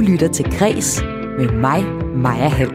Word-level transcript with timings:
lytter 0.00 0.32
til 0.32 0.58
Græs 0.58 1.02
med 1.38 1.48
mig, 1.48 1.84
Maja 2.16 2.48
Hall. 2.48 2.72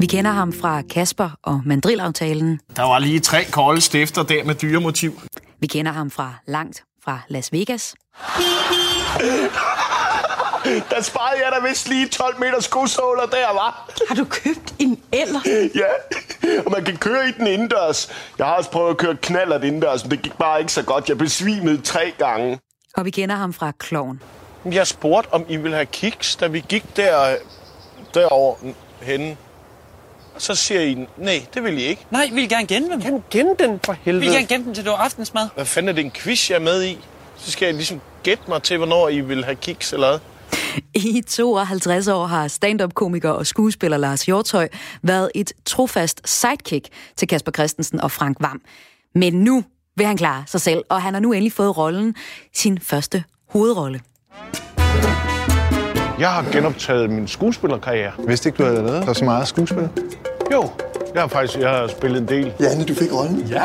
Vi 0.00 0.06
kender 0.06 0.30
ham 0.30 0.52
fra 0.52 0.82
Kasper 0.82 1.30
og 1.42 1.60
Mandrilaftalen. 1.66 2.60
Der 2.76 2.82
var 2.82 2.98
lige 2.98 3.20
tre 3.20 3.44
kolde 3.44 3.80
stifter 3.80 4.22
der 4.22 4.44
med 4.44 4.54
dyremotiv. 4.54 5.20
Vi 5.60 5.66
kender 5.66 5.92
ham 5.92 6.10
fra 6.10 6.34
langt 6.46 6.84
fra 7.04 7.20
Las 7.28 7.52
Vegas. 7.52 7.94
Der 10.90 11.02
sparede 11.02 11.40
jeg 11.44 11.52
da 11.62 11.68
vist 11.68 11.88
lige 11.88 12.08
12 12.08 12.40
meter 12.40 12.60
skosåler 12.60 13.26
der, 13.26 13.52
var. 13.54 13.90
Har 14.08 14.14
du 14.14 14.24
købt 14.24 14.74
en 14.78 15.00
eller? 15.12 15.40
Ja, 15.80 15.88
og 16.66 16.72
man 16.72 16.84
kan 16.84 16.96
køre 16.96 17.28
i 17.28 17.32
den 17.38 17.46
indendørs. 17.46 18.10
Jeg 18.38 18.46
har 18.46 18.54
også 18.54 18.70
prøvet 18.70 18.90
at 18.90 18.96
køre 18.96 19.16
knallert 19.16 19.64
indendørs, 19.64 20.04
men 20.04 20.10
det 20.10 20.22
gik 20.22 20.32
bare 20.38 20.60
ikke 20.60 20.72
så 20.72 20.82
godt. 20.82 21.08
Jeg 21.08 21.18
besvimede 21.18 21.80
tre 21.82 22.12
gange. 22.18 22.58
Og 22.96 23.04
vi 23.04 23.10
kender 23.10 23.34
ham 23.34 23.52
fra 23.52 23.72
Kloven. 23.78 24.22
Jeg 24.72 24.86
spurgte, 24.86 25.32
om 25.34 25.44
I 25.48 25.56
ville 25.56 25.74
have 25.76 25.86
kiks, 25.86 26.36
da 26.36 26.46
vi 26.46 26.64
gik 26.68 26.96
der, 26.96 27.36
derover 28.14 28.54
henne. 29.02 29.36
Så 30.38 30.54
siger 30.54 30.80
I, 30.80 31.06
nej, 31.16 31.46
det 31.54 31.64
vil 31.64 31.78
I 31.78 31.82
ikke. 31.82 32.06
Nej, 32.10 32.28
vi 32.32 32.34
vil 32.34 32.48
gerne 32.48 32.66
gemme 32.66 32.92
dem. 32.92 33.00
Kan 33.00 33.22
gemme 33.30 33.54
den 33.58 33.80
for 33.84 33.92
Vi 33.92 33.98
helvede. 34.02 34.24
vil 34.24 34.32
gerne 34.34 34.46
gemme 34.46 34.66
dem 34.66 34.74
til 34.74 34.84
det 34.84 34.92
var 34.92 34.98
aftensmad. 34.98 35.48
Hvad 35.54 35.64
fanden 35.64 35.88
er 35.88 35.92
det 35.92 36.04
en 36.04 36.10
quiz, 36.10 36.50
jeg 36.50 36.56
er 36.56 36.60
med 36.60 36.84
i? 36.84 36.98
Så 37.36 37.50
skal 37.50 37.66
jeg 37.66 37.74
ligesom 37.74 38.00
gætte 38.22 38.42
mig 38.48 38.62
til, 38.62 38.76
hvornår 38.76 39.08
I 39.08 39.20
vil 39.20 39.44
have 39.44 39.54
kiks 39.56 39.92
eller 39.92 40.08
hvad. 40.08 40.18
I 40.94 41.22
52 41.28 42.08
år 42.08 42.26
har 42.26 42.48
stand-up-komiker 42.48 43.30
og 43.30 43.46
skuespiller 43.46 43.96
Lars 43.96 44.26
Hjortøj 44.26 44.68
været 45.02 45.30
et 45.34 45.52
trofast 45.64 46.20
sidekick 46.28 46.88
til 47.16 47.28
Kasper 47.28 47.52
Christensen 47.52 48.00
og 48.00 48.10
Frank 48.10 48.36
Vam. 48.40 48.60
Men 49.14 49.32
nu 49.34 49.64
vil 49.96 50.06
han 50.06 50.16
klare 50.16 50.44
sig 50.46 50.60
selv, 50.60 50.84
og 50.88 51.02
han 51.02 51.14
har 51.14 51.20
nu 51.20 51.32
endelig 51.32 51.52
fået 51.52 51.76
rollen, 51.76 52.14
sin 52.54 52.80
første 52.80 53.24
hovedrolle. 53.48 54.00
Jeg 56.18 56.28
har 56.28 56.44
genoptaget 56.52 57.10
min 57.10 57.28
skuespillerkarriere. 57.28 58.12
Vidste 58.26 58.48
ikke, 58.48 58.56
du 58.56 58.62
havde 58.64 58.82
lavet 58.86 59.16
så 59.16 59.24
meget 59.24 59.48
skuespil? 59.48 59.88
Jo, 60.52 60.70
jeg 61.14 61.22
har 61.22 61.28
faktisk 61.28 61.58
jeg 61.58 61.70
har 61.70 61.86
spillet 61.88 62.20
en 62.20 62.28
del. 62.28 62.52
Janne, 62.60 62.84
du 62.84 62.94
fik 62.94 63.12
rollen. 63.12 63.40
Ja. 63.40 63.62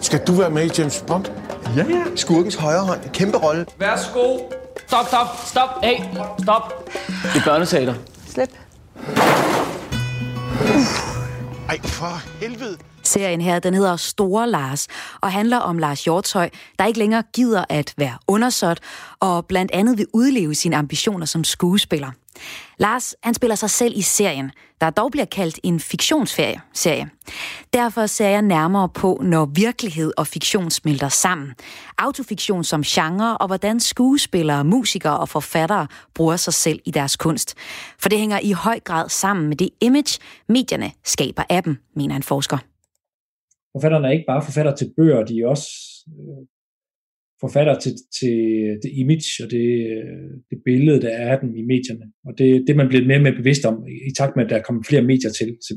Skal 0.00 0.20
du 0.26 0.32
være 0.32 0.50
med 0.50 0.64
i 0.64 0.70
James 0.78 1.04
Bond? 1.06 1.24
Ja, 1.76 1.84
ja. 1.90 2.02
Skurkens 2.16 2.54
højre 2.54 2.80
hånd. 2.80 3.00
Kæmpe 3.12 3.38
rolle. 3.38 3.66
Værsgo. 3.78 4.38
Stop, 4.86 5.06
stop, 5.08 5.26
stop. 5.46 5.68
Hey, 5.82 5.96
stop. 6.42 6.90
Det 7.34 7.40
er 7.40 7.44
børneteater. 7.44 7.94
Slip. 8.28 8.48
Ej, 11.68 11.78
for 11.84 12.40
helvede. 12.40 12.76
Serien 13.12 13.40
her, 13.40 13.58
den 13.58 13.74
hedder 13.74 13.96
Store 13.96 14.50
Lars, 14.50 14.88
og 15.20 15.32
handler 15.32 15.56
om 15.56 15.78
Lars 15.78 16.04
Hjortøj, 16.04 16.50
der 16.78 16.86
ikke 16.86 16.98
længere 16.98 17.22
gider 17.32 17.64
at 17.68 17.94
være 17.96 18.18
undersåt, 18.26 18.80
og 19.20 19.46
blandt 19.46 19.72
andet 19.72 19.98
vil 19.98 20.06
udleve 20.12 20.54
sine 20.54 20.76
ambitioner 20.76 21.26
som 21.26 21.44
skuespiller. 21.44 22.10
Lars, 22.78 23.14
han 23.22 23.34
spiller 23.34 23.54
sig 23.54 23.70
selv 23.70 23.92
i 23.96 24.02
serien, 24.02 24.50
der 24.80 24.90
dog 24.90 25.10
bliver 25.10 25.24
kaldt 25.24 25.60
en 25.62 25.80
fiktionsserie. 25.80 27.10
Derfor 27.72 28.06
ser 28.06 28.28
jeg 28.28 28.42
nærmere 28.42 28.88
på, 28.88 29.20
når 29.22 29.44
virkelighed 29.44 30.12
og 30.16 30.26
fiktion 30.26 30.70
smelter 30.70 31.08
sammen. 31.08 31.54
Autofiktion 31.98 32.64
som 32.64 32.82
genre, 32.82 33.38
og 33.38 33.46
hvordan 33.46 33.80
skuespillere, 33.80 34.64
musikere 34.64 35.18
og 35.18 35.28
forfattere 35.28 35.86
bruger 36.14 36.36
sig 36.36 36.54
selv 36.54 36.80
i 36.84 36.90
deres 36.90 37.16
kunst. 37.16 37.54
For 37.98 38.08
det 38.08 38.18
hænger 38.18 38.38
i 38.42 38.52
høj 38.52 38.80
grad 38.80 39.08
sammen 39.08 39.48
med 39.48 39.56
det 39.56 39.68
image, 39.80 40.18
medierne 40.48 40.92
skaber 41.04 41.42
af 41.48 41.62
dem, 41.62 41.76
mener 41.96 42.16
en 42.16 42.22
forsker 42.22 42.58
forfatterne 43.74 44.06
er 44.06 44.12
ikke 44.12 44.30
bare 44.32 44.46
forfatter 44.48 44.74
til 44.74 44.92
bøger, 44.96 45.24
de 45.24 45.40
er 45.40 45.46
også 45.46 45.68
øh, 46.08 46.46
forfatter 47.44 47.74
til, 47.78 47.94
til 48.18 48.36
det 48.82 48.90
image 49.02 49.30
og 49.44 49.50
det, 49.50 49.68
øh, 49.96 50.30
det 50.50 50.58
billede, 50.64 51.00
der 51.00 51.08
er 51.08 51.32
af 51.32 51.38
dem 51.40 51.50
i 51.60 51.62
medierne. 51.72 52.06
Og 52.26 52.32
det, 52.38 52.48
det 52.66 52.76
man 52.76 52.88
bliver 52.88 53.06
mere 53.06 53.20
og 53.20 53.22
mere 53.22 53.40
bevidst 53.40 53.64
om, 53.70 53.76
i 54.10 54.12
takt 54.18 54.36
med, 54.36 54.44
at 54.44 54.50
der 54.50 54.62
kommer 54.62 54.82
flere 54.88 55.02
medier 55.02 55.30
til. 55.38 55.48
til 55.66 55.76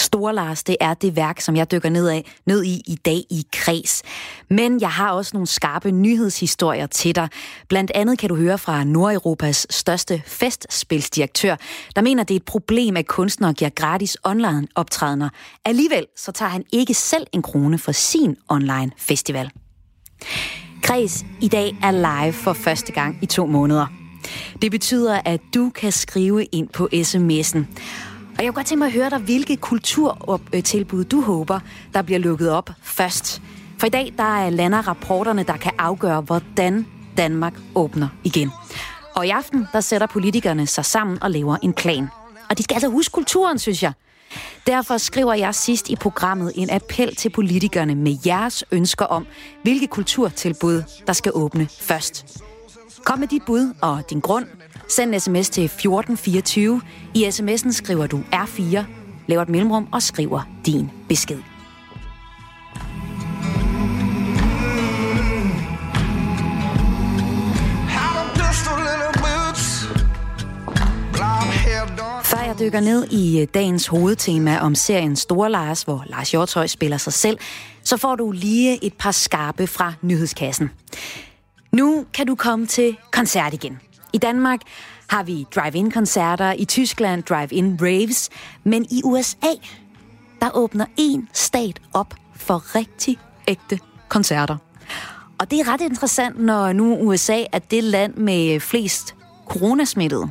Store 0.00 0.34
Lars, 0.34 0.62
det 0.62 0.76
er 0.80 0.94
det 0.94 1.16
værk, 1.16 1.40
som 1.40 1.56
jeg 1.56 1.70
dykker 1.70 1.88
ned, 1.88 2.08
af, 2.08 2.32
ned 2.46 2.64
i 2.64 2.82
i 2.86 2.94
dag 3.04 3.24
i 3.30 3.46
kreds. 3.52 4.02
Men 4.50 4.80
jeg 4.80 4.90
har 4.90 5.10
også 5.10 5.30
nogle 5.34 5.46
skarpe 5.46 5.90
nyhedshistorier 5.90 6.86
til 6.86 7.14
dig. 7.14 7.28
Blandt 7.68 7.90
andet 7.94 8.18
kan 8.18 8.28
du 8.28 8.36
høre 8.36 8.58
fra 8.58 8.84
Nordeuropas 8.84 9.66
største 9.70 10.22
festspilsdirektør, 10.26 11.56
der 11.96 12.02
mener, 12.02 12.24
det 12.24 12.34
er 12.34 12.36
et 12.36 12.44
problem, 12.44 12.96
at 12.96 13.06
kunstnere 13.06 13.52
giver 13.52 13.70
gratis 13.70 14.16
online 14.24 14.66
optrædener. 14.74 15.28
Alligevel 15.64 16.06
så 16.16 16.32
tager 16.32 16.50
han 16.50 16.64
ikke 16.72 16.94
selv 16.94 17.26
en 17.32 17.42
krone 17.42 17.78
for 17.78 17.92
sin 17.92 18.36
online 18.48 18.90
festival. 18.96 19.50
Kreds 20.82 21.24
i 21.40 21.48
dag 21.48 21.76
er 21.82 21.90
live 21.90 22.32
for 22.32 22.52
første 22.52 22.92
gang 22.92 23.18
i 23.22 23.26
to 23.26 23.46
måneder. 23.46 23.86
Det 24.62 24.70
betyder, 24.70 25.20
at 25.24 25.40
du 25.54 25.70
kan 25.70 25.92
skrive 25.92 26.44
ind 26.44 26.68
på 26.68 26.88
sms'en. 26.92 27.64
Og 28.38 28.44
jeg 28.44 28.46
kunne 28.46 28.54
godt 28.54 28.66
tænke 28.66 28.78
mig 28.78 28.86
at 28.86 28.92
høre 28.92 29.10
dig, 29.10 29.18
hvilke 29.18 29.56
kulturtilbud 29.56 31.04
du 31.04 31.20
håber, 31.20 31.60
der 31.94 32.02
bliver 32.02 32.18
lukket 32.18 32.50
op 32.50 32.70
først. 32.82 33.42
For 33.78 33.86
i 33.86 33.90
dag 33.90 34.14
der 34.16 34.36
er 34.38 34.50
lander 34.50 34.88
rapporterne, 34.88 35.42
der 35.42 35.56
kan 35.56 35.72
afgøre, 35.78 36.20
hvordan 36.20 36.86
Danmark 37.16 37.54
åbner 37.74 38.08
igen. 38.24 38.50
Og 39.14 39.26
i 39.26 39.30
aften, 39.30 39.66
der 39.72 39.80
sætter 39.80 40.06
politikerne 40.06 40.66
sig 40.66 40.84
sammen 40.84 41.22
og 41.22 41.30
laver 41.30 41.56
en 41.62 41.72
plan. 41.72 42.08
Og 42.50 42.58
de 42.58 42.62
skal 42.62 42.74
altså 42.74 42.88
huske 42.88 43.12
kulturen, 43.12 43.58
synes 43.58 43.82
jeg. 43.82 43.92
Derfor 44.66 44.98
skriver 44.98 45.34
jeg 45.34 45.54
sidst 45.54 45.90
i 45.90 45.96
programmet 45.96 46.52
en 46.54 46.70
appel 46.70 47.16
til 47.16 47.30
politikerne 47.30 47.94
med 47.94 48.16
jeres 48.26 48.64
ønsker 48.70 49.04
om, 49.04 49.26
hvilke 49.62 49.86
kulturtilbud, 49.86 50.82
der 51.06 51.12
skal 51.12 51.32
åbne 51.34 51.68
først. 51.80 52.42
Kom 53.04 53.18
med 53.18 53.28
dit 53.28 53.42
bud 53.46 53.74
og 53.82 54.10
din 54.10 54.20
grund. 54.20 54.46
Send 54.88 55.14
en 55.14 55.20
sms 55.20 55.50
til 55.50 55.64
1424. 55.64 56.82
I 57.14 57.24
sms'en 57.24 57.72
skriver 57.72 58.06
du 58.06 58.20
R4, 58.32 58.84
laver 59.26 59.42
et 59.42 59.48
mellemrum 59.48 59.88
og 59.92 60.02
skriver 60.02 60.42
din 60.66 60.90
besked. 61.08 61.38
Før 72.24 72.42
jeg 72.46 72.56
dykker 72.60 72.80
ned 72.80 73.06
i 73.10 73.40
øh, 73.40 73.48
dagens 73.54 73.86
hovedtema 73.86 74.58
om 74.58 74.74
serien 74.74 75.16
Store 75.16 75.50
Lars, 75.50 75.82
hvor 75.82 76.04
Lars 76.06 76.30
Hjortøj 76.30 76.66
spiller 76.66 76.96
sig 76.96 77.12
selv, 77.12 77.38
så 77.82 77.96
får 77.96 78.16
du 78.16 78.30
lige 78.30 78.84
et 78.84 78.94
par 78.94 79.10
skarpe 79.10 79.66
fra 79.66 79.92
nyhedskassen. 80.02 80.70
Nu 81.72 82.04
kan 82.14 82.26
du 82.26 82.34
komme 82.34 82.66
til 82.66 82.96
koncert 83.10 83.54
igen. 83.54 83.78
I 84.14 84.18
Danmark 84.18 84.60
har 85.10 85.22
vi 85.22 85.46
drive-in-koncerter, 85.54 86.52
i 86.52 86.64
Tyskland 86.64 87.22
drive-in 87.22 87.78
raves, 87.82 88.30
men 88.64 88.86
i 88.90 89.02
USA, 89.04 89.52
der 90.40 90.50
åbner 90.54 90.86
en 90.96 91.28
stat 91.32 91.80
op 91.92 92.14
for 92.36 92.76
rigtig 92.76 93.18
ægte 93.48 93.78
koncerter. 94.08 94.56
Og 95.38 95.50
det 95.50 95.60
er 95.60 95.72
ret 95.72 95.80
interessant, 95.80 96.40
når 96.40 96.72
nu 96.72 96.96
USA 96.96 97.44
er 97.52 97.58
det 97.58 97.84
land 97.84 98.14
med 98.14 98.60
flest 98.60 99.14
coronasmittede. 99.48 100.30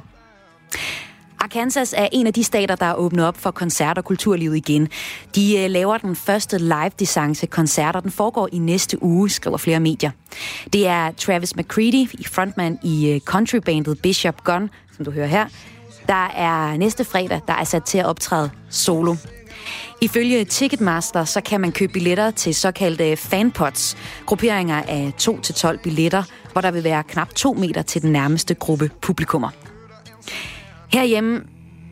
Arkansas 1.44 1.94
er 1.98 2.08
en 2.12 2.28
af 2.28 2.34
de 2.34 2.44
stater, 2.44 2.76
der 2.76 2.86
er 2.86 2.94
åbnet 2.94 3.26
op 3.26 3.38
for 3.38 3.52
koncert- 3.52 3.98
og 3.98 4.06
kulturlivet 4.06 4.56
igen. 4.56 4.88
De 5.36 5.58
øh, 5.58 5.70
laver 5.70 5.98
den 5.98 6.16
første 6.16 6.58
live-distance 6.58 7.46
koncert, 7.46 7.96
og 7.96 8.04
den 8.04 8.12
foregår 8.12 8.50
i 8.52 8.58
næste 8.58 9.04
uge, 9.04 9.30
skriver 9.30 9.58
flere 9.58 9.80
medier. 9.80 10.12
Det 10.74 10.88
er 10.88 11.12
Travis 11.12 11.56
McCready, 11.56 12.28
frontman 12.28 12.80
i 12.84 13.10
øh, 13.12 13.20
countrybandet 13.20 14.02
Bishop 14.02 14.44
Gun, 14.44 14.70
som 14.96 15.06
du 15.06 15.12
hører 15.12 15.28
her, 15.28 15.46
der 16.08 16.28
er 16.28 16.78
næste 16.78 17.04
fredag, 17.04 17.42
der 17.48 17.54
er 17.54 17.64
sat 17.64 17.84
til 17.84 17.98
at 17.98 18.06
optræde 18.06 18.50
solo. 18.70 19.16
Ifølge 20.02 20.46
Ticketmaster, 20.46 21.26
så 21.26 21.42
kan 21.42 21.62
man 21.62 21.72
købe 21.72 21.94
billetter 21.94 22.32
til 22.32 22.56
såkaldte 22.56 23.16
fanpots, 23.16 23.98
grupperinger 24.26 24.82
af 24.88 25.12
2-12 25.22 25.82
billetter, 25.82 26.24
hvor 26.52 26.62
der 26.62 26.72
vil 26.72 26.84
være 26.84 27.04
knap 27.04 27.30
2 27.36 27.54
meter 27.54 27.82
til 27.82 28.02
den 28.02 28.12
nærmeste 28.12 28.56
gruppe 28.56 28.90
publikummer. 29.02 29.50
Herhjemme 30.94 31.42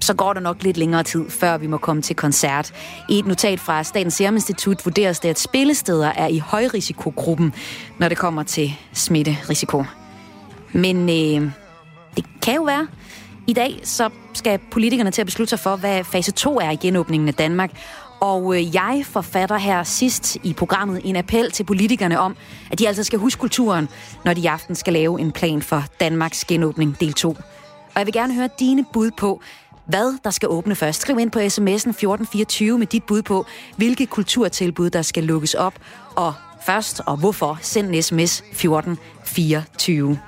så 0.01 0.13
går 0.13 0.33
der 0.33 0.41
nok 0.41 0.63
lidt 0.63 0.77
længere 0.77 1.03
tid, 1.03 1.29
før 1.29 1.57
vi 1.57 1.67
må 1.67 1.77
komme 1.77 2.01
til 2.01 2.15
koncert. 2.15 2.73
I 3.09 3.19
et 3.19 3.25
notat 3.25 3.59
fra 3.59 3.83
Statens 3.83 4.13
Serum 4.13 4.35
Institut 4.35 4.85
vurderes 4.85 5.19
det, 5.19 5.29
at 5.29 5.39
spillesteder 5.39 6.07
er 6.07 6.27
i 6.27 6.37
højrisikogruppen, 6.37 7.53
når 7.99 8.09
det 8.09 8.17
kommer 8.17 8.43
til 8.43 8.73
smitterisiko. 8.93 9.83
Men 10.73 11.09
øh, 11.09 11.51
det 12.15 12.25
kan 12.41 12.55
jo 12.55 12.63
være. 12.63 12.87
I 13.47 13.53
dag 13.53 13.79
så 13.83 14.09
skal 14.33 14.59
politikerne 14.71 15.11
til 15.11 15.21
at 15.21 15.27
beslutte 15.27 15.49
sig 15.49 15.59
for, 15.59 15.75
hvad 15.75 16.03
fase 16.03 16.31
2 16.31 16.59
er 16.59 16.71
i 16.71 16.75
genåbningen 16.75 17.27
af 17.27 17.33
Danmark. 17.33 17.71
Og 18.19 18.55
øh, 18.55 18.75
jeg 18.75 19.01
forfatter 19.05 19.57
her 19.57 19.83
sidst 19.83 20.37
i 20.43 20.53
programmet 20.53 21.01
en 21.03 21.15
appel 21.15 21.51
til 21.51 21.63
politikerne 21.63 22.19
om, 22.19 22.35
at 22.71 22.79
de 22.79 22.87
altså 22.87 23.03
skal 23.03 23.19
huske 23.19 23.39
kulturen, 23.39 23.89
når 24.25 24.33
de 24.33 24.41
i 24.41 24.45
aften 24.45 24.75
skal 24.75 24.93
lave 24.93 25.21
en 25.21 25.31
plan 25.31 25.61
for 25.61 25.83
Danmarks 25.99 26.45
genåbning 26.45 26.99
del 26.99 27.13
2. 27.13 27.35
Og 27.93 27.99
jeg 27.99 28.05
vil 28.05 28.13
gerne 28.13 28.33
høre 28.33 28.49
dine 28.59 28.85
bud 28.93 29.11
på, 29.11 29.41
hvad 29.85 30.17
der 30.23 30.29
skal 30.29 30.49
åbne 30.49 30.75
først. 30.75 31.01
Skriv 31.01 31.19
ind 31.19 31.31
på 31.31 31.39
sms'en 31.39 31.89
1424 31.89 32.77
med 32.77 32.87
dit 32.87 33.03
bud 33.03 33.21
på, 33.21 33.45
hvilke 33.77 34.05
kulturtilbud, 34.05 34.89
der 34.89 35.01
skal 35.01 35.23
lukkes 35.23 35.53
op, 35.53 35.73
og 36.15 36.33
først, 36.65 37.01
og 37.05 37.17
hvorfor. 37.17 37.59
Send 37.61 37.95
en 37.95 38.03
sms 38.03 38.39
1424. 38.39 40.19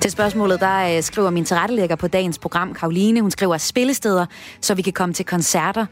Til 0.00 0.10
spørgsmålet, 0.10 0.60
der 0.60 0.96
øh, 0.96 1.02
skriver 1.02 1.30
min 1.30 1.44
tilrettelægger 1.44 1.96
på 1.96 2.08
dagens 2.08 2.38
program, 2.38 2.74
Karoline. 2.74 3.20
Hun 3.20 3.30
skriver 3.30 3.56
spillesteder, 3.58 4.26
så 4.60 4.74
vi 4.74 4.82
kan 4.82 4.92
komme 4.92 5.14
til 5.14 5.26
koncerter 5.26 5.86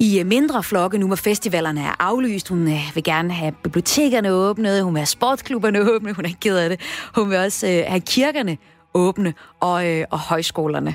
i 0.00 0.22
mindre 0.22 0.62
flokke, 0.62 0.98
nu 0.98 1.06
hvor 1.06 1.16
festivalerne 1.16 1.80
er 1.80 2.02
aflyst. 2.02 2.48
Hun 2.48 2.68
øh, 2.68 2.80
vil 2.94 3.04
gerne 3.04 3.32
have 3.32 3.52
bibliotekerne 3.62 4.32
åbne, 4.32 4.82
hun 4.82 4.94
vil 4.94 4.98
have 4.98 5.06
sportsklubberne 5.06 5.80
åbne, 5.92 6.12
hun 6.12 6.24
er 6.24 6.28
ikke 6.28 6.40
ked 6.40 6.56
af 6.56 6.68
det. 6.68 6.80
Hun 7.14 7.30
vil 7.30 7.38
også 7.38 7.66
øh, 7.66 7.84
have 7.86 8.00
kirkerne 8.00 8.58
åbne 8.94 9.34
og, 9.60 9.88
øh, 9.88 10.04
og 10.10 10.18
højskolerne. 10.18 10.94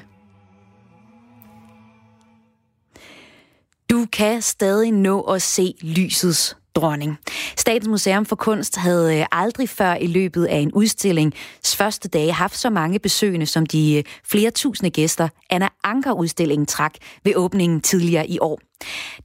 Du 3.90 4.06
kan 4.14 4.42
stadig 4.42 4.92
nå 4.92 5.22
at 5.22 5.42
se 5.42 5.74
lysets 5.82 6.58
dronning. 6.76 7.18
Statens 7.58 7.88
Museum 7.88 8.26
for 8.26 8.36
Kunst 8.36 8.76
havde 8.76 9.20
øh, 9.20 9.26
aldrig 9.32 9.70
før 9.70 9.94
i 9.96 10.08
løbet 10.08 10.46
af 10.46 10.58
en 10.58 10.72
udstillings 10.72 11.38
første 11.76 12.10
dage 12.10 12.32
haft 12.32 12.58
så 12.58 12.70
mange 12.70 13.00
besøgende, 13.00 13.46
som 13.46 13.66
de 13.66 13.96
øh, 13.98 14.04
flere 14.24 14.52
tusinde 14.52 14.90
gæster 14.90 15.28
Anna 15.50 15.68
Anker-udstillingen 15.84 16.66
trak 16.66 16.94
ved 17.24 17.36
åbningen 17.36 17.82
tidligere 17.82 18.28
i 18.28 18.40
år. 18.40 18.60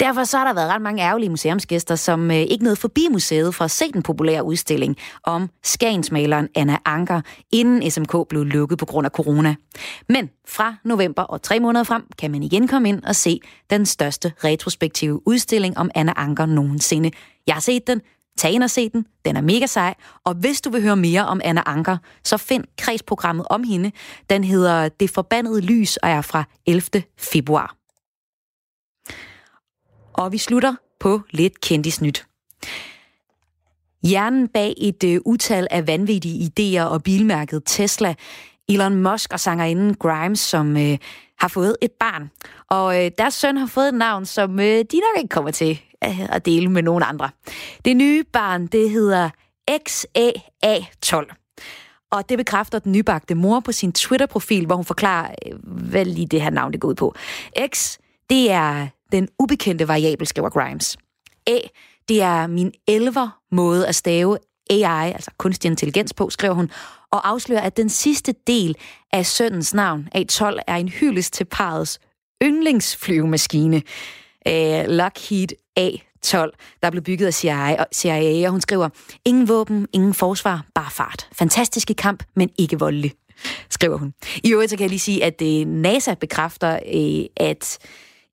Derfor 0.00 0.24
så 0.24 0.38
har 0.38 0.44
der 0.44 0.54
været 0.54 0.68
ret 0.68 0.82
mange 0.82 1.02
ærgerlige 1.02 1.30
museumsgæster, 1.30 1.94
som 1.94 2.30
øh, 2.30 2.36
ikke 2.36 2.64
nåede 2.64 2.76
forbi 2.76 3.08
museet 3.10 3.54
for 3.54 3.64
at 3.64 3.70
se 3.70 3.92
den 3.92 4.02
populære 4.02 4.44
udstilling 4.44 4.96
om 5.24 5.48
skagensmaleren 5.62 6.48
Anna 6.54 6.76
Anker, 6.84 7.20
inden 7.52 7.90
SMK 7.90 8.14
blev 8.28 8.44
lukket 8.44 8.78
på 8.78 8.86
grund 8.86 9.04
af 9.04 9.10
corona. 9.10 9.54
Men 10.08 10.30
fra 10.48 10.74
november 10.84 11.22
og 11.22 11.42
tre 11.42 11.60
måneder 11.60 11.84
frem 11.84 12.02
kan 12.18 12.30
man 12.30 12.42
igen 12.42 12.68
komme 12.68 12.88
ind 12.88 13.04
og 13.04 13.16
se 13.16 13.40
den 13.70 13.86
største 13.86 14.32
retrospektive 14.44 15.28
udstilling 15.28 15.78
om 15.78 15.90
Anna 15.94 16.12
Anker 16.16 16.46
nogensinde. 16.46 17.10
Jeg 17.46 17.54
har 17.54 17.60
set 17.60 17.86
den, 17.86 18.00
Tag 18.38 18.52
ind 18.52 18.62
og 18.62 18.70
se 18.70 18.88
den. 18.88 19.06
Den 19.24 19.36
er 19.36 19.40
mega 19.40 19.66
sej. 19.66 19.94
Og 20.24 20.34
hvis 20.34 20.60
du 20.60 20.70
vil 20.70 20.82
høre 20.82 20.96
mere 20.96 21.26
om 21.26 21.40
Anna 21.44 21.62
Anker, 21.66 21.96
så 22.24 22.36
find 22.36 22.64
kredsprogrammet 22.78 23.46
om 23.50 23.64
hende. 23.64 23.92
Den 24.30 24.44
hedder 24.44 24.88
Det 24.88 25.10
Forbandede 25.10 25.60
Lys 25.60 25.96
og 25.96 26.08
er 26.08 26.20
fra 26.20 26.44
11. 26.66 27.02
februar. 27.18 27.79
Og 30.20 30.32
vi 30.32 30.38
slutter 30.38 30.74
på 31.00 31.20
lidt 31.30 31.60
kendisnyt. 31.60 32.26
Hjernen 34.02 34.48
bag 34.48 34.74
et 34.78 35.04
uh, 35.04 35.32
utal 35.32 35.66
af 35.70 35.86
vanvittige 35.86 36.50
idéer 36.50 36.82
og 36.82 37.02
bilmærket 37.02 37.62
Tesla, 37.66 38.14
Elon 38.68 39.02
Musk 39.02 39.32
og 39.32 39.40
sangerinden 39.40 39.94
Grimes, 39.94 40.40
som 40.40 40.76
uh, 40.76 40.96
har 41.38 41.48
fået 41.48 41.76
et 41.82 41.90
barn. 42.00 42.30
Og 42.70 42.86
uh, 42.86 43.08
deres 43.18 43.34
søn 43.34 43.56
har 43.56 43.66
fået 43.66 43.88
et 43.88 43.94
navn, 43.94 44.26
som 44.26 44.50
uh, 44.50 44.64
de 44.64 44.80
nok 44.80 45.16
ikke 45.16 45.28
kommer 45.28 45.50
til 45.50 45.80
uh, 46.06 46.34
at 46.34 46.46
dele 46.46 46.68
med 46.68 46.82
nogen 46.82 47.02
andre. 47.06 47.30
Det 47.84 47.96
nye 47.96 48.24
barn, 48.32 48.66
det 48.66 48.90
hedder 48.90 49.30
XAA12. 49.70 51.36
Og 52.12 52.28
det 52.28 52.38
bekræfter 52.38 52.78
den 52.78 52.92
nybagte 52.92 53.34
mor 53.34 53.60
på 53.60 53.72
sin 53.72 53.92
Twitter-profil, 53.92 54.66
hvor 54.66 54.76
hun 54.76 54.84
forklarer, 54.84 55.34
hvad 55.62 56.04
lige 56.04 56.26
det 56.26 56.42
her 56.42 56.50
navn 56.50 56.72
det 56.72 56.80
går 56.80 56.88
ud 56.88 56.94
på. 56.94 57.14
X, 57.74 57.98
det 58.30 58.50
er 58.50 58.86
den 59.12 59.28
ubekendte 59.38 59.88
variabel, 59.88 60.26
skriver 60.26 60.50
Grimes. 60.50 60.96
A, 61.46 61.58
det 62.08 62.22
er 62.22 62.46
min 62.46 62.72
elver 62.88 63.40
måde 63.52 63.86
at 63.86 63.94
stave 63.94 64.38
AI, 64.70 65.12
altså 65.12 65.30
kunstig 65.38 65.68
intelligens 65.68 66.14
på, 66.14 66.30
skriver 66.30 66.54
hun, 66.54 66.70
og 67.12 67.28
afslører, 67.28 67.60
at 67.60 67.76
den 67.76 67.88
sidste 67.88 68.34
del 68.46 68.76
af 69.12 69.26
søndens 69.26 69.74
navn, 69.74 70.08
A12, 70.16 70.58
er 70.66 70.76
en 70.76 70.88
hyldest 70.88 71.32
til 71.32 71.44
parets 71.44 72.00
yndlingsflyvemaskine, 72.42 73.82
øh, 74.48 74.84
Lockheed 74.86 75.48
A12, 75.80 76.78
der 76.82 76.90
blev 76.90 77.02
bygget 77.02 77.26
af 77.26 77.34
CIA, 77.34 77.80
og 77.80 77.86
CIA, 77.94 78.46
og 78.46 78.50
hun 78.50 78.60
skriver, 78.60 78.88
ingen 79.24 79.48
våben, 79.48 79.86
ingen 79.92 80.14
forsvar, 80.14 80.64
bare 80.74 80.90
fart. 80.90 81.28
Fantastisk 81.32 81.90
i 81.90 81.92
kamp, 81.92 82.22
men 82.36 82.50
ikke 82.58 82.78
voldelig, 82.78 83.12
skriver 83.70 83.96
hun. 83.98 84.14
I 84.44 84.52
øvrigt 84.52 84.70
så 84.70 84.76
kan 84.76 84.82
jeg 84.82 84.90
lige 84.90 85.00
sige, 85.00 85.24
at 85.24 85.42
øh, 85.42 85.66
NASA 85.66 86.14
bekræfter, 86.14 86.78
øh, 86.94 87.46
at 87.46 87.78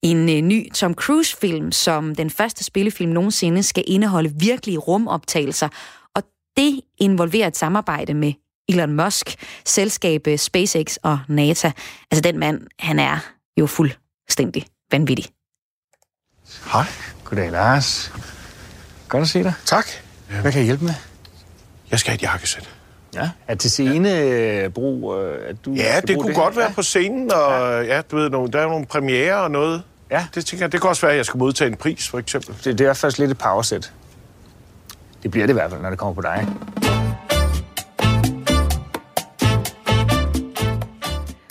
en 0.03 0.29
øh, 0.29 0.41
ny 0.41 0.71
Tom 0.71 0.93
Cruise-film, 0.93 1.71
som 1.71 2.15
den 2.15 2.29
første 2.29 2.63
spillefilm 2.63 3.11
nogensinde 3.11 3.63
skal 3.63 3.83
indeholde 3.87 4.33
virkelige 4.39 4.77
rumoptagelser. 4.77 5.69
Og 6.15 6.23
det 6.57 6.81
involverer 6.97 7.47
et 7.47 7.57
samarbejde 7.57 8.13
med 8.13 8.33
Elon 8.69 8.95
Musk, 8.95 9.35
selskabet 9.65 10.39
SpaceX 10.39 10.95
og 11.03 11.19
NASA. 11.27 11.71
Altså 12.11 12.21
den 12.21 12.39
mand, 12.39 12.61
han 12.79 12.99
er 12.99 13.19
jo 13.59 13.67
fuldstændig 13.67 14.65
vanvittig. 14.91 15.25
Hej. 16.71 16.85
Goddag, 17.23 17.51
Lars. 17.51 18.13
Godt 19.07 19.21
at 19.21 19.29
se 19.29 19.43
dig. 19.43 19.53
Tak. 19.65 19.85
Hvad 20.41 20.51
kan 20.51 20.59
jeg 20.59 20.65
hjælpe 20.65 20.85
med? 20.85 20.93
Jeg 21.91 21.99
skal 21.99 22.09
have 22.09 22.15
et 22.15 22.21
jakkesæt. 22.21 22.76
Ja. 23.17 23.29
Er 23.47 23.55
til 23.55 23.71
scene 23.71 24.19
øh, 24.19 24.69
brug, 24.69 25.15
øh, 25.15 25.49
at 25.49 25.55
du 25.65 25.73
Ja, 25.73 25.99
det 26.07 26.17
kunne 26.17 26.33
godt 26.33 26.57
være 26.57 26.71
på 26.75 26.81
scenen, 26.81 27.31
og 27.31 27.85
ja, 27.85 28.01
du 28.01 28.15
ved, 28.15 28.29
nogle, 28.29 28.51
der 28.51 28.59
er 28.59 28.67
nogle 28.67 28.85
premiere 28.85 29.35
og 29.43 29.51
noget. 29.51 29.83
Ja. 30.11 30.27
Det 30.35 30.45
tænker 30.45 30.65
jeg, 30.65 30.71
det 30.71 30.81
kan 30.81 30.89
også 30.89 31.01
være, 31.01 31.11
at 31.11 31.17
jeg 31.17 31.25
skal 31.25 31.37
modtage 31.37 31.71
en 31.71 31.77
pris, 31.77 32.09
for 32.09 32.19
eksempel. 32.19 32.55
Det, 32.63 32.79
det 32.79 32.87
er 32.87 32.93
faktisk 32.93 33.19
lidt 33.19 33.31
et 33.31 33.37
powersæt. 33.37 33.93
Det 35.23 35.31
bliver 35.31 35.47
det 35.47 35.53
i 35.53 35.57
hvert 35.57 35.71
fald, 35.71 35.81
når 35.81 35.89
det 35.89 35.99
kommer 35.99 36.13
på 36.13 36.21
dig. 36.21 36.47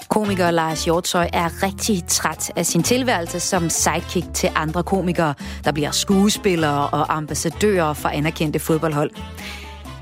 Komiker 0.09 0.51
Lars 0.51 0.85
Hjortøj 0.85 1.29
er 1.33 1.63
rigtig 1.63 2.05
træt 2.09 2.51
af 2.57 2.67
sin 2.67 2.83
tilværelse 2.83 3.41
som 3.41 3.71
sidekick 3.71 4.27
til 4.35 4.49
andre 4.55 4.83
komikere, 4.83 5.35
der 5.65 5.73
bliver 5.73 5.91
skuespillere 5.91 6.89
og 6.89 7.17
ambassadører 7.17 7.93
for 7.95 8.09
anerkendte 8.09 8.59
fodboldhold. 8.59 9.11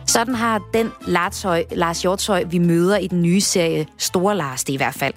Sådan 0.07 0.35
har 0.35 0.63
den 0.75 0.93
Lartøj, 1.07 1.65
Lars 1.71 2.03
Hjortøj, 2.03 2.45
vi 2.45 2.59
møder 2.59 2.97
i 2.97 3.07
den 3.07 3.23
nye 3.23 3.41
serie 3.41 3.87
Store 3.99 4.37
Lars, 4.37 4.65
det 4.65 4.73
i 4.73 4.77
hvert 4.77 4.95
fald. 4.95 5.15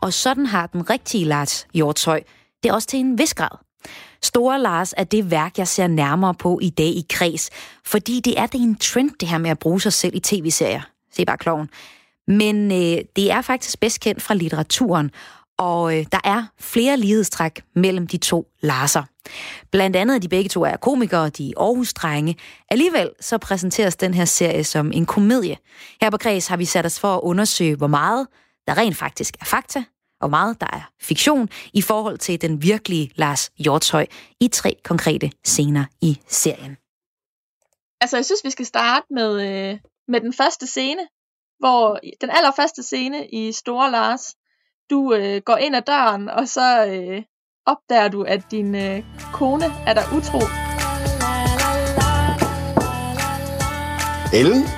Og 0.00 0.12
sådan 0.12 0.46
har 0.46 0.66
den 0.66 0.90
rigtige 0.90 1.24
Lars 1.24 1.66
Hjortøj 1.74 2.22
det 2.62 2.68
er 2.68 2.72
også 2.72 2.88
til 2.88 3.00
en 3.00 3.18
vis 3.18 3.34
grad. 3.34 3.58
Store 4.22 4.60
Lars 4.60 4.94
er 4.96 5.04
det 5.04 5.30
værk, 5.30 5.58
jeg 5.58 5.68
ser 5.68 5.86
nærmere 5.86 6.34
på 6.34 6.58
i 6.62 6.70
dag 6.70 6.86
i 6.86 7.06
kreds, 7.10 7.50
fordi 7.84 8.20
det 8.20 8.38
er 8.38 8.46
det 8.46 8.60
en 8.60 8.76
trend, 8.76 9.10
det 9.20 9.28
her 9.28 9.38
med 9.38 9.50
at 9.50 9.58
bruge 9.58 9.80
sig 9.80 9.92
selv 9.92 10.14
i 10.14 10.20
tv-serier. 10.20 10.80
Se 11.12 11.24
bare 11.24 11.38
kloven. 11.38 11.68
Men 12.26 12.72
øh, 12.72 12.98
det 13.16 13.30
er 13.30 13.42
faktisk 13.42 13.80
bedst 13.80 14.00
kendt 14.00 14.22
fra 14.22 14.34
litteraturen, 14.34 15.10
og 15.58 15.98
øh, 15.98 16.06
der 16.12 16.20
er 16.24 16.44
flere 16.60 16.96
lighedstræk 16.96 17.62
mellem 17.74 18.06
de 18.06 18.16
to 18.16 18.46
Larser. 18.60 19.02
Blandt 19.70 19.96
andet, 19.96 20.16
at 20.16 20.22
de 20.22 20.28
begge 20.28 20.48
to 20.48 20.62
er 20.62 20.76
komikere, 20.76 21.28
de 21.28 21.50
er 21.50 21.60
Aarhus-drenge. 21.60 22.36
Alligevel 22.70 23.10
så 23.20 23.38
præsenteres 23.38 23.96
den 23.96 24.14
her 24.14 24.24
serie 24.24 24.64
som 24.64 24.92
en 24.92 25.06
komedie. 25.06 25.56
Her 26.00 26.10
på 26.10 26.16
Græs 26.16 26.46
har 26.46 26.56
vi 26.56 26.64
sat 26.64 26.86
os 26.86 27.00
for 27.00 27.14
at 27.14 27.20
undersøge, 27.22 27.76
hvor 27.76 27.86
meget 27.86 28.26
der 28.66 28.78
rent 28.78 28.96
faktisk 28.96 29.36
er 29.40 29.44
fakta, 29.44 29.84
og 30.20 30.30
meget 30.30 30.60
der 30.60 30.66
er 30.72 30.90
fiktion 31.00 31.48
i 31.72 31.82
forhold 31.82 32.18
til 32.18 32.40
den 32.40 32.62
virkelige 32.62 33.10
Lars 33.14 33.50
Hjortøj 33.56 34.06
i 34.40 34.48
tre 34.48 34.76
konkrete 34.84 35.30
scener 35.44 35.84
i 36.00 36.20
serien. 36.28 36.76
Altså, 38.00 38.16
jeg 38.16 38.24
synes, 38.24 38.44
vi 38.44 38.50
skal 38.50 38.66
starte 38.66 39.06
med, 39.10 39.32
øh, 39.32 39.78
med 40.08 40.20
den 40.20 40.32
første 40.32 40.66
scene, 40.66 41.02
hvor 41.58 41.98
den 42.20 42.30
allerførste 42.30 42.82
scene 42.82 43.28
i 43.28 43.52
Store 43.52 43.90
Lars, 43.90 44.34
du 44.90 45.14
øh, 45.14 45.42
går 45.44 45.56
ind 45.56 45.76
ad 45.76 45.82
døren, 45.82 46.28
og 46.28 46.48
så 46.48 46.86
øh, 46.86 47.22
opdager 47.66 48.08
du, 48.08 48.22
at 48.22 48.40
din 48.50 48.74
øh, 48.74 49.02
kone 49.32 49.64
er 49.86 49.94
der 49.94 50.02
utro. 50.16 50.40
Ellen? 54.32 54.68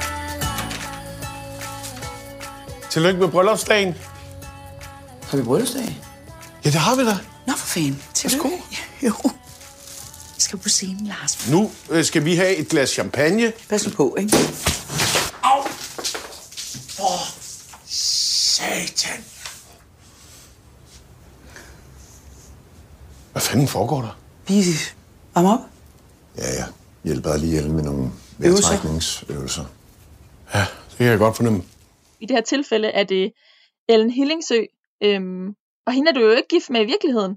Tillykke 2.91 3.21
med 3.21 3.29
bryllupsdagen. 3.29 3.95
Har 5.31 5.37
vi 5.37 5.43
bryllupsdag? 5.43 5.97
Ja, 6.65 6.71
det 6.71 6.81
har 6.81 6.97
vi 6.97 7.05
da. 7.05 7.17
Nå, 7.47 7.53
for 7.53 7.67
fanden. 7.67 8.03
Værsgo. 8.23 8.49
Ja, 8.49 9.07
jo. 9.07 9.15
Jeg 9.25 10.43
skal 10.43 10.59
på 10.59 10.69
scenen, 10.69 11.07
Lars. 11.07 11.49
Nu 11.51 11.71
øh, 11.91 12.05
skal 12.05 12.25
vi 12.25 12.37
have 12.37 12.57
et 12.57 12.69
glas 12.69 12.91
champagne. 12.91 13.53
Pas 13.69 13.87
nu 13.87 13.93
på, 13.93 14.17
ikke? 14.19 14.37
Au! 15.43 15.63
For 16.89 17.19
satan. 17.87 19.25
Hvad 23.33 23.43
fanden 23.43 23.69
foregår 23.69 24.01
der? 24.01 24.19
Vi 24.49 24.55
varmer 25.35 25.53
op. 25.55 25.61
Ja, 26.37 26.49
ja. 26.59 26.65
Hjælper 27.05 27.37
lige 27.37 27.57
Ellen 27.59 27.73
med 27.73 27.83
nogle 27.83 28.11
Øvelser. 28.45 28.69
vejrtrækningsøvelser. 28.69 29.65
Ja, 30.55 30.65
det 30.91 30.97
kan 30.97 31.07
jeg 31.07 31.19
godt 31.19 31.37
fornemme. 31.37 31.63
I 32.21 32.27
det 32.27 32.37
her 32.37 32.43
tilfælde 32.43 32.89
er 32.89 33.05
det 33.05 33.33
Ellen 33.89 34.11
Hillingsø, 34.11 34.65
øhm, 35.03 35.55
og 35.87 35.93
hende 35.93 36.09
er 36.11 36.15
du 36.15 36.21
jo 36.21 36.31
ikke 36.31 36.49
gift 36.49 36.71
med 36.71 36.81
i 36.81 36.85
virkeligheden. 36.85 37.37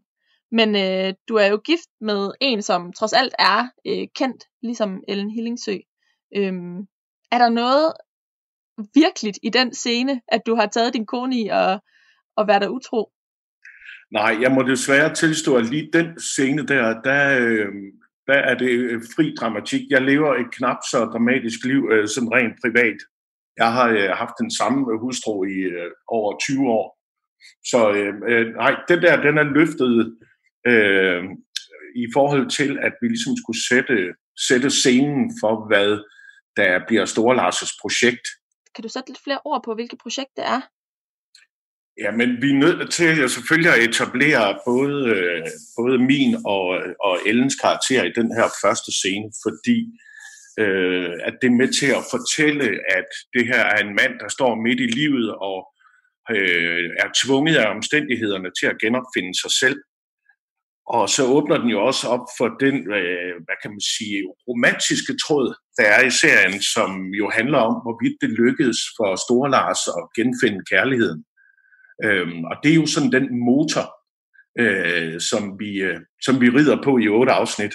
Men 0.52 0.76
øh, 0.76 1.14
du 1.30 1.36
er 1.36 1.46
jo 1.46 1.58
gift 1.58 1.90
med 2.02 2.32
en, 2.42 2.62
som 2.62 2.94
trods 2.94 3.14
alt 3.14 3.36
er 3.40 3.68
øh, 3.88 4.08
kendt, 4.16 4.44
ligesom 4.62 5.04
Ellen 5.08 5.30
Hillingsø. 5.30 5.78
Øhm, 6.36 6.78
er 7.32 7.38
der 7.38 7.50
noget 7.50 7.94
virkeligt 8.94 9.40
i 9.44 9.50
den 9.50 9.74
scene, 9.74 10.22
at 10.28 10.42
du 10.46 10.56
har 10.56 10.66
taget 10.66 10.94
din 10.94 11.06
kone 11.06 11.40
i 11.40 11.48
og, 11.48 11.82
og 12.38 12.48
været 12.48 12.62
der 12.62 12.70
utro? 12.70 13.12
Nej, 14.14 14.38
jeg 14.42 14.52
må 14.52 14.62
desværre 14.62 15.14
tilstå, 15.14 15.56
at 15.56 15.66
lige 15.66 15.90
den 15.94 16.20
scene 16.20 16.68
der, 16.68 17.02
der, 17.02 17.40
øh, 17.42 17.68
der 18.28 18.34
er 18.34 18.56
det 18.56 18.70
øh, 18.70 19.02
fri 19.16 19.34
dramatik. 19.40 19.82
Jeg 19.90 20.02
lever 20.02 20.34
et 20.36 20.52
knap 20.52 20.78
så 20.92 21.00
dramatisk 21.14 21.66
liv, 21.66 21.90
øh, 21.92 22.08
sådan 22.08 22.34
rent 22.34 22.56
privat. 22.64 22.98
Jeg 23.58 23.74
har 23.74 23.90
øh, 23.90 24.10
haft 24.10 24.36
den 24.42 24.52
samme 24.52 25.00
hustru 25.00 25.44
i 25.46 25.58
øh, 25.76 25.92
over 26.08 26.38
20 26.38 26.70
år. 26.70 26.98
Så 27.72 27.92
øh, 27.92 28.14
øh, 28.30 28.56
nej, 28.56 28.76
den 28.88 29.02
der, 29.02 29.22
den 29.22 29.38
er 29.38 29.44
løftet 29.44 30.18
øh, 30.68 31.24
i 31.96 32.06
forhold 32.14 32.50
til, 32.50 32.80
at 32.82 32.94
vi 33.02 33.08
ligesom 33.08 33.34
skulle 33.42 33.62
sætte, 33.70 34.14
sætte 34.48 34.70
scenen 34.70 35.32
for, 35.42 35.68
hvad 35.68 35.90
der 36.58 36.80
bliver 36.88 37.06
Store 37.06 37.36
Lars' 37.42 37.78
projekt. 37.82 38.26
Kan 38.76 38.84
du 38.84 38.90
sætte 38.90 39.10
lidt 39.10 39.24
flere 39.24 39.40
ord 39.46 39.62
på, 39.66 39.74
hvilket 39.76 40.00
projekt 40.00 40.32
det 40.38 40.46
er? 40.46 40.62
Ja, 41.98 42.12
men 42.12 42.42
vi 42.42 42.50
er 42.50 42.64
nødt 42.66 42.92
til 42.92 43.22
at 43.24 43.32
selvfølgelig 43.32 43.74
at 43.74 43.84
etablere 43.90 44.60
både, 44.66 45.10
øh, 45.16 45.48
både 45.78 45.98
min 46.00 46.36
og, 46.46 46.68
og 47.08 47.20
Ellens 47.26 47.56
karakter 47.56 48.04
i 48.04 48.12
den 48.20 48.30
her 48.38 48.48
første 48.64 48.92
scene, 49.00 49.30
fordi 49.46 49.78
øh, 50.60 51.12
at 51.28 51.34
det 51.42 51.48
er 51.48 51.60
med 51.62 51.70
til 51.80 51.92
at 52.00 52.08
fortælle, 52.14 52.66
at 52.98 53.10
det 53.34 53.44
her 53.52 53.64
er 53.74 53.80
en 53.86 53.96
mand, 53.96 54.14
der 54.20 54.28
står 54.28 54.62
midt 54.66 54.80
i 54.80 54.90
livet 55.00 55.28
og 55.50 55.60
øh, 56.36 56.90
er 57.04 57.10
tvunget 57.24 57.56
af 57.56 57.72
omstændighederne 57.76 58.50
til 58.60 58.68
at 58.70 58.80
genopfinde 58.84 59.34
sig 59.42 59.52
selv. 59.62 59.80
Og 60.88 61.10
så 61.10 61.24
åbner 61.26 61.58
den 61.58 61.70
jo 61.76 61.80
også 61.90 62.08
op 62.16 62.26
for 62.38 62.48
den, 62.64 62.76
øh, 62.98 63.34
hvad 63.46 63.58
kan 63.62 63.72
man 63.76 63.86
sige, 63.96 64.18
romantiske 64.48 65.14
tråd, 65.24 65.48
der 65.78 65.86
er 65.96 66.02
i 66.06 66.18
serien, 66.22 66.62
som 66.76 66.90
jo 67.22 67.26
handler 67.30 67.60
om, 67.70 67.76
hvorvidt 67.84 68.18
det 68.22 68.30
lykkedes 68.30 68.82
for 68.98 69.10
Store 69.26 69.50
Lars 69.56 69.82
at 70.00 70.04
genfinde 70.18 70.62
kærligheden. 70.72 71.24
Øhm, 72.06 72.44
og 72.44 72.56
det 72.64 72.72
er 72.72 72.76
jo 72.76 72.86
sådan 72.86 73.12
den 73.12 73.28
motor, 73.46 73.86
øh, 74.60 75.22
som, 75.22 75.60
vi, 75.60 75.82
øh, 75.82 76.00
som 76.22 76.42
vi 76.42 76.50
rider 76.50 76.78
på 76.84 76.98
i 76.98 77.08
otte 77.08 77.32
afsnit. 77.32 77.74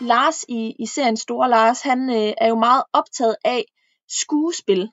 Lars 0.00 0.44
i, 0.48 0.74
i 0.78 0.86
serien 0.86 1.16
Store 1.16 1.50
Lars, 1.50 1.82
han 1.82 2.10
øh, 2.10 2.32
er 2.38 2.48
jo 2.48 2.54
meget 2.54 2.82
optaget 2.92 3.36
af 3.44 3.64
skuespil. 4.08 4.88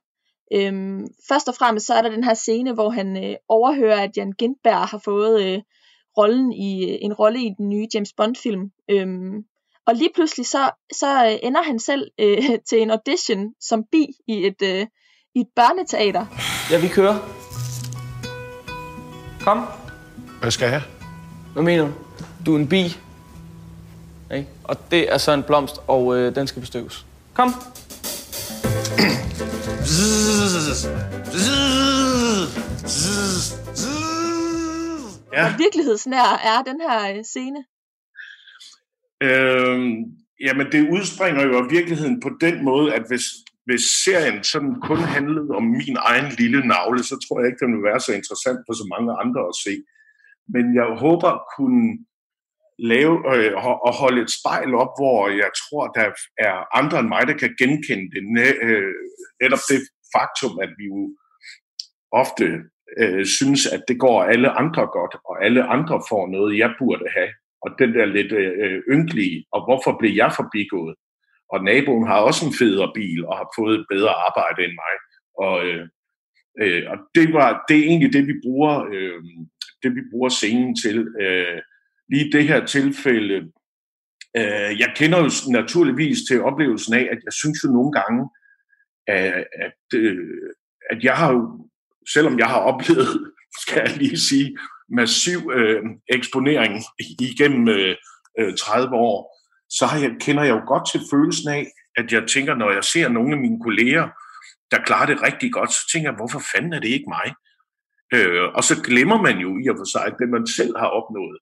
Øhm, 0.54 1.08
først 1.28 1.48
og 1.48 1.56
fremmest 1.56 1.86
så 1.86 1.94
er 1.94 2.02
der 2.02 2.10
den 2.10 2.24
her 2.24 2.34
scene, 2.34 2.74
hvor 2.74 2.90
han 2.90 3.26
øh, 3.26 3.36
overhører, 3.48 4.02
at 4.04 4.18
Jan 4.18 4.32
Gindberg 4.32 4.88
har 4.88 5.02
fået 5.06 5.44
øh, 5.44 5.62
rollen 6.18 6.54
i 6.54 6.98
en 7.02 7.14
rolle 7.14 7.40
i 7.40 7.50
den 7.58 7.70
nye 7.70 7.88
James 7.94 8.14
Bond 8.18 8.36
film. 8.36 8.72
Øhm, 8.90 9.44
og 9.88 9.96
lige 9.96 10.10
pludselig 10.16 10.46
så, 10.46 10.72
så 10.94 11.26
øh, 11.26 11.40
ender 11.44 11.64
han 11.64 11.80
selv 11.80 12.12
øh, 12.20 12.38
til 12.70 12.82
en 12.82 12.92
audition 12.92 13.54
som 13.60 13.84
bi 13.92 14.08
i 14.28 14.48
et, 14.48 14.62
øh, 14.64 14.88
i 15.36 15.40
et 15.40 15.48
børneteater. 15.56 16.26
Ja, 16.72 16.82
vi 16.82 16.88
kører. 16.88 17.18
Kom. 19.42 19.66
Hvad 20.42 20.52
skal 20.52 20.70
jeg? 20.70 20.82
Hvad 21.54 21.64
mener 21.64 21.86
du? 21.86 21.92
Du 22.46 22.56
er 22.56 22.60
en 22.60 22.68
bi. 22.68 22.84
Ikke? 24.34 24.48
Og 24.64 24.92
det 24.92 25.14
er 25.14 25.18
så 25.18 25.32
en 25.32 25.44
blomst, 25.44 25.76
og 25.88 26.18
øh, 26.18 26.36
den 26.36 26.48
skal 26.48 26.60
bestøves. 26.60 27.06
Kom. 27.34 27.54
Ja. 35.34 35.50
Hvor 35.50 35.58
virkelighedsnær 35.58 36.30
er 36.52 36.60
den 36.70 36.82
her 36.82 36.98
øh, 37.12 37.24
scene? 37.24 37.62
Øhm, 39.28 39.96
jamen, 40.46 40.68
det 40.74 40.90
udspringer 40.96 41.44
jo 41.50 41.54
af 41.64 41.72
virkeligheden 41.78 42.20
på 42.26 42.30
den 42.42 42.64
måde, 42.64 42.94
at 42.94 43.04
hvis, 43.08 43.26
hvis 43.66 43.84
serien 44.06 44.44
sådan 44.44 44.76
kun 44.90 44.98
handlede 44.98 45.52
om 45.60 45.64
min 45.64 45.98
egen 46.00 46.30
lille 46.42 46.62
navle, 46.68 47.04
så 47.04 47.16
tror 47.24 47.40
jeg 47.40 47.48
ikke, 47.48 47.66
den 47.66 47.76
vil 47.76 47.88
være 47.90 48.00
så 48.00 48.12
interessant 48.20 48.60
for 48.68 48.74
så 48.74 48.86
mange 48.94 49.12
andre 49.24 49.42
at 49.52 49.56
se. 49.66 49.74
Men 50.54 50.66
jeg 50.80 50.88
håber 51.06 51.30
at 51.38 51.46
kunne 51.58 51.86
lave 52.94 53.16
øh, 53.36 53.54
og 53.88 53.94
holde 54.02 54.22
et 54.22 54.32
spejl 54.40 54.72
op, 54.84 54.94
hvor 55.00 55.20
jeg 55.44 55.52
tror, 55.62 55.84
der 55.98 56.08
er 56.48 56.56
andre 56.80 57.00
end 57.00 57.10
mig, 57.16 57.24
der 57.28 57.38
kan 57.42 57.56
genkende 57.62 58.08
det. 58.16 58.22
Øh, 58.68 58.94
netop 59.42 59.64
det 59.72 59.82
faktum, 60.16 60.54
at 60.66 60.72
vi 60.80 60.86
jo 60.94 61.00
ofte 62.22 62.46
øh, 62.98 63.26
synes, 63.26 63.68
at 63.68 63.82
det 63.88 64.00
går 64.00 64.24
alle 64.24 64.50
andre 64.50 64.88
godt, 64.88 65.16
og 65.26 65.46
alle 65.46 65.64
andre 65.64 66.02
får 66.10 66.28
noget, 66.28 66.58
jeg 66.58 66.74
burde 66.80 67.06
have. 67.18 67.30
Og 67.62 67.70
den 67.80 67.94
der 67.94 68.06
lidt 68.06 68.32
øh, 68.32 68.52
øh, 68.64 68.82
ynkelige, 68.94 69.46
og 69.52 69.60
hvorfor 69.66 69.98
blev 70.00 70.12
jeg 70.12 70.32
forbigået? 70.36 70.96
Og 71.54 71.64
naboen 71.64 72.08
har 72.08 72.20
også 72.20 72.46
en 72.46 72.54
federe 72.60 72.92
bil, 72.96 73.26
og 73.26 73.38
har 73.38 73.50
fået 73.58 73.80
et 73.80 73.86
bedre 73.90 74.14
arbejde 74.28 74.64
end 74.66 74.76
mig. 74.84 74.96
Og, 75.46 75.56
øh, 75.68 75.88
øh, 76.62 76.84
og 76.92 76.98
det, 77.16 77.34
var, 77.34 77.66
det 77.68 77.78
er 77.78 77.84
egentlig 77.84 78.14
det, 78.14 78.28
vi 78.28 78.34
bruger, 78.44 78.86
øh, 78.94 79.24
det, 79.84 79.96
vi 79.96 80.02
bruger 80.12 80.30
scenen 80.30 80.76
til. 80.76 80.98
Øh, 81.22 81.62
lige 82.10 82.28
i 82.28 82.32
det 82.32 82.48
her 82.48 82.66
tilfælde, 82.66 83.36
øh, 84.38 84.72
jeg 84.82 84.94
kender 84.96 85.20
jo 85.20 85.30
naturligvis 85.52 86.20
til 86.28 86.42
oplevelsen 86.42 86.94
af, 86.94 87.08
at 87.12 87.20
jeg 87.26 87.34
synes 87.34 87.58
jo 87.64 87.70
nogle 87.70 87.92
gange, 87.92 88.30
at, 89.08 89.48
at, 89.66 90.00
øh, 90.00 90.52
at 90.90 91.04
jeg 91.04 91.14
har 91.14 91.32
jo 91.34 91.70
selvom 92.14 92.40
jeg 92.40 92.48
har 92.48 92.60
oplevet, 92.60 93.32
skal 93.62 93.82
jeg 93.86 93.98
lige 93.98 94.20
sige, 94.20 94.58
massiv 94.90 95.52
øh, 95.54 95.82
eksponering 96.08 96.84
igennem 97.20 97.68
øh, 97.70 97.96
øh 98.40 98.54
30 98.58 98.96
år, 98.96 99.38
så 99.70 99.86
har 99.86 100.00
jeg, 100.00 100.12
kender 100.20 100.44
jeg 100.44 100.56
jo 100.58 100.62
godt 100.68 100.86
til 100.92 101.02
følelsen 101.12 101.50
af, 101.50 101.68
at 101.98 102.14
jeg 102.14 102.24
tænker, 102.34 102.56
når 102.56 102.72
jeg 102.72 102.84
ser 102.84 103.10
nogle 103.10 103.32
af 103.36 103.42
mine 103.42 103.60
kolleger, 103.66 104.06
der 104.72 104.86
klarer 104.88 105.06
det 105.06 105.24
rigtig 105.28 105.52
godt, 105.54 105.72
så 105.72 105.84
tænker 105.92 106.10
jeg, 106.10 106.20
hvorfor 106.20 106.42
fanden 106.52 106.74
er 106.74 106.80
det 106.80 106.92
ikke 106.98 107.14
mig? 107.18 107.28
Øh, 108.16 108.46
og 108.58 108.64
så 108.70 108.76
glemmer 108.88 109.20
man 109.28 109.38
jo 109.46 109.50
i 109.62 109.66
og 109.72 109.78
for 109.82 109.90
sig, 109.96 110.08
det 110.20 110.30
man 110.36 110.46
selv 110.60 110.74
har 110.82 110.92
opnået. 111.00 111.38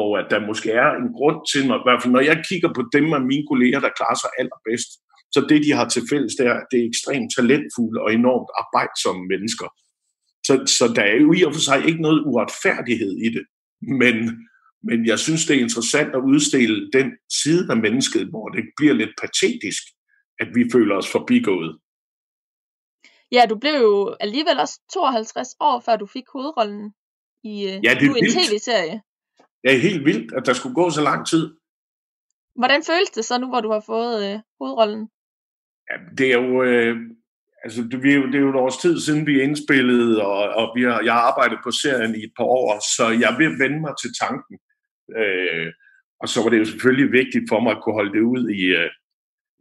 Og 0.00 0.08
at 0.20 0.26
der 0.32 0.46
måske 0.50 0.70
er 0.82 0.90
en 1.02 1.10
grund 1.18 1.38
til, 1.50 1.62
når, 1.68 1.76
i 1.78 1.86
hvert 1.86 2.00
fald 2.02 2.16
når 2.16 2.24
jeg 2.30 2.44
kigger 2.48 2.70
på 2.74 2.82
dem 2.96 3.06
af 3.18 3.22
mine 3.30 3.46
kolleger, 3.50 3.80
der 3.84 3.96
klarer 3.98 4.18
sig 4.22 4.30
allerbedst, 4.40 4.90
så 5.34 5.40
det, 5.50 5.58
de 5.66 5.72
har 5.78 5.86
til 5.88 6.02
fælles, 6.12 6.34
det 6.38 6.46
er, 6.50 6.56
at 6.60 6.68
det 6.70 6.78
er 6.80 6.88
ekstremt 6.92 7.30
talentfulde 7.36 7.98
og 8.04 8.10
enormt 8.20 8.50
arbejdsomme 8.62 9.22
mennesker. 9.32 9.68
Så, 10.48 10.54
så 10.78 10.84
der 10.96 11.02
er 11.02 11.16
jo 11.24 11.32
i 11.32 11.42
og 11.42 11.52
for 11.54 11.60
sig 11.60 11.78
ikke 11.88 12.02
noget 12.02 12.20
uretfærdighed 12.26 13.12
i 13.26 13.28
det. 13.36 13.44
Men, 14.02 14.14
men 14.82 15.06
jeg 15.06 15.18
synes, 15.18 15.46
det 15.46 15.56
er 15.56 15.60
interessant 15.60 16.10
at 16.14 16.22
udstille 16.32 16.90
den 16.92 17.08
side 17.42 17.62
af 17.70 17.76
mennesket, 17.76 18.28
hvor 18.28 18.48
det 18.48 18.64
bliver 18.76 18.94
lidt 18.94 19.14
patetisk, 19.22 19.82
at 20.42 20.48
vi 20.54 20.62
føler 20.72 20.94
os 20.96 21.12
forbigået. 21.12 21.78
Ja, 23.32 23.42
du 23.50 23.58
blev 23.58 23.74
jo 23.80 24.16
alligevel 24.20 24.58
også 24.60 24.80
52 24.94 25.48
år, 25.60 25.82
før 25.86 25.96
du 25.96 26.06
fik 26.06 26.24
hovedrollen 26.32 26.94
i 27.44 27.54
øh, 27.70 27.84
ja, 27.84 27.90
det 28.00 28.06
er 28.06 28.14
en 28.14 28.30
tv-serie. 28.38 29.02
Ja, 29.64 29.78
helt 29.78 30.04
vildt, 30.04 30.32
at 30.32 30.46
der 30.46 30.52
skulle 30.52 30.74
gå 30.74 30.90
så 30.90 31.02
lang 31.02 31.26
tid. 31.26 31.44
Hvordan 32.54 32.82
føles 32.82 33.10
det 33.10 33.24
så 33.24 33.38
nu, 33.38 33.48
hvor 33.48 33.60
du 33.60 33.70
har 33.70 33.80
fået 33.80 34.32
øh, 34.32 34.40
hovedrollen? 34.60 35.08
Ja, 35.90 35.96
det 36.18 36.26
er 36.32 36.38
jo... 36.42 36.62
Øh, 36.62 36.96
altså, 37.64 37.80
det, 37.90 38.02
vi, 38.02 38.10
det 38.30 38.34
er 38.34 38.46
jo 38.46 38.50
et 38.50 38.62
års 38.64 38.76
tid 38.76 39.00
siden, 39.00 39.26
vi 39.26 39.42
indspillede, 39.42 40.22
og, 40.22 40.42
og 40.60 40.66
vi 40.76 40.82
har, 40.82 41.00
jeg 41.00 41.12
har 41.12 41.20
arbejdet 41.20 41.58
på 41.64 41.70
serien 41.70 42.14
i 42.14 42.22
et 42.24 42.32
par 42.38 42.44
år, 42.44 42.68
så 42.96 43.04
jeg 43.24 43.32
vil 43.38 43.52
vende 43.62 43.80
mig 43.80 43.94
til 44.02 44.10
tanken. 44.22 44.56
Øh, 45.20 45.68
og 46.20 46.26
så 46.28 46.42
var 46.42 46.50
det 46.50 46.58
jo 46.58 46.70
selvfølgelig 46.72 47.12
vigtigt 47.20 47.44
for 47.50 47.60
mig 47.60 47.72
at 47.72 47.82
kunne 47.82 47.98
holde 48.00 48.14
det 48.16 48.24
ud 48.34 48.42
i, 48.60 48.62
øh, 48.80 48.90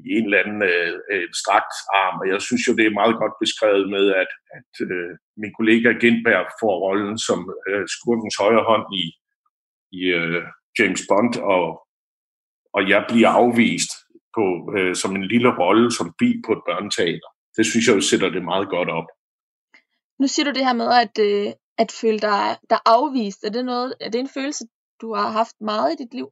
i 0.08 0.10
en 0.18 0.26
eller 0.26 0.44
anden 0.44 0.62
øh, 0.74 0.94
øh 1.12 1.28
strakt 1.42 1.76
arm. 2.02 2.16
Og 2.22 2.28
jeg 2.34 2.42
synes 2.42 2.64
jo, 2.68 2.74
det 2.80 2.86
er 2.86 3.00
meget 3.02 3.16
godt 3.22 3.36
beskrevet 3.44 3.86
med, 3.96 4.06
at, 4.24 4.32
at 4.58 4.74
øh, 4.96 5.12
min 5.42 5.54
kollega 5.58 5.90
Gindberg 6.02 6.46
får 6.62 6.74
rollen 6.86 7.18
som 7.28 7.40
øh, 7.70 7.84
skurkens 7.96 8.38
højre 8.44 8.68
hånd 8.72 8.86
i, 9.02 9.06
i 10.00 10.02
øh, 10.20 10.44
James 10.80 11.04
Bond, 11.10 11.34
og, 11.56 11.66
og 12.76 12.82
jeg 12.94 13.02
bliver 13.10 13.32
afvist 13.42 13.92
på, 14.38 14.46
øh, 14.78 14.96
som 15.02 15.12
en 15.16 15.26
lille 15.34 15.52
rolle 15.62 15.92
som 15.98 16.08
bi 16.20 16.30
på 16.46 16.52
et 16.58 16.64
børneteater 16.70 17.30
det 17.58 17.66
synes 17.66 17.88
jeg 17.88 17.96
jo 17.96 18.02
sætter 18.02 18.30
det 18.30 18.44
meget 18.44 18.70
godt 18.70 18.90
op. 18.90 19.08
Nu 20.20 20.28
siger 20.28 20.46
du 20.46 20.52
det 20.52 20.66
her 20.66 20.74
med, 20.74 20.90
at, 21.06 21.16
øh, 21.28 21.54
at 21.78 21.92
føle 22.02 22.20
dig, 22.20 22.58
dig 22.70 22.80
afvist. 22.86 23.44
Er 23.44 23.50
det, 23.50 23.66
noget, 23.66 23.94
er 24.02 24.10
det 24.10 24.20
en 24.20 24.30
følelse, 24.38 24.64
du 25.02 25.16
har 25.16 25.30
haft 25.30 25.56
meget 25.62 25.94
i 25.94 26.04
dit 26.04 26.14
liv? 26.14 26.28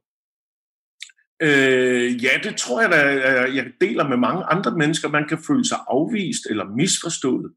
Øh, 1.42 2.24
ja, 2.24 2.34
det 2.42 2.56
tror 2.56 2.80
jeg 2.80 2.90
da, 2.90 3.00
jeg 3.58 3.66
deler 3.80 4.08
med 4.08 4.16
mange 4.16 4.44
andre 4.44 4.76
mennesker. 4.76 5.08
Man 5.08 5.28
kan 5.28 5.38
føle 5.46 5.64
sig 5.64 5.78
afvist 5.88 6.42
eller 6.50 6.64
misforstået. 6.80 7.52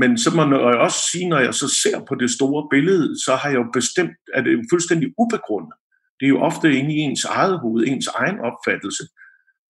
Men 0.00 0.18
så 0.18 0.30
må 0.36 0.42
jeg 0.70 0.78
også 0.86 1.00
sige, 1.12 1.28
når 1.28 1.38
jeg 1.38 1.54
så 1.54 1.68
ser 1.82 2.04
på 2.08 2.14
det 2.14 2.30
store 2.30 2.68
billede, 2.70 3.24
så 3.24 3.32
har 3.40 3.48
jeg 3.48 3.58
jo 3.58 3.66
bestemt, 3.72 4.16
at 4.34 4.44
det 4.44 4.52
er 4.52 4.70
fuldstændig 4.72 5.08
ubegrundet. 5.22 5.74
Det 6.20 6.24
er 6.26 6.34
jo 6.34 6.40
ofte 6.40 6.66
inde 6.78 6.94
i 6.94 6.98
ens 6.98 7.24
eget 7.24 7.60
hoved, 7.60 7.86
ens 7.86 8.06
egen 8.06 8.38
opfattelse. 8.48 9.04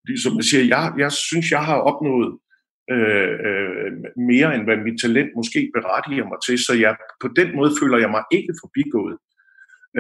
Fordi, 0.01 0.23
som 0.23 0.37
jeg 0.37 0.45
siger, 0.45 0.65
jeg, 0.75 0.93
jeg 0.99 1.13
synes, 1.13 1.51
jeg 1.51 1.65
har 1.65 1.79
opnået 1.91 2.31
øh, 2.91 3.35
øh, 3.49 3.93
mere 4.31 4.55
end 4.55 4.65
hvad 4.65 4.77
mit 4.77 5.01
talent 5.01 5.31
måske 5.37 5.71
berettiger 5.75 6.27
mig 6.29 6.39
til, 6.47 6.59
så 6.67 6.73
jeg, 6.75 6.97
på 7.21 7.29
den 7.37 7.57
måde 7.57 7.73
føler 7.81 7.99
jeg 7.99 8.11
mig 8.11 8.25
ikke 8.33 8.55
forbigået. 8.63 9.17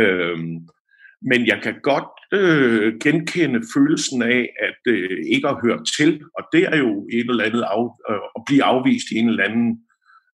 Øh, 0.01 0.39
men 1.23 1.47
jeg 1.47 1.61
kan 1.63 1.75
godt 1.83 2.13
øh, 2.33 2.99
genkende 3.03 3.61
følelsen 3.75 4.23
af, 4.23 4.49
at 4.69 4.93
øh, 4.93 5.19
ikke 5.35 5.49
at 5.49 5.61
høre 5.63 5.85
til, 5.99 6.23
og 6.39 6.45
det 6.53 6.63
er 6.73 6.77
jo 6.77 7.09
et 7.13 7.27
eller 7.31 7.45
andet 7.45 7.63
af, 7.63 7.85
øh, 8.11 8.27
at 8.37 8.43
blive 8.47 8.65
afvist 8.65 9.07
i 9.13 9.19
en 9.19 9.29
eller 9.29 9.45
anden 9.45 9.81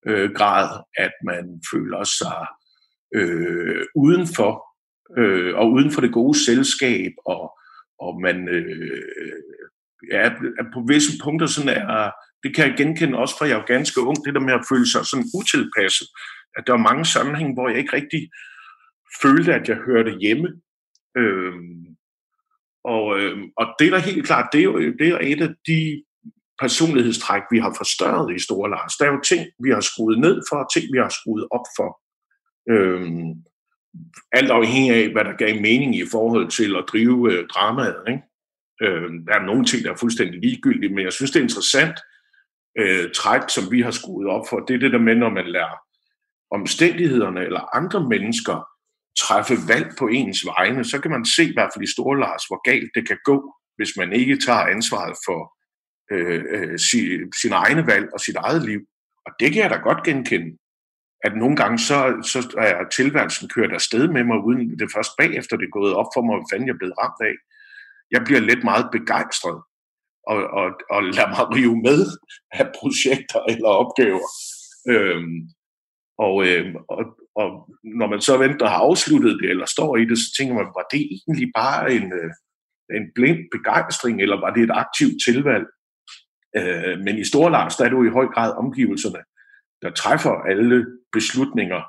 øh, 0.07 0.31
grad, 0.31 0.83
at 0.97 1.11
man 1.25 1.61
føler 1.71 2.03
sig 2.03 2.41
øh, 3.15 3.85
udenfor, 3.95 4.51
øh, 5.17 5.55
og 5.55 5.71
uden 5.71 5.91
for 5.91 6.01
det 6.01 6.13
gode 6.13 6.45
selskab, 6.45 7.11
og, 7.25 7.57
og 7.99 8.21
man 8.21 8.49
øh, 8.49 9.31
ja, 10.11 10.29
er 10.59 10.65
på 10.73 10.85
visse 10.87 11.11
punkter 11.23 11.47
sådan 11.47 11.69
er, 11.69 12.11
det 12.43 12.55
kan 12.55 12.67
jeg 12.67 12.77
genkende 12.77 13.17
også 13.17 13.37
fra 13.37 13.47
jeg 13.47 13.59
er 13.59 13.65
ganske 13.65 14.01
ung, 14.01 14.25
det 14.25 14.33
der 14.33 14.39
med 14.39 14.53
at 14.53 14.67
føle 14.69 14.87
sig 14.91 15.05
sådan 15.05 15.29
utilpasset, 15.39 16.07
at 16.57 16.63
der 16.67 16.73
er 16.73 16.87
mange 16.89 17.05
sammenhænge, 17.05 17.53
hvor 17.53 17.69
jeg 17.69 17.77
ikke 17.77 17.95
rigtig 17.95 18.29
følte, 19.21 19.53
at 19.53 19.69
jeg 19.69 19.77
hørte 19.77 20.17
hjemme. 20.21 20.47
Øhm, 21.17 21.85
og, 22.83 23.19
øhm, 23.19 23.45
og 23.57 23.65
det 23.79 23.87
er 23.87 23.91
da 23.91 23.97
helt 23.97 24.25
klart, 24.25 24.49
det 24.51 24.59
er 24.59 24.63
jo 24.63 24.79
det 24.99 25.07
er 25.07 25.19
et 25.21 25.41
af 25.41 25.53
de 25.67 26.03
personlighedstræk, 26.61 27.41
vi 27.51 27.59
har 27.59 27.73
forstørret 27.77 28.35
i 28.35 28.39
Store 28.39 28.69
Lars. 28.69 28.95
Der 28.95 29.05
er 29.05 29.11
jo 29.11 29.21
ting, 29.21 29.47
vi 29.63 29.69
har 29.69 29.81
skruet 29.81 30.19
ned 30.19 30.41
for, 30.49 30.55
og 30.55 30.73
ting, 30.73 30.85
vi 30.93 30.97
har 30.97 31.09
skruet 31.09 31.47
op 31.51 31.67
for. 31.77 31.89
Øhm, 32.73 33.31
alt 34.31 34.51
afhængig 34.51 34.91
af, 34.91 35.11
hvad 35.11 35.23
der 35.25 35.33
gav 35.37 35.61
mening 35.61 35.95
i 35.95 36.05
forhold 36.11 36.49
til 36.49 36.75
at 36.75 36.85
drive 36.91 37.33
øh, 37.33 37.47
dramaet. 37.47 38.03
Ikke? 38.07 38.23
Øh, 38.83 39.09
der 39.27 39.33
er 39.33 39.45
nogle 39.45 39.65
ting, 39.65 39.83
der 39.83 39.91
er 39.91 39.95
fuldstændig 39.95 40.39
ligegyldige, 40.41 40.93
men 40.95 41.03
jeg 41.03 41.13
synes, 41.13 41.31
det 41.31 41.39
er 41.39 41.43
interessant 41.43 41.99
øh, 42.79 43.11
træk, 43.15 43.41
som 43.49 43.71
vi 43.71 43.81
har 43.81 43.91
skruet 43.91 44.27
op 44.27 44.45
for. 44.49 44.59
Det 44.59 44.73
er 44.73 44.79
det 44.79 44.91
der 44.91 44.99
med, 44.99 45.15
når 45.15 45.29
man 45.29 45.47
lærer 45.47 45.77
omstændighederne 46.51 47.41
eller 47.45 47.75
andre 47.75 48.09
mennesker 48.09 48.67
træffe 49.19 49.55
valg 49.67 49.87
på 49.99 50.07
ens 50.07 50.45
vegne, 50.45 50.83
så 50.85 51.01
kan 51.01 51.11
man 51.11 51.25
se 51.25 51.43
i 51.43 51.53
hvert 51.53 51.71
fald 51.73 51.83
i 51.83 51.93
Store 51.95 52.19
Lars, 52.19 52.43
hvor 52.47 52.61
galt 52.69 52.91
det 52.95 53.07
kan 53.07 53.17
gå, 53.23 53.55
hvis 53.77 53.97
man 53.97 54.13
ikke 54.13 54.37
tager 54.45 54.65
ansvaret 54.75 55.15
for 55.25 55.41
øh, 56.11 56.43
øh, 56.55 56.79
sin, 56.79 57.33
sin 57.41 57.51
egne 57.51 57.87
valg 57.87 58.07
og 58.13 58.19
sit 58.19 58.35
eget 58.35 58.65
liv. 58.65 58.81
Og 59.25 59.31
det 59.39 59.53
kan 59.53 59.61
jeg 59.61 59.69
da 59.69 59.75
godt 59.75 60.03
genkende. 60.03 60.57
At 61.23 61.33
nogle 61.37 61.55
gange 61.55 61.79
så, 61.79 61.99
så 62.31 62.39
er 62.57 62.89
tilværelsen 62.89 63.49
kørt 63.49 63.71
afsted 63.71 64.07
med 64.07 64.23
mig, 64.23 64.37
uden 64.47 64.79
det 64.79 64.93
først 64.95 65.11
bagefter 65.17 65.57
det 65.57 65.65
er 65.65 65.79
gået 65.79 65.93
op 65.93 66.09
for 66.15 66.21
mig, 66.21 66.35
hvad 66.35 66.49
fanden 66.51 66.67
jeg 66.67 66.73
er 66.73 66.81
blevet 66.81 66.99
ramt 67.01 67.21
af. 67.29 67.35
Jeg 68.11 68.21
bliver 68.25 68.39
lidt 68.39 68.63
meget 68.63 68.87
begejstret 68.91 69.59
og, 70.31 70.39
og, 70.59 70.67
og 70.89 71.03
lade 71.03 71.29
mig 71.35 71.43
rive 71.55 71.77
med 71.87 72.01
af 72.51 72.67
projekter 72.79 73.39
eller 73.53 73.69
opgaver. 73.83 74.27
Øhm, 74.93 75.37
og, 76.25 76.35
øhm, 76.47 76.75
og, 76.89 77.01
og 77.41 77.47
når 77.99 78.07
man 78.07 78.21
så 78.21 78.37
venter 78.37 78.67
har 78.67 78.81
afsluttet 78.87 79.39
det, 79.41 79.49
eller 79.49 79.65
står 79.65 79.97
i 79.97 80.05
det, 80.05 80.17
så 80.17 80.29
tænker 80.37 80.53
man, 80.55 80.75
var 80.79 80.85
det 80.91 81.01
egentlig 81.15 81.49
bare 81.55 81.93
en, 81.93 82.13
øh, 82.19 82.31
en 82.97 83.05
blind 83.15 83.39
begejstring, 83.55 84.21
eller 84.21 84.39
var 84.39 84.51
det 84.53 84.63
et 84.63 84.77
aktivt 84.83 85.17
tilvalg? 85.25 85.65
Øh, 86.57 86.99
men 87.05 87.17
i 87.17 87.25
Storlars, 87.25 87.75
der 87.75 87.85
er 87.85 87.89
det 87.89 87.97
jo 87.97 88.03
i 88.03 88.17
høj 88.19 88.27
grad 88.35 88.51
omgivelserne, 88.57 89.21
der 89.81 89.91
træffer 89.91 90.33
alle 90.51 90.85
beslutninger 91.11 91.81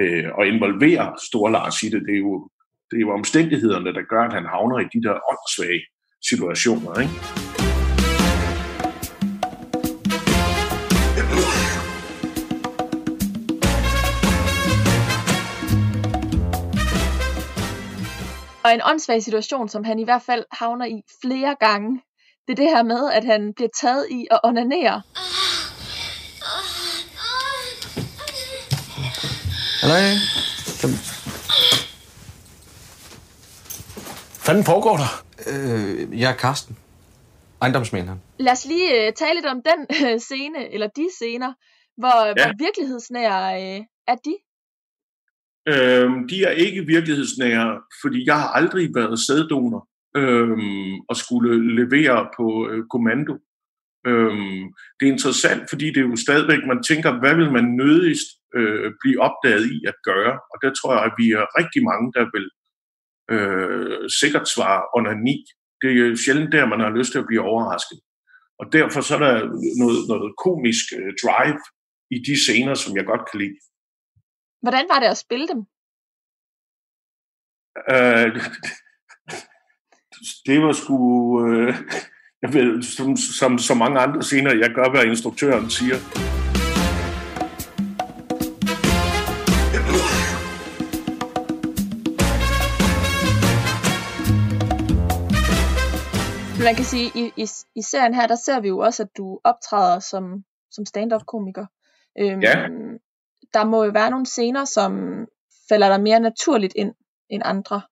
øh, 0.00 0.28
og 0.38 0.46
involverer 0.46 1.08
Storlars 1.28 1.82
i 1.82 1.88
det. 1.88 2.02
Det 2.06 2.14
er, 2.14 2.18
jo, 2.18 2.48
det 2.90 2.96
er 2.96 3.00
jo 3.00 3.12
omstændighederne, 3.12 3.94
der 3.94 4.02
gør, 4.02 4.22
at 4.22 4.32
han 4.32 4.46
havner 4.46 4.78
i 4.78 4.88
de 4.94 5.02
der 5.02 5.14
åndssvage 5.30 5.82
situationer. 6.30 7.00
Ikke? 7.00 7.47
Og 18.68 18.74
en 18.74 18.80
åndssvag 18.84 19.22
situation, 19.22 19.68
som 19.68 19.84
han 19.84 19.98
i 19.98 20.04
hvert 20.04 20.22
fald 20.22 20.44
havner 20.52 20.86
i 20.86 21.02
flere 21.22 21.56
gange, 21.60 22.02
det 22.46 22.52
er 22.52 22.56
det 22.56 22.64
her 22.64 22.82
med, 22.82 23.10
at 23.12 23.24
han 23.24 23.54
bliver 23.54 23.68
taget 23.80 24.06
i 24.10 24.26
at 24.30 24.40
onanere. 24.44 25.02
Halløj. 29.80 30.00
Hvad 34.44 34.64
foregår 34.64 34.96
der? 34.96 35.24
Øh, 35.46 36.20
jeg 36.20 36.30
er 36.30 36.36
Karsten. 36.36 36.78
Ejendomsmænderen. 37.60 38.22
Lad 38.38 38.52
os 38.52 38.64
lige 38.64 39.06
øh, 39.06 39.12
tale 39.12 39.34
lidt 39.34 39.46
om 39.46 39.62
den 39.62 40.06
øh, 40.06 40.20
scene, 40.20 40.72
eller 40.74 40.86
de 40.86 41.08
scener. 41.16 41.52
Hvor, 41.96 42.26
ja. 42.26 42.32
hvor 42.32 42.52
virkelighedsnære 42.58 43.62
øh, 43.62 43.80
er 44.06 44.14
de? 44.14 44.34
Øhm, 45.66 46.28
de 46.28 46.44
er 46.44 46.50
ikke 46.50 46.86
virkelighedsnære, 46.86 47.80
fordi 48.02 48.26
jeg 48.26 48.40
har 48.40 48.48
aldrig 48.48 48.90
været 48.94 49.18
sæddonor 49.26 49.88
øhm, 50.16 50.94
og 51.08 51.16
skulle 51.16 51.74
levere 51.80 52.28
på 52.36 52.68
øh, 52.70 52.84
kommando. 52.90 53.34
Øhm, 54.06 54.62
det 54.96 55.04
er 55.08 55.12
interessant, 55.16 55.62
fordi 55.70 55.86
det 55.86 55.96
er 55.96 56.08
jo 56.08 56.16
stadigvæk, 56.26 56.62
man 56.66 56.82
tænker, 56.82 57.20
hvad 57.20 57.34
vil 57.40 57.52
man 57.52 57.66
nødigst 57.82 58.28
øh, 58.58 58.92
blive 59.00 59.20
opdaget 59.28 59.66
i 59.76 59.78
at 59.90 59.98
gøre? 60.08 60.34
Og 60.52 60.56
der 60.62 60.70
tror 60.78 60.92
jeg, 60.94 61.04
at 61.08 61.14
vi 61.20 61.26
er 61.38 61.54
rigtig 61.60 61.82
mange, 61.90 62.06
der 62.16 62.24
vil 62.34 62.46
øh, 63.34 64.10
sikkert 64.20 64.48
svare 64.54 64.82
under 64.96 65.14
ni. 65.26 65.36
Det 65.80 65.88
er 65.90 65.96
jo 65.96 66.16
sjældent 66.16 66.52
der, 66.52 66.72
man 66.72 66.80
har 66.80 66.96
lyst 66.98 67.12
til 67.12 67.22
at 67.22 67.30
blive 67.30 67.46
overrasket. 67.50 67.98
Og 68.60 68.66
derfor 68.72 69.00
så 69.00 69.14
er 69.18 69.22
der 69.26 69.34
noget, 69.82 70.00
noget 70.12 70.30
komisk 70.46 70.86
øh, 70.98 71.12
drive 71.22 71.62
i 72.16 72.18
de 72.28 72.34
scener, 72.44 72.74
som 72.74 72.96
jeg 72.96 73.04
godt 73.12 73.24
kan 73.30 73.40
lide. 73.42 73.58
Hvordan 74.62 74.84
var 74.92 75.00
det 75.00 75.06
at 75.06 75.16
spille 75.16 75.48
dem? 75.48 75.58
Øh, 77.90 78.28
det 80.46 80.62
var 80.62 80.72
sgu... 80.72 80.98
Øh, 81.46 81.74
jeg 82.42 82.52
ved, 82.52 82.82
som, 82.82 83.16
som 83.16 83.58
så 83.58 83.74
mange 83.74 84.00
andre 84.00 84.22
scener, 84.22 84.54
jeg 84.54 84.70
gør, 84.74 84.90
hvad 84.90 85.04
instruktøren 85.04 85.70
siger. 85.70 85.96
Man 96.64 96.74
kan 96.74 96.84
sige, 96.84 97.10
i, 97.14 97.32
i, 97.36 97.46
i 97.74 97.82
serien 97.82 98.14
her, 98.14 98.26
der 98.26 98.36
ser 98.36 98.60
vi 98.60 98.68
jo 98.68 98.78
også, 98.78 99.02
at 99.02 99.08
du 99.16 99.40
optræder 99.44 99.98
som, 99.98 100.44
som 100.70 100.86
stand-up-komiker. 100.86 101.66
Øhm, 102.18 102.40
Ja. 102.40 102.68
Der 103.54 103.64
må 103.64 103.84
jo 103.84 103.90
være 103.90 104.10
nogle 104.10 104.26
scener, 104.26 104.64
som 104.64 104.92
falder 105.68 105.88
dig 105.88 106.00
mere 106.02 106.20
naturligt 106.20 106.72
ind 106.76 106.94
end 107.30 107.42
andre. 107.44 107.82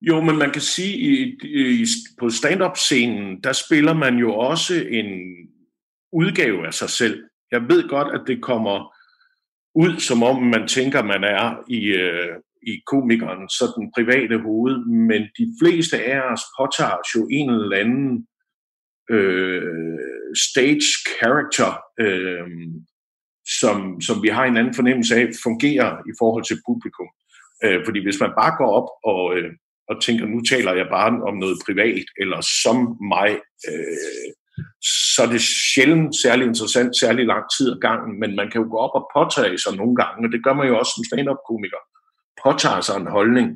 Jo, 0.00 0.20
men 0.20 0.38
man 0.38 0.50
kan 0.50 0.62
sige, 0.62 0.94
i, 0.96 1.38
i, 1.44 1.86
på 2.20 2.30
stand-up-scenen, 2.30 3.42
der 3.42 3.52
spiller 3.52 3.94
man 3.94 4.16
jo 4.16 4.34
også 4.34 4.74
en 4.90 5.06
udgave 6.12 6.66
af 6.66 6.74
sig 6.74 6.90
selv. 6.90 7.24
Jeg 7.50 7.60
ved 7.68 7.88
godt, 7.88 8.20
at 8.20 8.22
det 8.26 8.42
kommer 8.42 8.94
ud, 9.74 10.00
som 10.00 10.22
om 10.22 10.42
man 10.42 10.68
tænker, 10.68 11.02
man 11.02 11.24
er 11.24 11.64
i, 11.68 11.84
øh, 11.86 12.36
i 12.62 12.82
komikeren, 12.86 13.48
sådan 13.48 13.92
private 13.96 14.38
hoved, 14.38 14.76
men 15.08 15.22
de 15.22 15.46
fleste 15.60 15.96
af 16.04 16.20
os 16.32 16.42
påtager 16.58 16.98
jo 17.14 17.28
en 17.30 17.50
eller 17.50 17.76
anden 17.76 18.26
øh, 19.10 19.98
stage 20.48 20.88
character, 21.08 21.70
øh, 22.00 22.46
som, 23.60 24.00
som 24.00 24.22
vi 24.22 24.28
har 24.28 24.44
en 24.44 24.56
anden 24.56 24.74
fornemmelse 24.74 25.14
af, 25.16 25.30
fungerer 25.42 25.90
i 26.10 26.12
forhold 26.18 26.44
til 26.44 26.62
publikum. 26.68 27.08
Øh, 27.64 27.80
fordi 27.86 27.98
hvis 28.02 28.20
man 28.20 28.32
bare 28.40 28.56
går 28.60 28.70
op 28.78 28.88
og, 29.12 29.38
øh, 29.38 29.50
og 29.88 30.02
tænker, 30.02 30.26
nu 30.26 30.40
taler 30.40 30.72
jeg 30.74 30.86
bare 30.90 31.22
om 31.28 31.36
noget 31.36 31.58
privat, 31.66 32.06
eller 32.22 32.40
som 32.62 32.76
mig, 33.14 33.30
øh, 33.68 34.28
så 35.14 35.22
er 35.22 35.30
det 35.34 35.40
sjældent 35.40 36.16
særlig 36.22 36.46
interessant, 36.46 37.00
særlig 37.00 37.26
lang 37.26 37.44
tid 37.56 37.72
ad 37.72 37.80
gangen, 37.80 38.20
men 38.20 38.36
man 38.36 38.50
kan 38.50 38.62
jo 38.62 38.68
gå 38.70 38.76
op 38.76 38.94
og 39.00 39.10
påtage 39.16 39.58
sig 39.58 39.76
nogle 39.76 39.96
gange, 39.96 40.26
og 40.26 40.32
det 40.32 40.44
gør 40.44 40.54
man 40.54 40.68
jo 40.68 40.78
også 40.78 40.92
som 40.96 41.04
stand-up-komiker, 41.04 41.82
påtager 42.44 42.80
sig 42.80 42.96
en 42.96 43.14
holdning, 43.16 43.46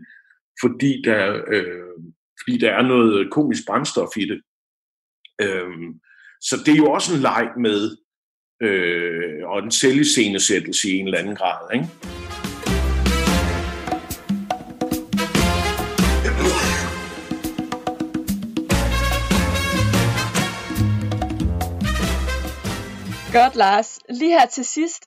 fordi 0.63 1.03
der, 1.05 1.43
øh, 1.55 1.95
fordi 2.41 2.59
der 2.59 2.71
er 2.71 2.83
noget 2.83 3.31
komisk 3.31 3.63
brændstof 3.67 4.17
i 4.17 4.25
det. 4.31 4.41
Øh, 5.45 5.73
så 6.41 6.55
det 6.65 6.73
er 6.73 6.83
jo 6.85 6.91
også 6.93 7.15
en 7.15 7.21
leg 7.21 7.45
med, 7.67 7.81
øh, 8.63 9.49
og 9.49 9.59
en 9.59 9.71
selviscenesættelse 9.71 10.89
i 10.89 10.99
en 10.99 11.07
eller 11.07 11.19
anden 11.19 11.37
grad, 11.37 11.75
ikke? 11.75 11.89
Godt, 23.33 23.57
Lars. 23.57 23.99
Lige 24.09 24.31
her 24.31 24.47
til 24.47 24.65
sidst, 24.65 25.07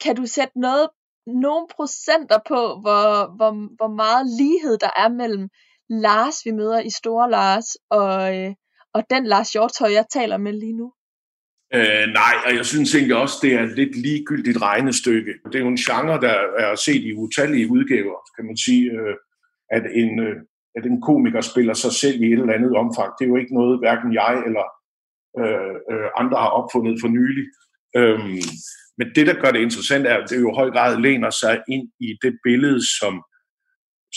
kan 0.00 0.16
du 0.16 0.26
sætte 0.26 0.60
noget, 0.60 0.88
nogle 1.26 1.66
procenter 1.76 2.38
på, 2.48 2.54
hvor, 2.54 3.36
hvor, 3.36 3.76
hvor 3.76 3.94
meget 3.94 4.26
lighed 4.40 4.78
der 4.78 4.90
er 4.96 5.08
mellem 5.08 5.48
Lars, 5.88 6.44
vi 6.44 6.50
møder 6.50 6.80
i 6.80 6.90
Store 6.90 7.30
Lars, 7.30 7.76
og, 7.90 8.36
øh, 8.36 8.54
og 8.94 9.02
den 9.10 9.26
Lars 9.26 9.52
Hjortøj, 9.52 9.92
jeg 9.92 10.04
taler 10.12 10.36
med 10.36 10.52
lige 10.52 10.76
nu? 10.76 10.92
Øh, 11.74 12.06
nej, 12.22 12.34
og 12.46 12.54
jeg 12.54 12.66
synes 12.66 12.94
egentlig 12.94 13.16
også, 13.16 13.36
det 13.42 13.54
er 13.54 13.62
et 13.62 13.76
lidt 13.76 13.96
ligegyldigt 13.96 14.62
regnestykke. 14.62 15.32
Det 15.46 15.54
er 15.54 15.64
jo 15.64 15.68
en 15.68 15.84
genre, 15.86 16.20
der 16.20 16.36
er 16.58 16.74
set 16.74 17.02
i 17.02 17.14
utallige 17.14 17.70
udgaver, 17.70 18.16
kan 18.36 18.44
man 18.46 18.56
sige, 18.56 18.90
øh, 18.90 19.14
at, 19.70 19.84
en, 19.94 20.20
øh, 20.20 20.36
at 20.76 20.86
en 20.86 21.00
komiker 21.00 21.40
spiller 21.40 21.74
sig 21.74 21.92
selv 21.92 22.22
i 22.22 22.26
et 22.26 22.38
eller 22.38 22.58
andet 22.58 22.76
omfang. 22.76 23.10
Det 23.18 23.24
er 23.24 23.28
jo 23.28 23.36
ikke 23.36 23.54
noget, 23.54 23.78
hverken 23.78 24.14
jeg 24.14 24.42
eller 24.46 24.66
øh, 25.40 25.74
øh, 25.92 26.08
andre 26.16 26.38
har 26.38 26.52
opfundet 26.60 26.96
for 27.00 27.08
nylig. 27.08 27.46
Øhm, 27.96 28.40
Men 28.98 29.08
det, 29.14 29.26
der 29.26 29.40
gør 29.42 29.50
det 29.50 29.60
interessant, 29.60 30.06
er, 30.06 30.14
at 30.16 30.30
det 30.30 30.40
jo 30.40 30.50
i 30.50 30.58
høj 30.60 30.70
grad 30.70 31.00
læner 31.00 31.30
sig 31.30 31.62
ind 31.68 31.88
i 32.00 32.08
det 32.22 32.38
billede, 32.44 32.80
som, 32.98 33.14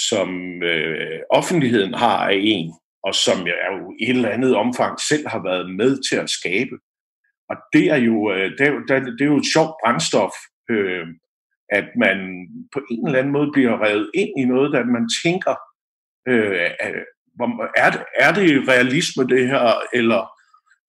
som 0.10 0.30
øh, 0.64 1.20
offentligheden 1.30 1.94
har 1.94 2.20
af 2.30 2.40
en, 2.42 2.74
og 3.04 3.16
som 3.16 3.48
jeg 3.48 3.58
jo 3.72 3.94
i 4.00 4.04
et 4.04 4.16
eller 4.16 4.30
andet 4.30 4.56
omfang 4.56 5.00
selv 5.10 5.28
har 5.28 5.42
været 5.44 5.76
med 5.76 5.92
til 6.10 6.16
at 6.16 6.30
skabe. 6.30 6.76
Og 7.50 7.56
det 7.74 7.86
er 7.92 7.96
jo, 8.10 8.32
øh, 8.32 8.52
det 8.58 8.62
er, 8.68 9.00
det 9.00 9.22
er 9.22 9.26
jo 9.34 9.38
et 9.38 9.52
sjovt 9.54 9.74
brændstof, 9.84 10.34
øh, 10.70 11.08
at 11.72 11.88
man 12.04 12.18
på 12.74 12.80
en 12.92 13.08
eller 13.08 13.20
anden 13.20 13.34
måde 13.34 13.52
bliver 13.54 13.86
revet 13.86 14.12
ind 14.14 14.30
i 14.40 14.46
noget, 14.46 14.74
der 14.74 14.86
man 14.86 15.10
tænker, 15.24 15.56
øh, 16.28 16.70
er, 17.76 17.90
det, 17.92 18.04
er 18.20 18.32
det 18.34 18.68
realisme 18.68 19.24
det 19.28 19.48
her, 19.48 19.82
eller, 19.94 20.22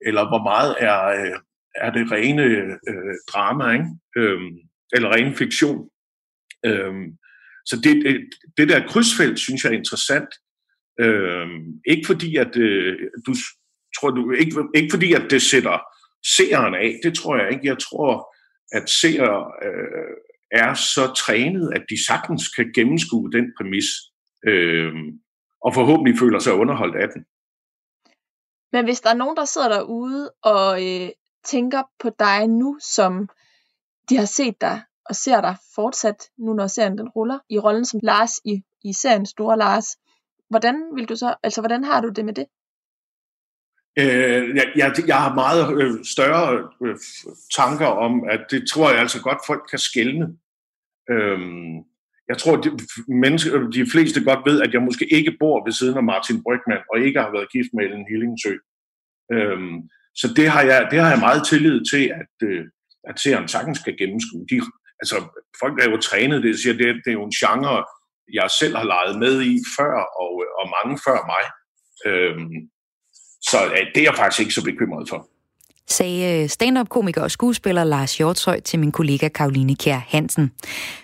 eller 0.07 0.29
hvor 0.29 0.42
meget 0.42 0.77
er, 0.79 1.05
øh, 1.07 1.38
er 1.75 1.90
det 1.90 2.12
rene 2.12 2.44
øh, 2.88 3.14
drama, 3.33 3.73
ikke? 3.73 3.88
Øh, 4.16 4.40
eller 4.92 5.09
ren 5.14 5.35
fiktion. 5.35 5.90
Øh, 6.66 6.94
så 7.66 7.81
det, 7.85 8.05
det, 8.05 8.31
det 8.57 8.68
der 8.68 8.88
krydsfelt, 8.88 9.38
synes 9.38 9.64
jeg 9.64 9.73
er 9.73 9.79
interessant. 9.79 10.29
Øh, 11.01 11.49
ikke 11.87 12.07
fordi, 12.07 12.37
at 12.37 12.57
øh, 12.57 12.99
du 13.27 13.35
tror 14.01 14.11
du, 14.11 14.33
ikke, 14.33 14.53
ikke 14.75 14.90
fordi, 14.90 15.12
at 15.12 15.27
det 15.31 15.42
sætter 15.42 15.79
seeren 16.25 16.75
af, 16.75 17.01
det 17.03 17.15
tror 17.15 17.37
jeg 17.37 17.51
ikke. 17.53 17.67
Jeg 17.67 17.79
tror, 17.79 18.35
at 18.73 18.91
seere 18.91 19.53
øh, 19.67 20.17
er 20.51 20.75
så 20.75 21.15
trænet, 21.15 21.73
at 21.75 21.85
de 21.91 22.07
sagtens 22.07 22.49
kan 22.49 22.73
gennemskue 22.75 23.33
den 23.33 23.53
præmis, 23.57 23.87
øh, 24.47 24.93
og 25.65 25.75
forhåbentlig 25.75 26.19
føler 26.19 26.39
sig 26.39 26.53
underholdt 26.53 26.97
af 26.97 27.09
den. 27.15 27.25
Men 28.73 28.85
hvis 28.85 29.01
der 29.01 29.11
er 29.11 29.15
nogen, 29.15 29.37
der 29.37 29.45
sidder 29.45 29.69
derude 29.69 30.33
og 30.43 30.87
øh, 30.87 31.09
tænker 31.45 31.83
på 31.99 32.11
dig 32.19 32.49
nu, 32.49 32.79
som 32.81 33.29
de 34.09 34.17
har 34.17 34.25
set 34.25 34.61
dig 34.61 34.83
og 35.05 35.17
ser 35.17 35.41
dig 35.41 35.57
fortsat, 35.75 36.31
nu 36.39 36.53
når 36.53 36.67
serien 36.67 36.99
den 36.99 37.09
ruller, 37.09 37.39
i 37.49 37.59
rollen 37.59 37.85
som 37.85 38.01
Lars 38.03 38.33
i, 38.45 38.63
i 38.85 38.93
serien 38.93 39.27
Store 39.27 39.59
Lars, 39.59 39.87
hvordan 40.49 40.77
vil 40.95 41.09
du 41.09 41.17
så, 41.17 41.35
altså 41.43 41.61
hvordan 41.61 41.85
har 41.85 42.01
du 42.01 42.09
det 42.09 42.25
med 42.25 42.35
det? 42.35 42.47
Øh, 44.01 44.57
jeg, 44.57 44.67
jeg, 44.77 44.93
jeg 45.07 45.17
har 45.17 45.35
meget 45.35 45.83
øh, 45.83 46.05
større 46.05 46.69
øh, 46.85 46.97
tanker 47.57 47.87
om, 47.87 48.25
at 48.31 48.41
det 48.51 48.63
tror 48.73 48.91
jeg 48.91 49.01
altså 49.01 49.23
godt, 49.23 49.39
folk 49.47 49.63
kan 49.71 49.79
skælne. 49.79 50.27
Øh, 51.11 51.39
jeg 52.29 52.39
tror, 52.39 52.57
de, 52.57 52.71
mennesker, 53.09 53.71
de 53.71 53.91
fleste 53.93 54.25
godt 54.25 54.43
ved, 54.47 54.63
at 54.63 54.73
jeg 54.75 54.83
måske 54.83 55.07
ikke 55.13 55.37
bor 55.41 55.65
ved 55.67 55.73
siden 55.73 55.97
af 55.97 56.05
Martin 56.05 56.43
Brygman, 56.43 56.83
og 56.91 57.01
ikke 57.01 57.21
har 57.21 57.33
været 57.33 57.53
gift 57.53 57.71
med 57.75 57.85
Ellen 57.85 58.07
Hillingsø. 58.11 58.55
Øh, 59.33 59.61
så 60.21 60.27
det 60.37 60.49
har, 60.49 60.63
jeg, 60.63 60.89
det 60.91 60.99
har 61.01 61.11
jeg 61.11 61.27
meget 61.29 61.43
tillid 61.47 61.81
til, 61.93 62.05
at, 62.21 62.49
øh, 62.49 62.65
at 63.09 63.21
seeren 63.21 63.49
sagtens 63.49 63.79
skal 63.79 63.99
gennemskue. 63.99 64.47
De, 64.51 64.57
altså, 65.03 65.17
folk 65.63 65.77
er 65.83 65.91
jo 65.91 65.97
trænet, 65.97 66.43
det, 66.43 66.59
siger, 66.59 66.77
det, 66.77 66.87
det 67.05 67.11
er 67.11 67.19
jo 67.21 67.25
en 67.25 67.39
genre, 67.41 67.85
jeg 68.33 68.49
selv 68.61 68.75
har 68.77 68.85
leget 68.95 69.19
med 69.25 69.35
i 69.53 69.55
før, 69.77 69.95
og, 70.23 70.33
og 70.61 70.67
mange 70.77 70.95
før 71.07 71.19
mig. 71.33 71.45
Øh, 72.09 72.37
så 73.40 73.64
øh, 73.64 73.87
det 73.94 74.00
er 74.00 74.05
jeg 74.05 74.14
faktisk 74.16 74.40
ikke 74.40 74.55
så 74.55 74.64
bekymret 74.64 75.09
for. 75.09 75.26
Sagde 75.88 76.42
øh, 76.42 76.48
stand-up-komiker 76.48 77.22
og 77.22 77.31
skuespiller 77.31 77.85
Lars 77.85 78.18
Hjortøj 78.18 78.61
til 78.61 78.79
min 78.79 78.92
kollega 78.92 79.29
Karoline 79.29 79.76
Kjær 79.76 80.00
Hansen. 80.09 80.53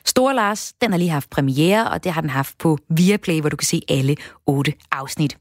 Store 0.05 0.35
Lars, 0.35 0.73
den 0.81 0.91
har 0.91 0.99
lige 0.99 1.11
haft 1.11 1.31
premiere, 1.31 1.91
og 1.91 2.05
det 2.05 2.13
har 2.13 2.21
den 2.21 2.31
haft 2.31 2.59
på 2.59 2.79
Viaplay, 2.89 3.41
hvor 3.41 3.49
du 3.49 3.57
kan 3.57 3.67
se 3.67 3.83
alle 3.89 4.17
otte 4.47 4.73
afsnit. 4.91 5.39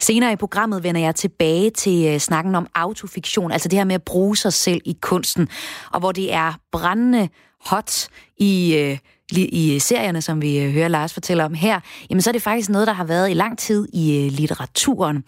Senere 0.00 0.32
i 0.32 0.36
programmet 0.36 0.82
vender 0.82 1.00
jeg 1.00 1.14
tilbage 1.14 1.70
til 1.70 2.06
øh, 2.06 2.18
snakken 2.18 2.54
om 2.54 2.66
autofiktion, 2.74 3.52
altså 3.52 3.68
det 3.68 3.78
her 3.78 3.84
med 3.84 3.94
at 3.94 4.02
bruge 4.02 4.36
sig 4.36 4.52
selv 4.52 4.80
i 4.84 4.96
kunsten, 5.00 5.48
og 5.92 6.00
hvor 6.00 6.12
det 6.12 6.34
er 6.34 6.52
brændende 6.72 7.28
hot 7.60 8.08
i 8.36 8.76
øh, 8.76 8.98
i 9.32 9.78
serierne, 9.78 10.22
som 10.22 10.42
vi 10.42 10.72
hører 10.72 10.88
Lars 10.88 11.12
fortælle 11.12 11.44
om 11.44 11.54
her, 11.54 11.80
jamen 12.10 12.22
så 12.22 12.30
er 12.30 12.32
det 12.32 12.42
faktisk 12.42 12.70
noget, 12.70 12.86
der 12.86 12.92
har 12.92 13.04
været 13.04 13.30
i 13.30 13.34
lang 13.34 13.58
tid 13.58 13.88
i 13.92 14.28
litteraturen. 14.32 15.24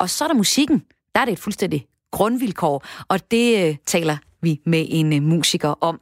Og 0.00 0.10
så 0.10 0.24
er 0.24 0.28
der 0.28 0.34
musikken. 0.34 0.82
Der 1.14 1.20
er 1.20 1.24
det 1.24 1.32
et 1.32 1.38
fuldstændig 1.38 1.86
grundvilkår, 2.12 2.84
og 3.08 3.30
det 3.30 3.68
øh, 3.68 3.76
taler 3.86 4.16
vi 4.42 4.60
med 4.66 4.86
en 4.88 5.12
øh, 5.12 5.22
musiker 5.22 5.68
om. 5.68 6.00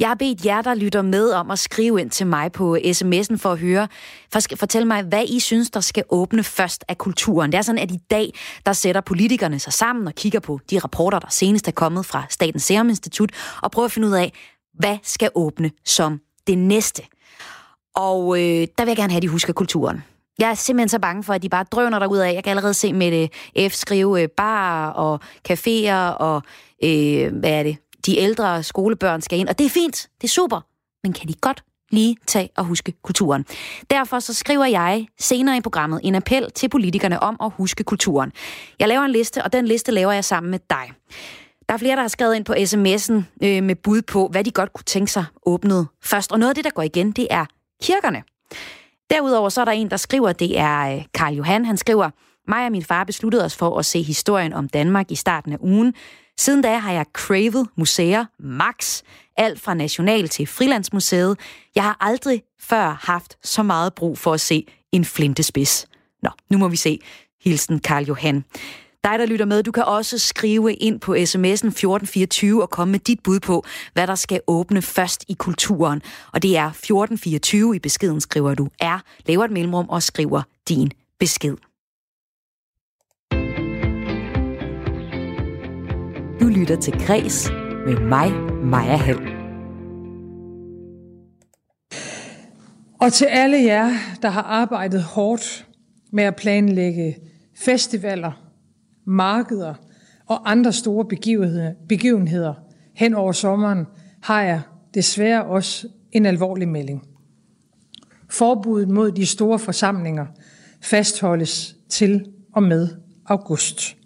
Jeg 0.00 0.08
har 0.08 0.14
bedt 0.14 0.44
jer, 0.44 0.62
der 0.62 0.74
lytter 0.74 1.02
med, 1.02 1.32
om 1.32 1.50
at 1.50 1.58
skrive 1.58 2.00
ind 2.00 2.10
til 2.10 2.26
mig 2.26 2.52
på 2.52 2.76
sms'en 2.76 3.36
for 3.36 3.52
at 3.52 3.58
høre, 3.58 3.88
for 4.32 4.40
fortælle 4.56 4.88
mig, 4.88 5.02
hvad 5.02 5.24
I 5.28 5.40
synes, 5.40 5.70
der 5.70 5.80
skal 5.80 6.04
åbne 6.08 6.42
først 6.42 6.84
af 6.88 6.98
kulturen. 6.98 7.52
Det 7.52 7.58
er 7.58 7.62
sådan, 7.62 7.78
at 7.78 7.90
i 7.90 7.98
dag, 8.10 8.32
der 8.66 8.72
sætter 8.72 9.00
politikerne 9.00 9.58
sig 9.58 9.72
sammen 9.72 10.06
og 10.06 10.14
kigger 10.14 10.40
på 10.40 10.60
de 10.70 10.78
rapporter, 10.78 11.18
der 11.18 11.28
senest 11.30 11.68
er 11.68 11.72
kommet 11.72 12.06
fra 12.06 12.26
Statens 12.30 12.62
Serum 12.62 12.88
Institut, 12.88 13.30
og 13.62 13.70
prøver 13.70 13.86
at 13.86 13.92
finde 13.92 14.08
ud 14.08 14.12
af, 14.12 14.32
hvad 14.78 14.98
skal 15.02 15.30
åbne 15.34 15.70
som 15.84 16.20
det 16.46 16.58
næste. 16.58 17.02
Og 17.94 18.38
øh, 18.38 18.68
der 18.78 18.84
vil 18.84 18.86
jeg 18.86 18.96
gerne 18.96 19.12
have, 19.12 19.18
at 19.18 19.24
I 19.24 19.26
husker 19.26 19.52
kulturen. 19.52 20.02
Jeg 20.38 20.50
er 20.50 20.54
simpelthen 20.54 20.88
så 20.88 20.98
bange 20.98 21.22
for, 21.22 21.32
at 21.32 21.42
de 21.42 21.48
bare 21.48 21.64
drøner 21.64 22.06
ud 22.06 22.18
af. 22.18 22.34
Jeg 22.34 22.44
kan 22.44 22.50
allerede 22.50 22.74
se 22.74 22.92
med 22.92 23.28
F 23.70 23.72
skrive 23.72 24.22
øh, 24.22 24.28
bar 24.28 24.90
og 24.90 25.20
caféer 25.48 26.16
og, 26.18 26.42
øh, 26.84 27.36
hvad 27.36 27.50
er 27.50 27.62
det, 27.62 27.76
de 28.06 28.18
ældre 28.18 28.62
skolebørn 28.62 29.22
skal 29.22 29.38
ind. 29.38 29.48
Og 29.48 29.58
det 29.58 29.66
er 29.66 29.70
fint, 29.70 30.08
det 30.20 30.24
er 30.24 30.32
super, 30.32 30.60
men 31.04 31.12
kan 31.12 31.28
de 31.28 31.34
godt 31.34 31.64
lige 31.90 32.16
tage 32.26 32.48
og 32.56 32.64
huske 32.64 32.92
kulturen. 33.02 33.46
Derfor 33.90 34.18
så 34.18 34.34
skriver 34.34 34.64
jeg 34.64 35.06
senere 35.18 35.56
i 35.56 35.60
programmet 35.60 36.00
en 36.02 36.14
appel 36.14 36.50
til 36.50 36.68
politikerne 36.68 37.22
om 37.22 37.36
at 37.42 37.52
huske 37.56 37.84
kulturen. 37.84 38.32
Jeg 38.78 38.88
laver 38.88 39.02
en 39.02 39.12
liste, 39.12 39.44
og 39.44 39.52
den 39.52 39.66
liste 39.66 39.92
laver 39.92 40.12
jeg 40.12 40.24
sammen 40.24 40.50
med 40.50 40.58
dig. 40.70 40.92
Der 41.68 41.74
er 41.74 41.78
flere, 41.78 41.96
der 41.96 42.02
har 42.02 42.08
skrevet 42.08 42.36
ind 42.36 42.44
på 42.44 42.52
sms'en 42.52 43.46
øh, 43.46 43.62
med 43.62 43.74
bud 43.74 44.02
på, 44.02 44.28
hvad 44.28 44.44
de 44.44 44.50
godt 44.50 44.72
kunne 44.72 44.84
tænke 44.84 45.12
sig 45.12 45.24
åbnet 45.46 45.86
først. 46.02 46.32
Og 46.32 46.38
noget 46.38 46.50
af 46.50 46.54
det, 46.54 46.64
der 46.64 46.70
går 46.70 46.82
igen, 46.82 47.12
det 47.12 47.26
er 47.30 47.44
kirkerne. 47.82 48.22
Derudover 49.10 49.48
så 49.48 49.60
er 49.60 49.64
der 49.64 49.72
en, 49.72 49.90
der 49.90 49.96
skriver, 49.96 50.32
det 50.32 50.58
er 50.58 50.96
øh, 50.96 51.04
Karl 51.14 51.34
Johan, 51.34 51.64
han 51.64 51.76
skriver, 51.76 52.10
mig 52.48 52.66
og 52.66 52.72
min 52.72 52.84
far 52.84 53.04
besluttede 53.04 53.44
os 53.44 53.56
for 53.56 53.78
at 53.78 53.86
se 53.86 54.02
historien 54.02 54.52
om 54.52 54.68
Danmark 54.68 55.10
i 55.10 55.14
starten 55.14 55.52
af 55.52 55.58
ugen. 55.60 55.94
Siden 56.38 56.62
da 56.62 56.78
har 56.78 56.92
jeg 56.92 57.06
cravet 57.12 57.68
museer, 57.76 58.24
max, 58.38 59.02
alt 59.36 59.60
fra 59.60 59.74
National 59.74 60.28
til 60.28 60.46
Frilandsmuseet. 60.46 61.38
Jeg 61.74 61.82
har 61.82 61.96
aldrig 62.00 62.42
før 62.60 62.98
haft 63.00 63.38
så 63.42 63.62
meget 63.62 63.94
brug 63.94 64.18
for 64.18 64.32
at 64.32 64.40
se 64.40 64.66
en 64.92 65.04
flintespids. 65.04 65.86
Nå, 66.22 66.30
nu 66.50 66.58
må 66.58 66.68
vi 66.68 66.76
se. 66.76 66.98
Hilsen 67.44 67.78
Karl 67.78 68.04
Johan. 68.04 68.44
Dig, 69.06 69.18
der 69.18 69.26
lytter 69.26 69.46
med, 69.46 69.62
du 69.62 69.72
kan 69.72 69.84
også 69.84 70.18
skrive 70.18 70.74
ind 70.74 71.00
på 71.00 71.14
sms'en 71.14 71.66
1424 71.66 72.62
og 72.62 72.70
komme 72.70 72.92
med 72.92 72.98
dit 72.98 73.20
bud 73.24 73.40
på, 73.40 73.64
hvad 73.92 74.06
der 74.06 74.14
skal 74.14 74.40
åbne 74.46 74.82
først 74.82 75.24
i 75.28 75.34
kulturen. 75.38 76.02
Og 76.32 76.42
det 76.42 76.56
er 76.56 76.66
1424 76.66 77.76
i 77.76 77.78
beskeden, 77.78 78.20
skriver 78.20 78.54
du 78.54 78.68
er, 78.80 78.98
laver 79.26 79.44
et 79.44 79.50
mellemrum 79.50 79.88
og 79.88 80.02
skriver 80.02 80.42
din 80.68 80.90
besked. 81.20 81.56
Du 86.40 86.46
lytter 86.46 86.76
til 86.80 87.06
Græs 87.06 87.50
med 87.86 88.00
mig, 88.00 88.32
Maja 88.64 88.96
Hall. 88.96 89.20
Og 93.00 93.12
til 93.12 93.24
alle 93.24 93.64
jer, 93.64 93.90
der 94.22 94.28
har 94.28 94.42
arbejdet 94.42 95.02
hårdt 95.02 95.66
med 96.12 96.24
at 96.24 96.36
planlægge 96.36 97.16
festivaler, 97.56 98.45
markeder 99.06 99.74
og 100.26 100.50
andre 100.50 100.72
store 100.72 101.04
begivenheder, 101.04 101.72
begivenheder 101.88 102.54
hen 102.94 103.14
over 103.14 103.32
sommeren, 103.32 103.86
har 104.22 104.42
jeg 104.42 104.60
desværre 104.94 105.44
også 105.44 105.88
en 106.12 106.26
alvorlig 106.26 106.68
melding. 106.68 107.02
Forbuddet 108.30 108.88
mod 108.88 109.12
de 109.12 109.26
store 109.26 109.58
forsamlinger 109.58 110.26
fastholdes 110.82 111.76
til 111.90 112.26
og 112.54 112.62
med 112.62 112.88
august. 113.26 113.96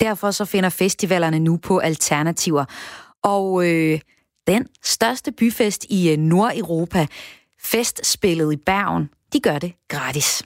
Derfor 0.00 0.30
så 0.30 0.44
finder 0.44 0.68
festivalerne 0.68 1.38
nu 1.38 1.56
på 1.56 1.78
alternativer. 1.78 2.64
Og 3.22 3.68
øh, 3.68 4.00
den 4.46 4.66
største 4.84 5.32
byfest 5.32 5.84
i 5.88 6.12
øh, 6.12 6.18
Nordeuropa, 6.18 7.06
Festspillet 7.62 8.52
i 8.52 8.56
Bergen, 8.56 9.08
de 9.32 9.40
gør 9.40 9.58
det 9.58 9.72
gratis. 9.88 10.42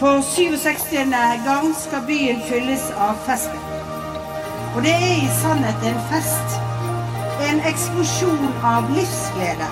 For 0.00 0.20
67. 0.20 1.10
gang 1.44 1.74
skal 1.74 2.02
byen 2.06 2.40
fylles 2.48 2.90
av 2.90 3.16
fest. 3.26 3.50
Og 4.76 4.82
det 4.84 4.92
er 4.94 5.14
i 5.24 5.30
sannhet 5.40 5.80
en 5.90 5.98
fest. 6.10 6.54
En 7.48 7.58
eksplosjon 7.70 8.44
av 8.62 8.86
livsglede, 8.94 9.66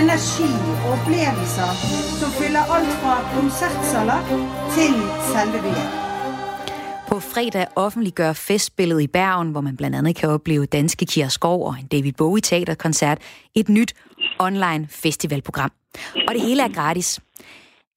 energi 0.00 0.48
og 0.72 0.88
opplevelser 0.96 1.70
som 2.18 2.34
fyller 2.40 2.74
alt 2.76 2.92
fra 3.04 3.14
konsertsaler 3.36 4.34
til 4.74 4.98
selve 5.30 5.62
byen. 5.68 5.88
På 7.08 7.20
fredag 7.20 7.66
offentliggør 7.76 8.32
festspillet 8.32 9.02
i 9.02 9.06
Bergen, 9.06 9.50
hvor 9.50 9.60
man 9.60 9.76
blandt 9.76 9.96
andet 9.96 10.16
kan 10.16 10.28
opleve 10.30 10.66
danske 10.66 11.06
Kira 11.06 11.28
Skov 11.28 11.66
og 11.66 11.74
en 11.80 11.86
David 11.86 12.12
Bowie 12.12 12.42
teaterkoncert, 12.42 13.18
et 13.54 13.68
nyt 13.68 13.94
online 14.38 14.88
festivalprogram. 14.90 15.70
Og 16.28 16.34
det 16.34 16.42
hele 16.42 16.62
er 16.62 16.68
gratis. 16.68 17.20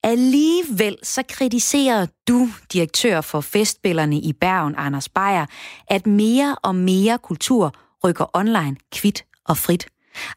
Alligevel 0.04 0.96
så 1.02 1.22
kritiserer 1.28 2.06
du, 2.28 2.48
direktør 2.72 3.20
for 3.20 3.40
festspillerne 3.40 4.16
i 4.16 4.32
Bergen, 4.32 4.74
Anders 4.78 5.08
Beyer, 5.08 5.46
at 5.88 6.06
mere 6.06 6.56
og 6.62 6.74
mere 6.74 7.18
kultur 7.18 7.72
rykker 8.04 8.36
online 8.36 8.76
kvidt 8.92 9.24
og 9.44 9.56
frit. 9.56 9.86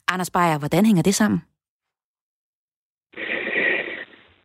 Anders 0.07 0.29
Beyer, 0.29 0.57
hvordan 0.57 0.85
hænger 0.85 1.03
det 1.03 1.15
sammen? 1.15 1.41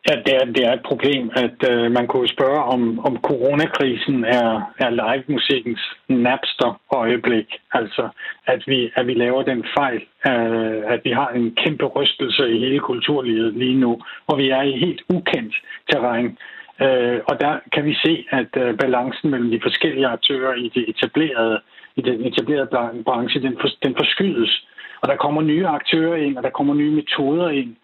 Ja, 0.08 0.14
det 0.26 0.34
er, 0.40 0.44
det 0.44 0.64
er 0.66 0.72
et 0.72 0.82
problem, 0.90 1.30
at 1.36 1.70
øh, 1.70 1.92
man 1.92 2.06
kunne 2.06 2.28
spørge, 2.28 2.62
om, 2.74 2.98
om 2.98 3.16
coronakrisen 3.28 4.24
er, 4.24 4.72
er 4.78 4.90
live-musikkens 4.90 5.80
Napster-øjeblik. 6.08 7.48
Altså, 7.72 8.08
at 8.46 8.62
vi, 8.66 8.90
at 8.94 9.06
vi 9.06 9.14
laver 9.14 9.42
den 9.42 9.64
fejl, 9.78 10.02
øh, 10.26 10.82
at 10.94 11.00
vi 11.04 11.10
har 11.10 11.28
en 11.28 11.54
kæmpe 11.54 11.84
rystelse 11.84 12.50
i 12.50 12.58
hele 12.58 12.80
kulturlivet 12.80 13.54
lige 13.54 13.78
nu, 13.80 14.00
og 14.26 14.38
vi 14.38 14.50
er 14.50 14.62
i 14.62 14.72
helt 14.72 15.02
ukendt 15.14 15.54
terræn. 15.90 16.38
Øh, 16.80 17.20
og 17.28 17.40
der 17.40 17.58
kan 17.72 17.84
vi 17.84 17.94
se, 17.94 18.26
at 18.30 18.52
øh, 18.56 18.78
balancen 18.78 19.30
mellem 19.30 19.50
de 19.50 19.60
forskellige 19.62 20.06
aktører 20.06 20.54
i 20.54 20.70
det 20.74 20.84
etablerede, 20.88 21.60
i 21.96 22.00
den 22.00 22.26
etablerede 22.26 22.68
branche, 23.04 23.42
den, 23.42 23.56
for, 23.60 23.68
den 23.82 23.94
forskydes. 23.96 24.66
Og 25.00 25.08
der 25.08 25.16
kommer 25.16 25.42
nye 25.42 25.66
aktører 25.66 26.16
ind, 26.16 26.36
og 26.36 26.42
der 26.42 26.50
kommer 26.50 26.74
nye 26.74 26.90
metoder 26.90 27.48
ind, 27.48 27.76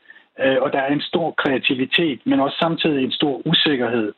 øh, 0.45 0.57
og 0.63 0.73
der 0.73 0.79
er 0.79 0.93
en 0.93 1.01
stor 1.01 1.31
kreativitet, 1.31 2.21
men 2.25 2.41
også 2.41 2.57
samtidig 2.61 3.05
en 3.05 3.13
stor 3.13 3.47
usikkerhed. 3.47 4.13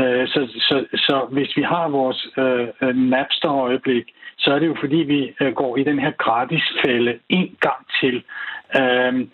Øh, 0.00 0.28
så, 0.28 0.40
så, 0.68 0.84
så 0.94 1.26
hvis 1.30 1.56
vi 1.56 1.62
har 1.62 1.88
vores 1.88 2.28
øh, 2.38 2.68
øh 2.82 2.96
Napster-øjeblik, 2.96 4.06
så 4.38 4.54
er 4.54 4.58
det 4.58 4.66
jo 4.66 4.76
fordi, 4.80 4.96
vi 4.96 5.34
øh, 5.40 5.52
går 5.54 5.76
i 5.76 5.84
den 5.84 5.98
her 5.98 6.10
gratisfælde 6.10 7.18
en 7.28 7.56
gang 7.60 7.86
til. 8.00 8.16
Øh, 8.80 9.28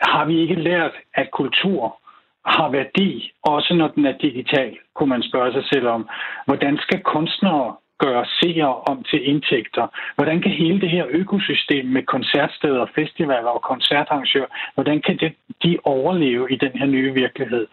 har 0.00 0.24
vi 0.24 0.40
ikke 0.40 0.54
lært, 0.54 0.92
at 1.14 1.30
kultur 1.30 1.98
har 2.46 2.68
værdi, 2.70 3.32
også 3.42 3.74
når 3.74 3.88
den 3.88 4.06
er 4.06 4.18
digital, 4.18 4.76
kunne 4.94 5.08
man 5.08 5.22
spørge 5.22 5.52
sig 5.52 5.64
selv 5.72 5.86
om. 5.88 6.08
Hvordan 6.46 6.78
skal 6.82 7.00
kunstnere 7.00 7.76
gøre 8.04 8.24
seere 8.38 8.74
om 8.90 9.02
til 9.10 9.28
indtægter? 9.28 9.86
Hvordan 10.16 10.42
kan 10.42 10.50
hele 10.50 10.80
det 10.80 10.90
her 10.90 11.06
økosystem 11.10 11.84
med 11.86 12.02
koncertsteder, 12.02 12.86
festivaler 12.94 13.52
og 13.58 13.62
koncertarrangører, 13.62 14.50
hvordan 14.74 15.02
kan 15.06 15.16
det, 15.22 15.32
de 15.62 15.78
overleve 15.84 16.52
i 16.52 16.56
den 16.56 16.72
her 16.80 16.86
nye 16.86 17.12
virkelighed? 17.14 17.66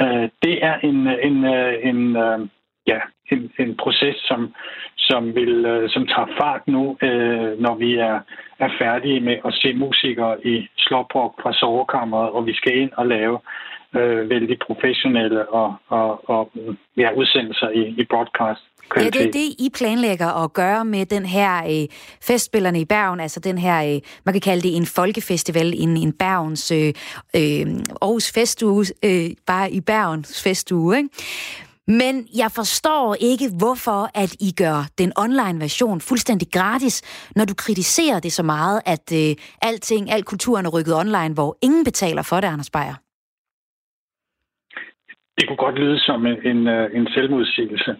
Øh, 0.00 0.28
det 0.42 0.64
er 0.64 0.76
en, 0.88 0.98
en, 1.28 1.36
en, 1.44 1.76
en, 1.90 2.16
øh, 2.16 2.38
ja, 2.86 3.00
en, 3.32 3.52
en 3.58 3.76
proces, 3.76 4.16
som, 4.28 4.54
som, 4.96 5.34
vil, 5.34 5.66
øh, 5.66 5.90
som 5.90 6.06
tager 6.06 6.28
fart 6.40 6.62
nu, 6.66 6.96
øh, 7.02 7.60
når 7.60 7.74
vi 7.74 7.94
er, 7.94 8.20
er 8.58 8.70
færdige 8.78 9.20
med 9.20 9.36
at 9.44 9.54
se 9.54 9.74
musikere 9.74 10.46
i 10.46 10.68
Slåbrok 10.76 11.42
fra 11.42 11.52
sovekammeret, 11.52 12.30
og 12.30 12.46
vi 12.46 12.54
skal 12.54 12.76
ind 12.78 12.92
og 12.96 13.06
lave 13.06 13.38
øh, 13.94 14.30
vældig 14.30 14.58
professionelle 14.66 15.48
og, 15.48 15.74
og, 15.88 16.30
og 16.30 16.52
ja, 16.96 17.08
udsendelser 17.16 17.68
i, 17.68 17.82
i 18.00 18.04
broadcast. 18.10 18.62
Kvalitet. 18.88 19.14
Ja, 19.14 19.20
det 19.20 19.28
er 19.28 19.32
det, 19.32 19.54
I 19.58 19.70
planlægger 19.74 20.44
at 20.44 20.52
gøre 20.52 20.84
med 20.84 21.06
den 21.06 21.26
her 21.26 21.64
øh, 21.64 21.88
festspillerne 22.22 22.80
i 22.80 22.84
Bergen, 22.84 23.20
altså 23.20 23.40
den 23.40 23.58
her, 23.58 23.94
øh, 23.94 24.00
man 24.24 24.32
kan 24.32 24.40
kalde 24.40 24.62
det 24.62 24.76
en 24.76 24.86
folkefestival, 24.86 25.74
en, 25.76 25.96
en 25.96 26.12
Bergens 26.12 26.70
øh, 26.70 26.88
øh, 27.36 27.66
Aarhus 28.02 28.32
Festuge, 28.32 28.86
øh, 29.04 29.30
bare 29.46 29.72
i 29.72 29.80
Bergens 29.80 30.42
Festuge, 30.42 30.96
ikke? 30.96 31.08
Men 31.88 32.28
jeg 32.36 32.50
forstår 32.52 33.16
ikke, 33.20 33.48
hvorfor 33.58 34.10
at 34.14 34.36
I 34.40 34.52
gør 34.52 34.86
den 34.98 35.12
online 35.16 35.60
version 35.60 36.00
fuldstændig 36.00 36.48
gratis, 36.52 37.02
når 37.36 37.44
du 37.44 37.54
kritiserer 37.54 38.20
det 38.20 38.32
så 38.32 38.42
meget, 38.42 38.80
at 38.86 39.12
øh, 39.12 39.36
alting, 39.62 40.12
al 40.12 40.22
kulturen 40.22 40.66
er 40.66 40.70
rykket 40.70 40.94
online, 40.94 41.34
hvor 41.34 41.58
ingen 41.62 41.84
betaler 41.84 42.22
for 42.22 42.40
det, 42.40 42.48
Anders 42.48 42.70
Beyer. 42.70 43.05
Det 45.38 45.46
kunne 45.46 45.56
godt 45.66 45.78
lyde 45.78 45.98
som 46.00 46.26
en, 46.26 46.46
en, 46.46 46.68
øh, 46.68 46.90
en 46.94 47.08
selvmodsigelse. 47.14 47.96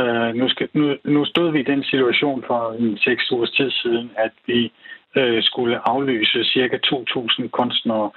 Uh, 0.00 0.34
nu, 0.34 0.48
skal, 0.48 0.68
nu, 0.72 0.96
nu 1.04 1.24
stod 1.24 1.52
vi 1.52 1.60
i 1.60 1.70
den 1.72 1.84
situation 1.84 2.44
for 2.46 2.72
en 2.78 2.98
seks 2.98 3.32
ugers 3.32 3.50
tid 3.50 3.70
siden, 3.70 4.10
at 4.16 4.32
vi 4.46 4.72
uh, 5.16 5.38
skulle 5.40 5.88
aflyse 5.88 6.44
cirka 6.44 6.78
2.000 6.86 7.48
kunstnere. 7.48 8.10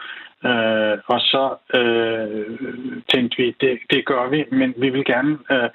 Uh, 0.44 0.96
og 1.14 1.20
så 1.32 1.44
uh, 1.78 2.46
tænkte 3.14 3.38
vi, 3.38 3.56
det, 3.62 3.80
det 3.90 4.06
gør 4.06 4.30
vi, 4.30 4.46
men 4.52 4.74
vi 4.78 4.90
vil 4.90 5.06
gerne 5.06 5.34
uh, 5.34 5.70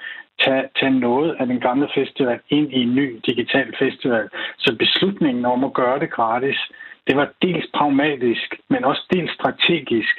tage, 0.45 0.65
tage 0.81 1.01
noget 1.01 1.37
af 1.41 1.47
den 1.47 1.61
gamle 1.61 1.89
festival 1.95 2.41
ind 2.49 2.73
i 2.73 2.83
en 2.83 2.95
ny 2.95 3.21
digital 3.27 3.75
festival. 3.79 4.29
Så 4.59 4.77
beslutningen 4.79 5.45
om 5.45 5.65
at 5.65 5.73
gøre 5.73 5.99
det 6.01 6.11
gratis, 6.11 6.59
det 7.07 7.17
var 7.17 7.29
dels 7.43 7.67
pragmatisk, 7.75 8.55
men 8.69 8.85
også 8.85 9.03
dels 9.13 9.33
strategisk. 9.33 10.17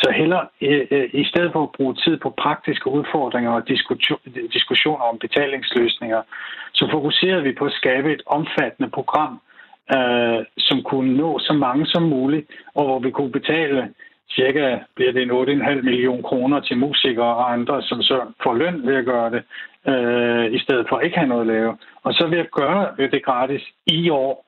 Så 0.00 0.12
heller 0.16 0.40
øh, 0.60 0.86
øh, 0.90 1.08
i 1.12 1.24
stedet 1.24 1.52
for 1.52 1.62
at 1.62 1.72
bruge 1.76 1.94
tid 1.94 2.16
på 2.16 2.30
praktiske 2.30 2.90
udfordringer 2.90 3.50
og 3.50 3.68
diskussioner 4.52 5.04
om 5.04 5.18
betalingsløsninger, 5.18 6.22
så 6.72 6.88
fokuserede 6.92 7.42
vi 7.42 7.52
på 7.52 7.64
at 7.64 7.72
skabe 7.72 8.12
et 8.12 8.22
omfattende 8.26 8.90
program, 8.90 9.40
øh, 9.94 10.44
som 10.58 10.82
kunne 10.82 11.16
nå 11.16 11.38
så 11.38 11.52
mange 11.52 11.86
som 11.86 12.02
muligt, 12.02 12.50
og 12.74 12.84
hvor 12.84 12.98
vi 12.98 13.10
kunne 13.10 13.32
betale 13.32 13.94
cirka 14.30 14.78
bliver 14.94 15.12
det 15.12 15.22
en 15.22 15.30
8,5 15.30 15.82
million 15.82 16.22
kroner 16.22 16.60
til 16.60 16.78
musikere 16.78 17.36
og 17.36 17.52
andre, 17.52 17.82
som 17.82 18.02
så 18.02 18.20
får 18.42 18.54
løn 18.54 18.86
ved 18.86 18.94
at 18.94 19.04
gøre 19.04 19.30
det, 19.30 19.42
øh, 19.92 20.52
i 20.52 20.58
stedet 20.58 20.86
for 20.88 20.96
at 20.96 21.04
ikke 21.04 21.18
have 21.18 21.28
noget 21.28 21.40
at 21.40 21.46
lave. 21.46 21.78
Og 22.02 22.14
så 22.14 22.26
ved 22.26 22.38
at 22.38 22.50
gøre 22.50 22.96
det 22.96 23.24
gratis 23.24 23.62
i 23.86 24.10
år, 24.10 24.46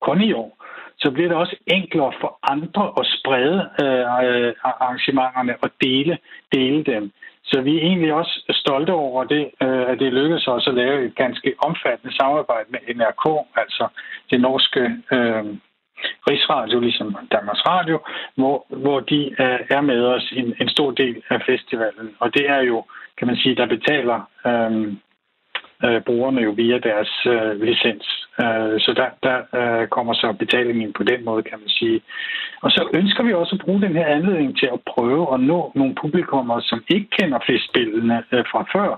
kun 0.00 0.20
i 0.22 0.32
år, 0.32 0.63
så 0.98 1.10
bliver 1.10 1.28
det 1.28 1.36
også 1.36 1.56
enklere 1.66 2.12
for 2.20 2.38
andre 2.42 2.92
at 3.00 3.06
sprede 3.06 3.60
øh, 3.82 4.52
arrangementerne 4.64 5.54
og 5.62 5.70
dele, 5.82 6.18
dele 6.52 6.84
dem. 6.84 7.12
Så 7.44 7.60
vi 7.60 7.76
er 7.76 7.82
egentlig 7.82 8.12
også 8.14 8.44
stolte 8.50 8.90
over 8.90 9.24
det, 9.24 9.50
øh, 9.62 9.90
at 9.90 9.98
det 9.98 10.12
lykkedes 10.12 10.48
os 10.48 10.68
at 10.68 10.74
lave 10.74 11.06
et 11.06 11.14
ganske 11.14 11.54
omfattende 11.58 12.16
samarbejde 12.16 12.68
med 12.70 12.80
NRK, 12.94 13.24
altså 13.56 13.88
det 14.30 14.40
norske 14.40 14.80
øh, 15.12 15.44
Rigsradio, 16.28 16.80
ligesom 16.80 17.16
Danmarks 17.32 17.66
Radio, 17.66 18.00
hvor, 18.34 18.66
hvor 18.68 19.00
de 19.00 19.20
øh, 19.42 19.60
er 19.76 19.80
med 19.80 20.02
os 20.04 20.32
en, 20.36 20.54
en 20.60 20.68
stor 20.68 20.90
del 20.90 21.22
af 21.30 21.42
festivalen. 21.46 22.16
Og 22.18 22.34
det 22.34 22.48
er 22.48 22.60
jo, 22.60 22.84
kan 23.18 23.26
man 23.26 23.36
sige, 23.36 23.54
der 23.54 23.66
betaler 23.66 24.18
øh, 24.46 24.92
øh, 25.84 26.02
brugerne 26.02 26.40
jo 26.40 26.50
via 26.50 26.78
deres 26.78 27.12
øh, 27.26 27.60
licens. 27.62 28.06
Øh, 28.42 28.74
så 28.84 28.90
der, 29.00 29.08
der 29.26 29.38
øh, 29.60 29.88
kommer 29.88 30.14
så 30.14 30.32
betalingen 30.38 30.92
på 30.92 31.02
den 31.02 31.24
måde, 31.24 31.42
kan 31.42 31.58
man 31.60 31.68
sige. 31.68 32.00
Og 32.62 32.70
så 32.70 32.88
ønsker 32.94 33.22
vi 33.24 33.32
også 33.32 33.54
at 33.56 33.64
bruge 33.64 33.82
den 33.82 33.96
her 33.96 34.06
anledning 34.06 34.58
til 34.58 34.68
at 34.72 34.80
prøve 34.94 35.34
at 35.34 35.40
nå 35.40 35.72
nogle 35.74 35.94
publikummer, 35.94 36.60
som 36.60 36.84
ikke 36.88 37.08
kender 37.18 37.38
festspillene 37.46 38.24
øh, 38.32 38.44
fra 38.50 38.62
før. 38.74 38.90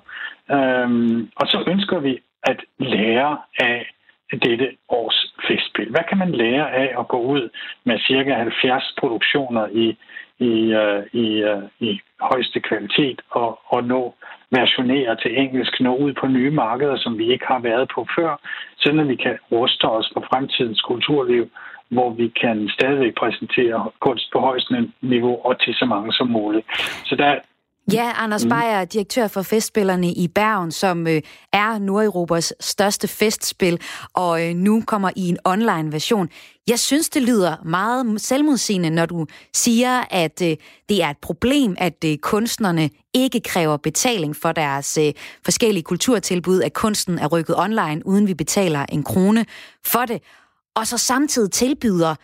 Øh, 0.57 0.89
og 1.37 1.47
så 1.47 1.65
ønsker 1.67 1.99
vi 1.99 2.19
at 2.43 2.61
lære 2.79 3.39
af 3.59 3.87
dette 4.33 4.69
års 4.89 5.35
festspil. 5.49 5.91
Hvad 5.91 6.05
kan 6.09 6.19
man 6.19 6.33
lære 6.33 6.73
af 6.73 7.01
at 7.01 7.09
gå 7.09 7.19
ud 7.21 7.49
med 7.85 7.99
cirka 7.99 8.35
70 8.35 8.95
produktioner 9.01 9.67
i, 9.67 9.97
i, 10.39 10.75
uh, 10.83 11.03
i, 11.13 11.45
uh, 11.45 11.63
i 11.81 12.01
højeste 12.21 12.61
kvalitet 12.61 13.23
og, 13.31 13.61
og 13.67 13.85
nå 13.85 14.15
versionere 14.51 15.17
til 15.17 15.39
engelsk, 15.39 15.81
nå 15.81 15.97
ud 15.97 16.13
på 16.13 16.27
nye 16.27 16.51
markeder, 16.51 16.97
som 16.97 17.19
vi 17.19 17.33
ikke 17.33 17.47
har 17.47 17.59
været 17.59 17.91
på 17.95 18.07
før, 18.17 18.41
sådan 18.77 19.01
at 19.01 19.09
vi 19.09 19.17
kan 19.17 19.39
ruste 19.53 19.85
os 19.85 20.13
på 20.15 20.21
fremtidens 20.31 20.81
kulturliv, 20.81 21.51
hvor 21.89 22.11
vi 22.11 22.29
kan 22.29 22.69
stadigvæk 22.69 23.15
præsentere 23.15 23.91
kunst 24.01 24.33
på 24.33 24.41
højst 24.41 24.73
niveau 25.01 25.47
og 25.47 25.61
til 25.61 25.75
så 25.75 25.85
mange 25.85 26.13
som 26.13 26.29
muligt. 26.29 26.67
Så 27.05 27.17
der, 27.17 27.35
Ja, 27.93 28.13
Anders 28.17 28.45
mm. 28.45 28.51
Beyer, 28.51 28.85
direktør 28.85 29.29
for 29.29 29.43
Festspillerne 29.43 30.13
i 30.13 30.29
Bergen, 30.29 30.73
som 30.73 31.07
øh, 31.07 31.23
er 31.53 31.79
Nordeuropas 31.79 32.53
største 32.61 33.09
festspil, 33.09 33.81
og 34.15 34.49
øh, 34.49 34.55
nu 34.55 34.83
kommer 34.87 35.11
i 35.17 35.29
en 35.29 35.39
online 35.45 35.93
version. 35.93 36.29
Jeg 36.69 36.79
synes, 36.79 37.09
det 37.09 37.23
lyder 37.23 37.57
meget 37.65 38.21
selvmodsigende, 38.21 38.91
når 38.91 39.07
du 39.07 39.27
siger, 39.55 40.05
at 40.11 40.43
øh, 40.43 40.57
det 40.89 41.03
er 41.03 41.09
et 41.11 41.19
problem, 41.23 41.75
at 41.79 42.05
øh, 42.05 42.19
kunstnerne 42.19 42.91
ikke 43.15 43.41
kræver 43.41 43.77
betaling 43.77 44.37
for 44.37 44.53
deres 44.53 44.99
øh, 44.99 45.13
forskellige 45.45 45.85
kulturtilbud, 45.85 46.63
at 46.63 46.73
kunsten 46.73 47.19
er 47.19 47.27
rykket 47.27 47.57
online, 47.59 48.07
uden 48.07 48.27
vi 48.27 48.35
betaler 48.35 48.87
en 48.89 49.03
krone 49.03 49.47
for 49.85 50.05
det, 50.05 50.23
og 50.77 50.87
så 50.87 50.99
samtidig 50.99 51.51
tilbyder 51.51 52.15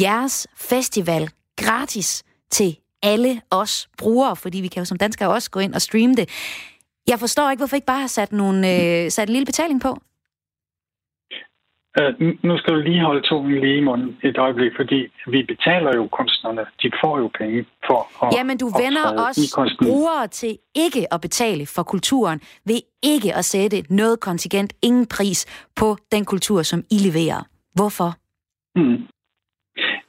jeres 0.00 0.46
festival 0.56 1.30
gratis 1.56 2.22
til 2.50 2.76
alle 3.02 3.40
os 3.50 3.88
brugere, 3.98 4.36
fordi 4.36 4.60
vi 4.60 4.68
kan 4.68 4.80
jo 4.80 4.84
som 4.84 4.98
danskere 4.98 5.28
også 5.28 5.50
gå 5.50 5.60
ind 5.60 5.74
og 5.74 5.82
streame 5.82 6.14
det. 6.14 6.28
Jeg 7.08 7.18
forstår 7.18 7.50
ikke, 7.50 7.60
hvorfor 7.60 7.76
ikke 7.76 7.86
bare 7.86 8.00
har 8.00 8.06
sat, 8.06 8.32
nogle, 8.32 8.58
øh, 8.58 9.10
sat 9.10 9.28
en 9.28 9.32
lille 9.32 9.46
betaling 9.46 9.80
på? 9.80 9.98
Uh, 12.00 12.28
nu 12.42 12.58
skal 12.58 12.74
du 12.74 12.80
lige 12.80 13.00
holde 13.00 13.28
tungen 13.28 13.60
lige 13.60 13.76
i 13.76 13.80
munden 13.80 14.16
et 14.22 14.38
øjeblik, 14.38 14.72
fordi 14.76 15.00
vi 15.26 15.42
betaler 15.42 15.92
jo 15.96 16.08
kunstnerne. 16.08 16.62
De 16.82 16.90
får 17.04 17.18
jo 17.18 17.30
penge 17.38 17.66
for 17.86 18.26
at 18.26 18.34
Jamen, 18.36 18.58
du 18.58 18.66
vender 18.84 19.06
os 19.28 19.38
brugere 19.82 20.28
til 20.28 20.58
ikke 20.74 21.14
at 21.14 21.20
betale 21.20 21.66
for 21.66 21.82
kulturen 21.82 22.40
ved 22.66 22.80
ikke 23.02 23.34
at 23.34 23.44
sætte 23.44 23.84
noget 23.90 24.20
kontingent, 24.20 24.72
ingen 24.82 25.06
pris 25.06 25.68
på 25.76 25.96
den 26.12 26.24
kultur, 26.24 26.62
som 26.62 26.84
I 26.90 26.98
leverer. 27.08 27.42
Hvorfor? 27.74 28.10
Mm. 28.76 29.06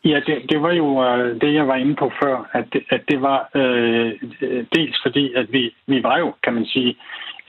Ja, 0.06 0.20
det, 0.28 0.50
det 0.50 0.62
var 0.62 0.72
jo 0.72 1.04
øh, 1.04 1.42
det, 1.42 1.54
jeg 1.54 1.68
var 1.68 1.76
inde 1.76 1.96
på 1.96 2.12
før, 2.24 2.50
at 2.52 2.66
det, 2.74 2.84
at 2.90 3.02
det 3.08 3.22
var 3.22 3.50
øh, 3.56 4.12
dels 4.76 4.98
fordi, 5.06 5.34
at 5.34 5.54
vi, 5.54 5.76
vi 5.88 6.04
var 6.04 6.18
jo, 6.18 6.34
kan 6.44 6.54
man 6.54 6.66
sige, 6.66 6.98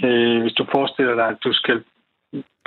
øh, 0.05 0.41
hvis 0.43 0.53
du 0.53 0.67
forestiller 0.75 1.15
dig, 1.15 1.27
at 1.27 1.45
du 1.45 1.53
skal 1.53 1.83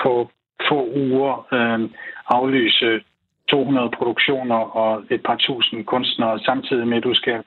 på 0.03 0.31
få 0.69 0.89
uger 0.95 1.47
øh, 1.53 1.89
aflyse 2.27 3.01
200 3.49 3.89
produktioner 3.97 4.61
og 4.81 4.91
et 5.15 5.21
par 5.27 5.37
tusind 5.47 5.85
kunstnere, 5.85 6.39
samtidig 6.39 6.87
med, 6.87 6.97
at 6.97 7.03
du 7.03 7.13
skal 7.13 7.37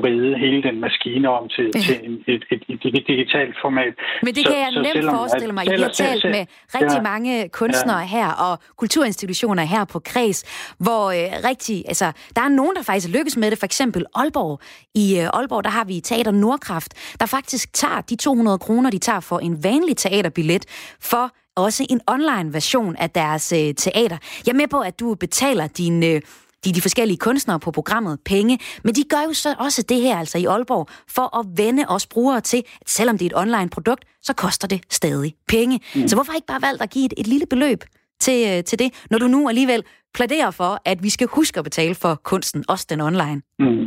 vride 0.00 0.38
hele 0.38 0.62
den 0.62 0.80
maskine 0.80 1.28
om 1.38 1.48
til, 1.48 1.66
ja. 1.74 1.80
til 1.80 1.96
et, 2.26 2.42
et, 2.50 2.62
et, 2.68 2.80
et 2.98 3.04
digitalt 3.12 3.54
format. 3.64 3.94
Men 4.22 4.34
det 4.34 4.42
så, 4.46 4.50
kan 4.50 4.58
jeg 4.64 4.70
så 4.72 4.82
nemt 4.82 4.92
selvom, 4.92 5.14
forestille 5.14 5.54
mig. 5.54 5.64
I 5.66 5.80
har 5.82 5.88
talt 5.88 6.24
med 6.24 6.44
rigtig 6.78 7.00
ja, 7.02 7.08
mange 7.12 7.48
kunstnere 7.48 7.98
ja. 7.98 8.06
her 8.16 8.28
og 8.46 8.58
kulturinstitutioner 8.76 9.62
her 9.62 9.84
på 9.84 9.98
Kreds, 9.98 10.40
hvor 10.78 11.04
øh, 11.10 11.48
rigtig, 11.48 11.84
altså, 11.88 12.12
der 12.36 12.42
er 12.42 12.48
nogen, 12.48 12.74
der 12.76 12.82
faktisk 12.82 13.08
lykkes 13.16 13.36
med 13.36 13.50
det. 13.50 13.58
For 13.58 13.66
eksempel 13.66 14.04
Aalborg. 14.14 14.60
I 14.94 15.06
øh, 15.20 15.38
Aalborg, 15.38 15.64
der 15.64 15.70
har 15.70 15.84
vi 15.84 16.00
Teater 16.00 16.30
Nordkraft, 16.30 17.16
der 17.20 17.26
faktisk 17.26 17.72
tager 17.72 18.00
de 18.00 18.16
200 18.16 18.58
kroner, 18.58 18.90
de 18.90 18.98
tager 18.98 19.20
for 19.20 19.38
en 19.38 19.64
vanlig 19.64 19.96
teaterbillet, 19.96 20.94
for 21.00 21.24
også 21.58 21.86
en 21.90 22.00
online 22.06 22.52
version 22.52 22.96
af 22.96 23.10
deres 23.10 23.52
øh, 23.52 23.74
teater. 23.74 24.18
Jeg 24.46 24.52
er 24.52 24.56
med 24.56 24.68
på, 24.68 24.80
at 24.80 25.00
du 25.00 25.14
betaler 25.14 25.66
din... 25.66 26.02
Øh, 26.02 26.20
de, 26.64 26.72
de 26.72 26.80
forskellige 26.80 27.18
kunstnere 27.18 27.60
på 27.60 27.70
programmet 27.70 28.18
penge, 28.24 28.58
men 28.84 28.94
de 28.94 29.02
gør 29.10 29.22
jo 29.28 29.32
så 29.32 29.54
også 29.58 29.86
det 29.88 30.00
her 30.00 30.18
altså 30.18 30.38
i 30.38 30.44
Aalborg, 30.44 30.86
for 31.16 31.38
at 31.38 31.46
vende 31.56 31.84
os 31.88 32.06
brugere 32.06 32.40
til, 32.40 32.62
at 32.80 32.88
selvom 32.88 33.18
det 33.18 33.24
er 33.26 33.30
et 33.30 33.36
online 33.44 33.70
produkt, 33.70 34.04
så 34.22 34.32
koster 34.34 34.68
det 34.68 34.80
stadig 34.90 35.34
penge. 35.48 35.80
Mm. 35.94 36.08
Så 36.08 36.16
hvorfor 36.16 36.32
ikke 36.32 36.46
bare 36.46 36.62
valgt 36.62 36.82
at 36.82 36.90
give 36.90 37.04
et, 37.04 37.14
et 37.16 37.26
lille 37.26 37.46
beløb 37.50 37.80
til, 38.20 38.38
øh, 38.50 38.64
til 38.64 38.78
det, 38.78 39.06
når 39.10 39.18
du 39.18 39.28
nu 39.28 39.48
alligevel 39.48 39.82
plæderer 40.14 40.50
for, 40.50 40.80
at 40.84 41.02
vi 41.02 41.10
skal 41.10 41.26
huske 41.26 41.58
at 41.58 41.64
betale 41.64 41.94
for 41.94 42.14
kunsten, 42.14 42.64
også 42.68 42.86
den 42.90 43.00
online? 43.00 43.42
Mm. 43.58 43.86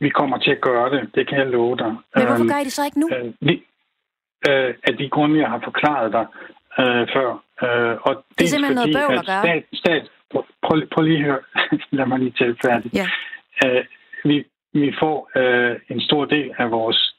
Vi 0.00 0.08
kommer 0.08 0.38
til 0.38 0.50
at 0.50 0.60
gøre 0.60 0.90
det, 0.90 1.10
det 1.14 1.28
kan 1.28 1.38
jeg 1.38 1.46
love 1.46 1.76
dig. 1.76 1.92
Men 2.16 2.26
hvorfor 2.26 2.44
øhm, 2.44 2.48
gør 2.48 2.58
I 2.58 2.64
det 2.64 2.72
så 2.72 2.84
ikke 2.84 3.00
nu? 3.00 3.08
Øh, 3.16 3.32
vi, 3.40 3.62
øh, 4.48 4.74
af 4.88 4.96
de 4.98 5.08
grunde, 5.08 5.40
jeg 5.40 5.48
har 5.48 5.60
forklaret 5.64 6.12
dig 6.12 6.26
øh, 6.80 7.04
før. 7.14 7.30
Øh, 7.64 7.96
og 8.06 8.12
det, 8.14 8.38
det 8.38 8.44
er 8.44 8.48
simpelthen 8.48 8.78
fordi, 8.78 8.92
noget 8.92 9.08
bøvl 9.08 9.18
at 9.18 9.26
gøre. 9.32 9.42
Stat, 9.46 9.64
stat, 9.82 10.04
prøv, 10.64 10.78
prøv 10.92 11.02
lige 11.04 11.18
at 11.18 11.24
høre. 11.24 11.42
Lad 11.98 12.06
mig 12.06 12.18
lige 12.18 12.34
tale 12.38 12.56
færdigt. 12.64 12.94
Ja. 12.94 13.06
Øh, 13.64 13.84
vi, 14.24 14.36
vi 14.72 14.94
får 15.00 15.16
øh, 15.40 15.76
en 15.88 16.00
stor 16.00 16.24
del 16.24 16.50
af 16.58 16.70
vores 16.70 17.14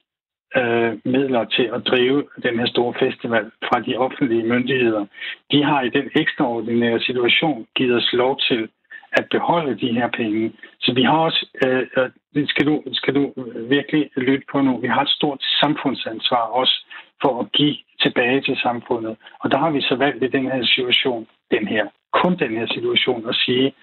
øh, 0.55 0.91
midler 1.05 1.43
til 1.45 1.69
at 1.75 1.81
drive 1.87 2.23
den 2.43 2.59
her 2.59 2.67
store 2.67 2.93
festival 2.99 3.45
fra 3.67 3.79
de 3.79 3.95
offentlige 3.97 4.43
myndigheder. 4.43 5.05
De 5.51 5.63
har 5.63 5.81
i 5.81 5.89
den 5.89 6.09
ekstraordinære 6.15 6.99
situation 6.99 7.67
givet 7.75 7.95
os 7.95 8.09
lov 8.13 8.39
til 8.49 8.69
at 9.11 9.25
beholde 9.31 9.79
de 9.79 9.93
her 9.93 10.07
penge. 10.07 10.53
Så 10.79 10.93
vi 10.93 11.03
har 11.03 11.17
også, 11.17 11.45
øh, 11.65 11.87
øh, 11.97 12.09
det 12.33 12.49
skal 12.49 12.65
du, 12.65 12.83
skal 12.93 13.15
du 13.15 13.33
virkelig 13.69 14.09
lytte 14.17 14.45
på 14.51 14.61
nu, 14.61 14.77
vi 14.77 14.87
har 14.87 15.01
et 15.01 15.09
stort 15.09 15.41
samfundsansvar 15.61 16.45
også 16.61 16.85
for 17.21 17.39
at 17.39 17.51
give 17.51 17.75
tilbage 18.01 18.41
til 18.41 18.57
samfundet. 18.63 19.17
Og 19.39 19.51
der 19.51 19.57
har 19.57 19.69
vi 19.69 19.81
så 19.81 19.95
valgt 19.95 20.23
i 20.23 20.27
den 20.27 20.45
her 20.51 20.63
situation, 20.65 21.27
den 21.51 21.67
her, 21.67 21.87
kun 22.13 22.37
den 22.37 22.51
her 22.57 22.67
situation, 22.67 23.29
at 23.29 23.35
sige, 23.35 23.73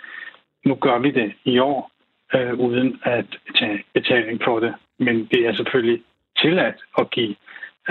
nu 0.64 0.74
gør 0.74 0.98
vi 0.98 1.10
det 1.10 1.32
i 1.44 1.58
år, 1.58 1.90
øh, 2.34 2.54
uden 2.54 3.00
at 3.02 3.26
tage 3.58 3.84
betaling 3.94 4.40
for 4.44 4.60
det. 4.60 4.74
Men 4.98 5.28
det 5.32 5.46
er 5.46 5.54
selvfølgelig 5.54 6.02
tilladt 6.38 6.76
at 6.98 7.10
give 7.10 7.34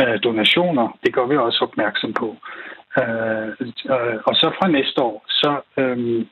øh, 0.01 0.19
donationer. 0.23 0.97
Det 1.03 1.13
gør 1.13 1.25
vi 1.25 1.37
også 1.37 1.59
opmærksom 1.61 2.13
på. 2.13 2.35
Øh, 2.99 3.47
øh, 3.95 4.17
og 4.27 4.35
så 4.35 4.51
fra 4.59 4.67
næste 4.67 5.01
år, 5.01 5.25
så, 5.27 5.61
øh, 5.77 6.25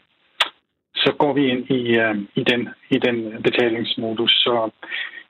så 0.96 1.14
går 1.20 1.34
vi 1.34 1.44
ind 1.48 1.70
i, 1.70 1.82
øh, 2.04 2.16
i, 2.36 2.44
den, 2.44 2.70
i 2.90 2.98
den 3.06 3.44
betalingsmodus. 3.44 4.32
Så 4.32 4.70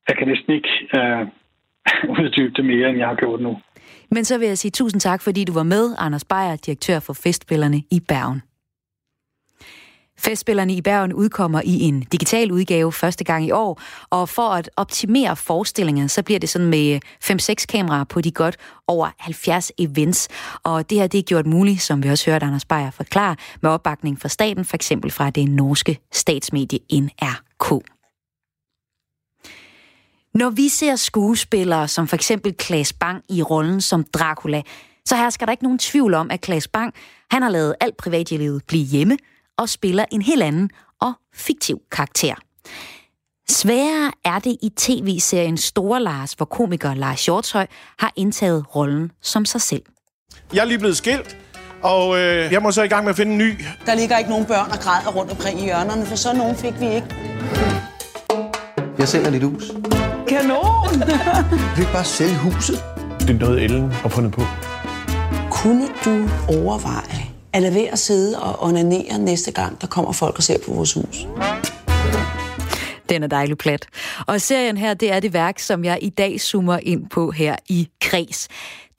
jeg 0.07 0.17
kan 0.17 0.27
næsten 0.27 0.53
ikke 0.53 0.69
øh, 0.97 1.27
uddybe 2.19 2.53
det 2.55 2.65
mere, 2.65 2.89
end 2.89 2.97
jeg 2.97 3.07
har 3.07 3.15
gjort 3.15 3.41
nu. 3.41 3.57
Men 4.11 4.25
så 4.25 4.37
vil 4.37 4.47
jeg 4.47 4.57
sige 4.57 4.71
tusind 4.71 5.01
tak, 5.01 5.21
fordi 5.21 5.43
du 5.43 5.53
var 5.53 5.63
med, 5.63 5.95
Anders 5.99 6.25
Beyer, 6.25 6.55
direktør 6.65 6.99
for 6.99 7.13
Festspillerne 7.13 7.77
i 7.77 7.99
Bergen. 8.07 8.41
Festspillerne 10.17 10.73
i 10.73 10.81
Bergen 10.81 11.13
udkommer 11.13 11.61
i 11.65 11.81
en 11.81 11.99
digital 12.11 12.51
udgave 12.51 12.91
første 12.91 13.23
gang 13.23 13.45
i 13.45 13.51
år, 13.51 13.81
og 14.09 14.29
for 14.29 14.49
at 14.49 14.69
optimere 14.77 15.35
forestillingen, 15.35 16.09
så 16.09 16.23
bliver 16.23 16.39
det 16.39 16.49
sådan 16.49 16.67
med 16.67 16.93
øh, 16.93 16.99
5-6 17.31 17.65
kameraer 17.69 18.03
på 18.03 18.21
de 18.21 18.31
godt 18.31 18.57
over 18.87 19.09
70 19.17 19.71
events. 19.77 20.27
Og 20.63 20.89
det 20.89 20.97
her 20.97 21.07
det 21.07 21.17
er 21.17 21.23
gjort 21.23 21.45
muligt, 21.45 21.81
som 21.81 22.03
vi 22.03 22.09
også 22.09 22.31
hørte 22.31 22.45
Anders 22.45 22.65
Beyer 22.65 22.91
forklare, 22.91 23.35
med 23.61 23.69
opbakning 23.69 24.21
fra 24.21 24.29
staten, 24.29 24.65
for 24.65 24.75
eksempel 24.75 25.11
fra 25.11 25.29
det 25.29 25.49
norske 25.49 25.99
statsmedie 26.11 26.79
NRK. 26.91 27.83
Når 30.33 30.49
vi 30.49 30.69
ser 30.69 30.95
skuespillere 30.95 31.87
som 31.87 32.07
for 32.07 32.15
eksempel 32.15 32.53
Klaas 32.53 32.93
Bang 32.93 33.23
i 33.29 33.41
rollen 33.41 33.81
som 33.81 34.03
Dracula, 34.03 34.61
så 35.05 35.15
hersker 35.15 35.45
der 35.45 35.51
ikke 35.51 35.63
nogen 35.63 35.79
tvivl 35.79 36.13
om, 36.13 36.31
at 36.31 36.41
Klaas 36.41 36.67
Bang 36.67 36.93
han 37.31 37.41
har 37.41 37.49
lavet 37.49 37.75
alt 37.79 37.97
privatlivet 37.97 38.63
blive 38.67 38.85
hjemme 38.85 39.17
og 39.57 39.69
spiller 39.69 40.05
en 40.11 40.21
helt 40.21 40.43
anden 40.43 40.69
og 41.01 41.13
fiktiv 41.35 41.77
karakter. 41.91 42.35
Sværere 43.49 44.11
er 44.25 44.39
det 44.39 44.57
i 44.61 44.69
tv-serien 44.77 45.57
Store 45.57 46.03
Lars, 46.03 46.33
hvor 46.33 46.45
komiker 46.45 46.93
Lars 46.93 47.25
Hjortøj 47.25 47.67
har 47.99 48.13
indtaget 48.15 48.75
rollen 48.75 49.11
som 49.21 49.45
sig 49.45 49.61
selv. 49.61 49.81
Jeg 50.53 50.61
er 50.61 50.65
lige 50.65 50.79
blevet 50.79 50.97
skilt, 50.97 51.37
og 51.81 52.19
øh, 52.19 52.51
jeg 52.51 52.61
må 52.61 52.71
så 52.71 52.83
i 52.83 52.87
gang 52.87 53.03
med 53.03 53.09
at 53.09 53.15
finde 53.15 53.31
en 53.31 53.37
ny. 53.37 53.65
Der 53.85 53.95
ligger 53.95 54.17
ikke 54.17 54.29
nogen 54.29 54.45
børn 54.45 54.71
og 54.71 54.77
græder 54.77 55.11
rundt 55.11 55.31
omkring 55.31 55.59
i 55.59 55.63
hjørnerne, 55.63 56.05
for 56.05 56.15
så 56.15 56.33
nogen 56.33 56.55
fik 56.55 56.79
vi 56.79 56.85
ikke. 56.85 57.15
Jeg 58.97 59.07
sælger 59.07 59.29
dit 59.29 59.43
hus. 59.43 59.63
Kanon! 60.27 60.99
Vi 61.75 61.81
vil 61.81 61.87
bare 61.93 62.05
sælge 62.05 62.37
huset. 62.37 62.83
Det 63.19 63.29
er 63.29 63.39
noget, 63.39 63.63
Ellen 63.63 63.91
har 63.91 64.09
fundet 64.09 64.31
på. 64.31 64.41
Kunne 65.51 65.87
du 66.05 66.29
overveje 66.49 67.32
er 67.53 67.59
lade 67.59 67.75
være 67.75 67.91
at 67.91 67.99
sidde 67.99 68.39
og 68.39 68.63
onanere 68.63 69.17
næste 69.17 69.51
gang, 69.51 69.81
der 69.81 69.87
kommer 69.87 70.11
folk 70.11 70.37
og 70.37 70.43
ser 70.43 70.57
på 70.65 70.73
vores 70.73 70.93
hus? 70.93 71.27
Den 73.09 73.23
er 73.23 73.27
dejlig 73.27 73.57
plat. 73.57 73.87
Og 74.27 74.41
serien 74.41 74.77
her, 74.77 74.93
det 74.93 75.11
er 75.11 75.19
det 75.19 75.33
værk, 75.33 75.59
som 75.59 75.85
jeg 75.85 75.99
i 76.01 76.09
dag 76.09 76.41
zoomer 76.41 76.79
ind 76.83 77.09
på 77.09 77.31
her 77.31 77.55
i 77.69 77.89
Kreds. 78.01 78.47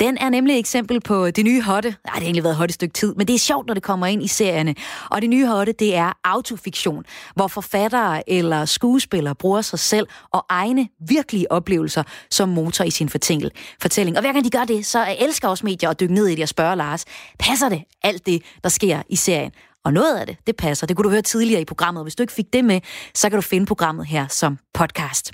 Den 0.00 0.18
er 0.18 0.28
nemlig 0.28 0.54
et 0.54 0.58
eksempel 0.58 1.00
på 1.00 1.30
det 1.30 1.44
nye 1.44 1.62
hotte. 1.62 1.88
Nej, 1.88 1.96
det 2.04 2.12
har 2.12 2.20
egentlig 2.20 2.44
været 2.44 2.64
et 2.64 2.74
stykke 2.74 2.92
tid, 2.92 3.14
men 3.14 3.26
det 3.26 3.34
er 3.34 3.38
sjovt, 3.38 3.66
når 3.66 3.74
det 3.74 3.82
kommer 3.82 4.06
ind 4.06 4.22
i 4.22 4.26
serierne. 4.26 4.74
Og 5.10 5.22
det 5.22 5.30
nye 5.30 5.46
hotte, 5.46 5.72
det 5.72 5.96
er 5.96 6.12
autofiktion, 6.24 7.04
hvor 7.34 7.46
forfattere 7.46 8.30
eller 8.30 8.64
skuespillere 8.64 9.34
bruger 9.34 9.60
sig 9.60 9.78
selv 9.78 10.06
og 10.32 10.46
egne 10.48 10.88
virkelige 11.08 11.52
oplevelser 11.52 12.02
som 12.30 12.48
motor 12.48 12.84
i 12.84 12.90
sin 12.90 13.08
fortælling. 13.08 14.16
Og 14.16 14.20
hver 14.20 14.32
gang 14.32 14.44
de 14.44 14.50
gør 14.50 14.64
det, 14.64 14.86
så 14.86 15.16
elsker 15.18 15.48
også 15.48 15.66
medier 15.66 15.90
at 15.90 16.00
dykke 16.00 16.14
ned 16.14 16.26
i 16.26 16.34
det 16.34 16.42
og 16.42 16.48
spørge 16.48 16.76
Lars, 16.76 17.04
passer 17.38 17.68
det 17.68 17.82
alt 18.02 18.26
det, 18.26 18.42
der 18.62 18.68
sker 18.68 19.02
i 19.08 19.16
serien? 19.16 19.50
Og 19.84 19.92
noget 19.92 20.16
af 20.16 20.26
det, 20.26 20.36
det 20.46 20.56
passer. 20.56 20.86
Det 20.86 20.96
kunne 20.96 21.04
du 21.04 21.10
høre 21.10 21.22
tidligere 21.22 21.60
i 21.60 21.64
programmet. 21.64 22.04
Hvis 22.04 22.14
du 22.14 22.22
ikke 22.22 22.32
fik 22.32 22.52
det 22.52 22.64
med, 22.64 22.80
så 23.14 23.30
kan 23.30 23.36
du 23.36 23.42
finde 23.42 23.66
programmet 23.66 24.06
her 24.06 24.26
som 24.28 24.58
podcast. 24.74 25.32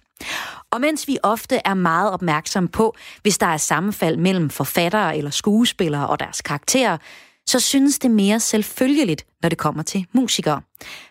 Og 0.71 0.81
mens 0.81 1.09
vi 1.09 1.19
ofte 1.23 1.61
er 1.65 1.75
meget 1.75 2.11
opmærksomme 2.11 2.69
på, 2.69 2.97
hvis 3.23 3.39
der 3.39 3.47
er 3.47 3.57
sammenfald 3.57 4.17
mellem 4.17 4.51
forfattere 4.51 5.17
eller 5.17 5.31
skuespillere 5.31 6.09
og 6.09 6.21
deres 6.21 6.43
karakterer, 6.43 6.99
så 7.47 7.61
synes 7.61 7.99
det 7.99 8.11
mere 8.11 8.41
selvfølgeligt, 8.41 9.27
når 9.43 9.49
det 9.49 9.59
kommer 9.59 9.83
til 9.83 10.07
musikere. 10.13 10.61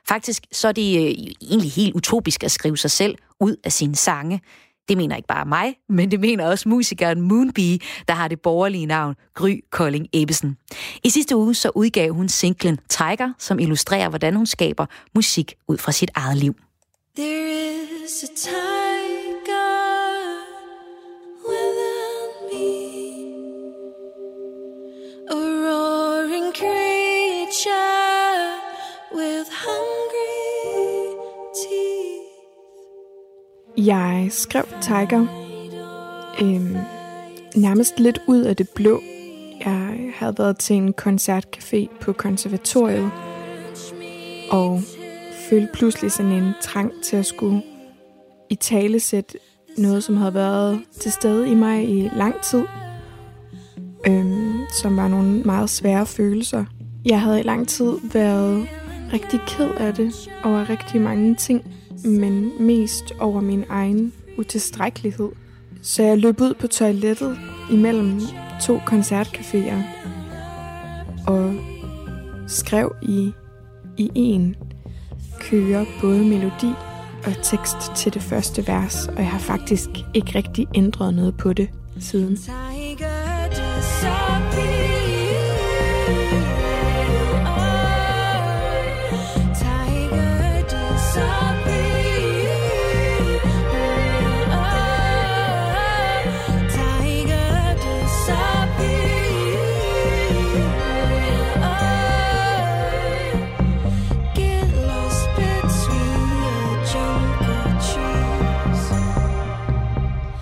Faktisk 0.08 0.44
så 0.52 0.68
er 0.68 0.72
det 0.72 0.98
øh, 0.98 1.34
egentlig 1.42 1.72
helt 1.72 1.96
utopisk 1.96 2.44
at 2.44 2.52
skrive 2.52 2.78
sig 2.78 2.92
selv 2.92 3.16
ud 3.40 3.56
af 3.64 3.72
sine 3.72 3.96
sange. 3.96 4.42
Det 4.90 4.98
mener 4.98 5.16
ikke 5.16 5.28
bare 5.28 5.46
mig, 5.46 5.76
men 5.90 6.12
det 6.12 6.20
mener 6.20 6.46
også 6.48 6.70
musikeren 6.70 7.22
Moonbee, 7.22 7.80
der 8.08 8.14
har 8.14 8.28
det 8.28 8.42
borgerlige 8.42 8.86
navn 8.86 9.16
Gry 9.34 9.60
Kolding 9.72 10.08
Ebbesen. 10.14 10.58
I 11.04 11.10
sidste 11.10 11.36
uge 11.36 11.56
så 11.56 11.72
udgav 11.76 12.14
hun 12.14 12.30
singlen 12.30 12.80
Tiger, 12.90 13.34
som 13.38 13.60
illustrerer, 13.60 14.10
hvordan 14.10 14.36
hun 14.36 14.46
skaber 14.46 14.86
musik 15.16 15.54
ud 15.68 15.78
fra 15.78 15.92
sit 15.92 16.12
eget 16.16 16.38
liv. 16.38 16.56
There 17.18 17.50
is 18.06 18.24
a 18.24 18.28
time 18.36 18.79
Jeg 33.86 34.28
skrev 34.32 34.64
Tiger 34.82 35.28
øhm, 36.42 36.78
nærmest 37.56 38.00
lidt 38.00 38.22
ud 38.28 38.42
af 38.42 38.56
det 38.56 38.70
blå. 38.70 39.02
Jeg 39.66 40.12
havde 40.16 40.38
været 40.38 40.58
til 40.58 40.76
en 40.76 40.94
koncertcafé 41.02 42.00
på 42.02 42.14
konservatoriet, 42.14 43.12
og 44.52 44.82
følte 45.50 45.70
pludselig 45.74 46.12
sådan 46.12 46.32
en 46.32 46.52
trang 46.62 46.92
til 47.04 47.18
at 47.18 47.26
skulle 47.26 47.62
i 48.50 48.56
tale 48.56 49.00
sætte 49.00 49.38
noget, 49.78 50.04
som 50.04 50.18
havde 50.18 50.34
været 50.34 50.80
til 51.00 51.12
stede 51.12 51.52
i 51.52 51.56
mig 51.56 51.90
i 51.90 52.10
lang 52.16 52.42
tid, 52.42 52.64
øhm, 54.08 54.60
som 54.82 54.98
var 54.98 55.08
nogle 55.08 55.42
meget 55.42 55.70
svære 55.70 56.06
følelser. 56.06 56.66
Jeg 57.06 57.22
havde 57.22 57.40
i 57.40 57.44
lang 57.44 57.68
tid 57.68 57.94
været 58.14 58.68
rigtig 59.14 59.40
ked 59.48 59.70
af 59.70 59.94
det 59.94 60.30
over 60.44 60.70
rigtig 60.70 61.02
mange 61.02 61.36
ting, 61.36 61.64
men 62.06 62.52
mest 62.60 63.14
over 63.20 63.42
min 63.42 63.64
egen 63.70 64.14
utilstrækkelighed. 64.38 65.30
Så 65.82 66.04
jeg 66.04 66.18
løb 66.18 66.42
ud 66.42 66.54
på 66.54 66.68
toilettet 66.68 67.38
imellem 67.72 68.22
to 68.62 68.78
koncertcaféer 68.78 69.82
og 71.28 71.54
skrev 72.48 72.96
i 73.02 73.32
i 73.98 74.12
en 74.16 74.56
kører 75.40 75.86
både 76.02 76.20
melodi 76.20 76.74
og 77.26 77.44
tekst 77.44 77.78
til 77.96 78.14
det 78.14 78.22
første 78.22 78.68
vers, 78.68 79.08
og 79.08 79.18
jeg 79.18 79.30
har 79.30 79.40
faktisk 79.40 79.90
ikke 80.14 80.32
rigtig 80.36 80.68
ændret 80.76 81.14
noget 81.14 81.38
på 81.38 81.54
det 81.54 81.70
siden. 82.00 82.38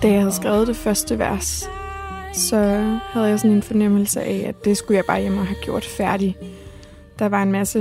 Da 0.02 0.08
jeg 0.08 0.20
havde 0.20 0.32
skrevet 0.32 0.66
det 0.66 0.76
første 0.76 1.18
vers, 1.18 1.70
så 2.32 2.56
havde 3.00 3.26
jeg 3.26 3.40
sådan 3.40 3.56
en 3.56 3.62
fornemmelse 3.62 4.20
af, 4.22 4.44
at 4.48 4.64
det 4.64 4.76
skulle 4.76 4.96
jeg 4.96 5.04
bare 5.04 5.20
hjem 5.20 5.38
og 5.38 5.46
have 5.46 5.56
gjort 5.62 5.84
færdig. 5.84 6.36
Der 7.18 7.28
var 7.28 7.42
en 7.42 7.52
masse, 7.52 7.80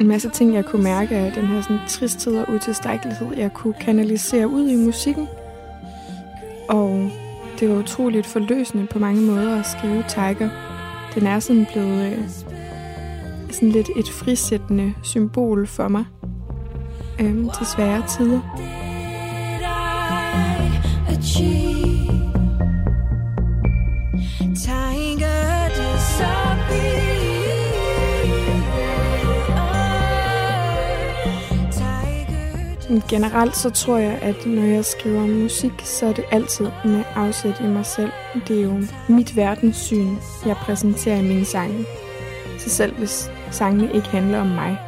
en 0.00 0.06
masse 0.08 0.30
ting, 0.30 0.54
jeg 0.54 0.64
kunne 0.64 0.82
mærke 0.82 1.16
af 1.16 1.32
den 1.32 1.46
her 1.46 1.62
sådan 1.62 1.78
tristhed 1.88 2.38
og 2.38 2.54
utilstrækkelighed, 2.54 3.36
jeg 3.36 3.54
kunne 3.54 3.74
kanalisere 3.80 4.48
ud 4.48 4.68
i 4.68 4.76
musikken. 4.76 5.28
Og 6.68 7.10
det 7.60 7.68
var 7.68 7.76
utroligt 7.76 8.26
forløsende 8.26 8.86
på 8.86 8.98
mange 8.98 9.22
måder 9.22 9.58
at 9.58 9.66
skrive 9.66 10.04
Tiger. 10.08 10.48
Den 11.14 11.26
er 11.26 11.38
sådan 11.38 11.66
blevet 11.72 12.12
øh, 12.12 12.28
sådan 13.50 13.68
lidt 13.68 13.90
et 13.96 14.08
frisættende 14.08 14.94
symbol 15.02 15.66
for 15.66 15.88
mig 15.88 16.04
øh, 17.20 17.34
til 17.58 17.66
svære 17.66 18.02
tider. 18.08 18.40
Generelt 33.12 33.56
så 33.56 33.70
tror 33.70 33.98
jeg, 33.98 34.18
at 34.22 34.46
når 34.46 34.62
jeg 34.62 34.84
skriver 34.84 35.26
musik, 35.26 35.72
så 35.84 36.06
er 36.06 36.12
det 36.12 36.24
altid 36.30 36.66
med 36.84 37.04
afsæt 37.14 37.60
i 37.60 37.66
mig 37.66 37.86
selv. 37.86 38.10
Det 38.48 38.58
er 38.58 38.62
jo 38.62 38.80
mit 39.08 39.36
verdenssyn, 39.36 40.16
jeg 40.46 40.56
præsenterer 40.56 41.16
i 41.16 41.22
mine 41.22 41.44
sange. 41.44 41.84
Så 42.58 42.70
selv 42.70 42.94
hvis 42.98 43.30
sangene 43.50 43.94
ikke 43.94 44.08
handler 44.08 44.40
om 44.40 44.46
mig, 44.46 44.78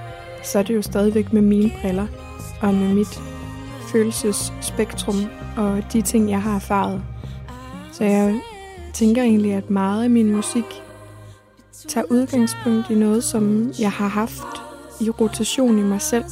så 0.43 0.59
er 0.59 0.63
det 0.63 0.75
jo 0.75 0.83
stadigvæk 0.83 1.33
med 1.33 1.43
mine 1.43 1.71
briller 1.81 2.07
og 2.61 2.75
med 2.75 2.95
mit 2.95 3.21
følelsesspektrum 3.95 5.17
og 5.57 5.83
de 5.93 6.03
ting, 6.03 6.31
jeg 6.31 6.43
har 6.43 6.55
erfaret. 6.55 7.03
Så 7.93 8.05
jeg 8.05 8.41
tænker 8.93 9.23
egentlig, 9.23 9.53
at 9.53 9.71
meget 9.71 10.05
af 10.05 10.11
min 10.11 10.37
musik 10.37 10.65
tager 11.89 12.05
udgangspunkt 12.11 12.91
i 12.91 12.95
noget, 12.95 13.25
som 13.25 13.73
jeg 13.81 13.93
har 13.93 14.09
haft 14.09 14.63
i 15.01 15.11
rotation 15.11 15.79
i 15.79 15.83
mig 15.83 16.01
selv. 16.01 16.25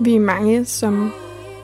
Vi 0.00 0.14
er 0.14 0.20
mange, 0.20 0.64
som, 0.64 1.12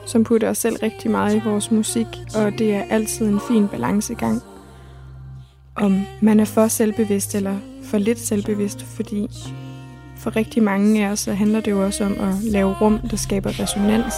som 0.05 0.23
putter 0.23 0.49
os 0.49 0.57
selv 0.57 0.75
rigtig 0.83 1.11
meget 1.11 1.35
i 1.35 1.41
vores 1.45 1.71
musik, 1.71 2.07
og 2.35 2.51
det 2.51 2.75
er 2.75 2.83
altid 2.89 3.27
en 3.27 3.39
fin 3.47 3.67
balancegang. 3.67 4.54
Om 5.75 6.05
man 6.21 6.39
er 6.39 6.45
for 6.45 6.67
selvbevidst 6.67 7.35
eller 7.35 7.57
for 7.83 7.97
lidt 7.97 8.19
selvbevidst, 8.19 8.83
fordi 8.83 9.27
for 10.17 10.35
rigtig 10.35 10.63
mange 10.63 11.05
af 11.05 11.11
os 11.11 11.19
så 11.19 11.33
handler 11.33 11.59
det 11.59 11.71
jo 11.71 11.85
også 11.85 12.05
om 12.05 12.19
at 12.19 12.43
lave 12.43 12.75
rum, 12.81 12.99
der 12.99 13.17
skaber 13.17 13.59
resonans. 13.59 14.13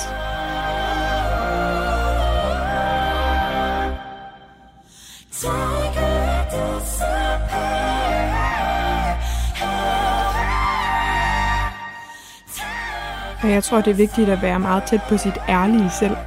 Og 13.44 13.50
jeg 13.50 13.64
tror, 13.64 13.82
det 13.82 13.92
er 13.92 13.96
vigtigt 13.96 14.30
at 14.30 14.42
være 14.42 14.60
meget 14.60 14.84
tæt 14.84 15.02
på 15.10 15.18
sit 15.18 15.38
ærlige 15.50 15.90
selv, 16.00 16.18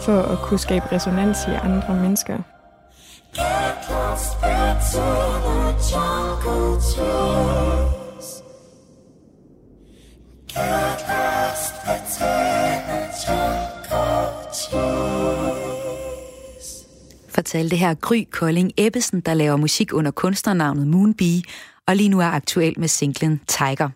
for 0.00 0.22
at 0.22 0.38
kunne 0.38 0.60
skabe 0.60 0.92
resonans 0.92 1.38
i 1.48 1.50
andre 1.50 1.94
mennesker. 1.94 2.53
Fortalte 17.34 17.76
her 17.76 17.94
Gry 17.94 18.24
Kolding 18.30 18.72
Ebbesen, 18.76 19.20
der 19.20 19.34
laver 19.34 19.56
musik 19.56 19.92
under 19.92 20.10
kunstnernavnet 20.10 20.86
Moonbee, 20.86 21.42
og 21.86 21.96
lige 21.96 22.08
nu 22.08 22.20
er 22.20 22.26
aktuel 22.26 22.80
med 22.80 22.88
singlen 22.88 23.40
Tiger. 23.46 23.88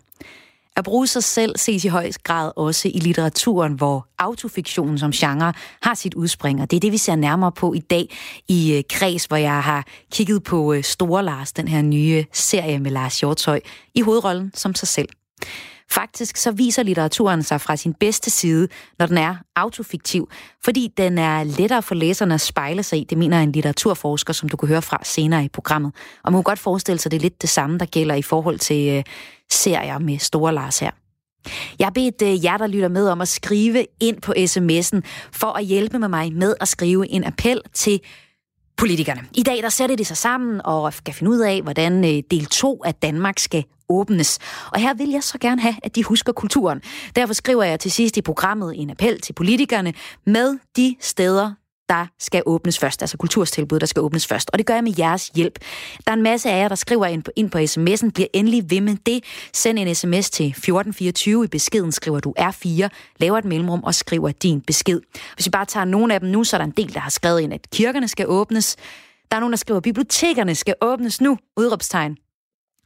At 0.79 0.85
bruge 0.85 1.07
sig 1.07 1.23
selv 1.23 1.57
ses 1.57 1.85
i 1.85 1.87
høj 1.87 2.11
grad 2.23 2.51
også 2.55 2.87
i 2.87 2.99
litteraturen, 2.99 3.73
hvor 3.73 4.07
autofiktionen 4.19 4.97
som 4.97 5.11
genre 5.11 5.53
har 5.81 5.93
sit 5.93 6.13
udspring, 6.13 6.61
og 6.61 6.71
det 6.71 6.77
er 6.77 6.81
det, 6.81 6.91
vi 6.91 6.97
ser 6.97 7.15
nærmere 7.15 7.51
på 7.51 7.73
i 7.73 7.79
dag 7.79 8.15
i 8.47 8.73
øh, 8.73 8.83
Kreds, 8.89 9.25
hvor 9.25 9.37
jeg 9.37 9.63
har 9.63 9.85
kigget 10.11 10.43
på 10.43 10.73
øh, 10.73 10.83
Store 10.83 11.23
Lars, 11.23 11.53
den 11.53 11.67
her 11.67 11.81
nye 11.81 12.25
serie 12.33 12.79
med 12.79 12.91
Lars 12.91 13.19
Hjortøj, 13.19 13.59
i 13.95 14.01
hovedrollen 14.01 14.51
som 14.55 14.75
sig 14.75 14.87
selv. 14.87 15.09
Faktisk 15.91 16.37
så 16.37 16.51
viser 16.51 16.83
litteraturen 16.83 17.43
sig 17.43 17.61
fra 17.61 17.75
sin 17.75 17.93
bedste 17.93 18.29
side, 18.29 18.67
når 18.99 19.05
den 19.05 19.17
er 19.17 19.35
autofiktiv, 19.55 20.29
fordi 20.63 20.93
den 20.97 21.17
er 21.17 21.43
lettere 21.43 21.81
for 21.81 21.95
læserne 21.95 22.33
at 22.33 22.41
spejle 22.41 22.83
sig 22.83 22.99
i, 22.99 23.03
det 23.03 23.17
mener 23.17 23.39
en 23.39 23.51
litteraturforsker, 23.51 24.33
som 24.33 24.49
du 24.49 24.57
kan 24.57 24.67
høre 24.67 24.81
fra 24.81 24.99
senere 25.03 25.45
i 25.45 25.49
programmet. 25.49 25.91
Og 26.23 26.31
man 26.31 26.39
kan 26.39 26.43
godt 26.43 26.59
forestille 26.59 26.99
sig, 26.99 27.07
at 27.07 27.11
det 27.11 27.17
er 27.17 27.21
lidt 27.21 27.41
det 27.41 27.49
samme, 27.49 27.77
der 27.77 27.85
gælder 27.85 28.15
i 28.15 28.21
forhold 28.21 28.59
til 28.59 28.89
øh, 28.89 29.03
serier 29.51 29.99
med 29.99 30.19
Store 30.19 30.53
Lars 30.53 30.79
her. 30.79 30.91
Jeg 31.79 31.85
har 31.85 31.91
bedt 31.91 32.21
øh, 32.21 32.45
jer, 32.45 32.57
der 32.57 32.67
lytter 32.67 32.87
med, 32.87 33.09
om 33.09 33.21
at 33.21 33.27
skrive 33.27 33.85
ind 33.99 34.21
på 34.21 34.33
sms'en 34.37 35.01
for 35.31 35.57
at 35.57 35.65
hjælpe 35.65 35.99
med 35.99 36.07
mig 36.07 36.33
med 36.33 36.55
at 36.61 36.67
skrive 36.67 37.09
en 37.09 37.23
appel 37.23 37.61
til 37.73 38.01
politikerne. 38.77 39.21
I 39.35 39.43
dag 39.43 39.57
der 39.61 39.69
sætter 39.69 39.95
de 39.95 40.05
sig 40.05 40.17
sammen 40.17 40.61
og 40.65 40.93
skal 40.93 41.13
finde 41.13 41.31
ud 41.31 41.39
af, 41.39 41.61
hvordan 41.61 42.05
øh, 42.05 42.23
del 42.31 42.45
2 42.45 42.83
af 42.85 42.95
Danmark 42.95 43.39
skal 43.39 43.63
åbnes. 43.89 44.39
Og 44.71 44.79
her 44.79 44.93
vil 44.93 45.09
jeg 45.09 45.23
så 45.23 45.37
gerne 45.37 45.61
have, 45.61 45.75
at 45.83 45.95
de 45.95 46.03
husker 46.03 46.33
kulturen. 46.33 46.81
Derfor 47.15 47.33
skriver 47.33 47.63
jeg 47.63 47.79
til 47.79 47.91
sidst 47.91 48.17
i 48.17 48.21
programmet 48.21 48.73
en 48.81 48.89
appel 48.89 49.21
til 49.21 49.33
politikerne 49.33 49.93
med 50.25 50.57
de 50.77 50.95
steder, 50.99 51.53
der 51.89 52.05
skal 52.19 52.43
åbnes 52.45 52.79
først, 52.79 53.01
altså 53.01 53.17
kulturstilbud, 53.17 53.79
der 53.79 53.85
skal 53.85 54.01
åbnes 54.01 54.27
først. 54.27 54.49
Og 54.53 54.57
det 54.57 54.65
gør 54.65 54.73
jeg 54.73 54.83
med 54.83 54.93
jeres 54.97 55.27
hjælp. 55.35 55.59
Der 56.05 56.11
er 56.11 56.15
en 56.15 56.23
masse 56.23 56.49
af 56.49 56.61
jer, 56.61 56.67
der 56.67 56.75
skriver 56.75 57.05
ind 57.05 57.23
på, 57.23 57.31
ind 57.35 57.49
på 57.51 57.57
sms'en. 57.57 58.11
Bliver 58.11 58.27
endelig 58.33 58.71
ved 58.71 58.81
med 58.81 58.95
det. 59.05 59.23
Send 59.53 59.79
en 59.79 59.95
sms 59.95 60.29
til 60.29 60.45
1424. 60.45 61.45
I 61.45 61.47
beskeden 61.47 61.91
skriver 61.91 62.19
du 62.19 62.33
R4, 62.39 62.87
laver 63.19 63.37
et 63.37 63.45
mellemrum 63.45 63.83
og 63.83 63.95
skriver 63.95 64.31
din 64.31 64.61
besked. 64.61 65.01
Hvis 65.35 65.45
vi 65.45 65.49
bare 65.49 65.65
tager 65.65 65.85
nogle 65.85 66.13
af 66.13 66.19
dem 66.19 66.29
nu, 66.29 66.43
så 66.43 66.55
er 66.55 66.57
der 66.57 66.65
en 66.65 66.73
del, 66.77 66.93
der 66.93 66.99
har 66.99 67.09
skrevet 67.09 67.39
ind, 67.41 67.53
at 67.53 67.67
kirkerne 67.71 68.07
skal 68.07 68.25
åbnes. 68.27 68.75
Der 69.31 69.35
er 69.35 69.39
nogen, 69.39 69.51
der 69.53 69.57
skriver, 69.57 69.77
at 69.77 69.83
bibliotekerne 69.83 70.55
skal 70.55 70.75
åbnes 70.81 71.21
nu. 71.21 71.37
Udråbstegn. 71.57 72.17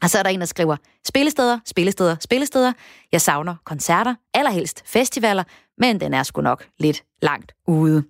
Og 0.04 0.10
så 0.10 0.20
er 0.20 0.24
der 0.24 0.30
en, 0.30 0.39
der 0.39 0.45
skriver, 0.45 0.76
spillesteder, 1.08 1.60
spillesteder, 1.66 2.16
spillesteder. 2.20 2.74
Jeg 3.12 3.22
savner 3.22 3.56
koncerter, 3.66 4.16
allerhelst 4.34 4.84
festivaler, 4.86 5.43
men 5.78 5.99
den 5.99 6.14
er 6.14 6.24
sgu 6.24 6.41
nok 6.41 6.66
lidt 6.80 7.04
langt 7.22 7.51
ude. 7.68 8.04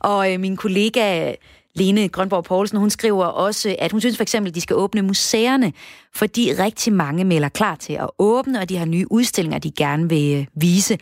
Og 0.00 0.32
øh, 0.32 0.40
min 0.40 0.56
kollega 0.56 1.34
Lene 1.74 2.08
Grønborg 2.08 2.44
Poulsen, 2.44 2.78
hun 2.78 2.90
skriver 2.90 3.24
også, 3.24 3.76
at 3.78 3.92
hun 3.92 4.00
synes 4.00 4.16
for 4.16 4.22
eksempel, 4.22 4.50
at 4.50 4.54
de 4.54 4.60
skal 4.60 4.76
åbne 4.76 5.02
museerne, 5.02 5.72
fordi 6.14 6.52
rigtig 6.52 6.92
mange 6.92 7.24
melder 7.24 7.48
klar 7.48 7.74
til 7.74 7.92
at 7.92 8.10
åbne, 8.18 8.60
og 8.60 8.68
de 8.68 8.76
har 8.76 8.86
nye 8.86 9.06
udstillinger, 9.12 9.58
de 9.58 9.70
gerne 9.70 10.08
vil 10.08 10.40
øh, 10.40 10.46
vise, 10.54 10.98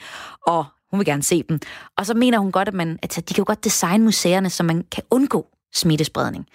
og 0.47 0.65
hun 0.91 0.99
vil 0.99 1.07
gerne 1.07 1.23
se 1.23 1.43
dem. 1.43 1.61
Og 1.99 2.07
så 2.07 2.15
mener 2.15 2.39
hun 2.39 2.53
godt, 2.53 2.69
at, 2.69 2.75
man, 2.75 2.99
at 3.03 3.17
de 3.17 3.35
kan 3.35 3.43
jo 3.43 3.45
godt 3.47 3.65
designe 3.65 4.05
museerne, 4.05 4.51
så 4.51 4.63
man 4.63 4.85
kan 4.93 5.03
undgå 5.11 5.47
smittespredning. 5.75 6.47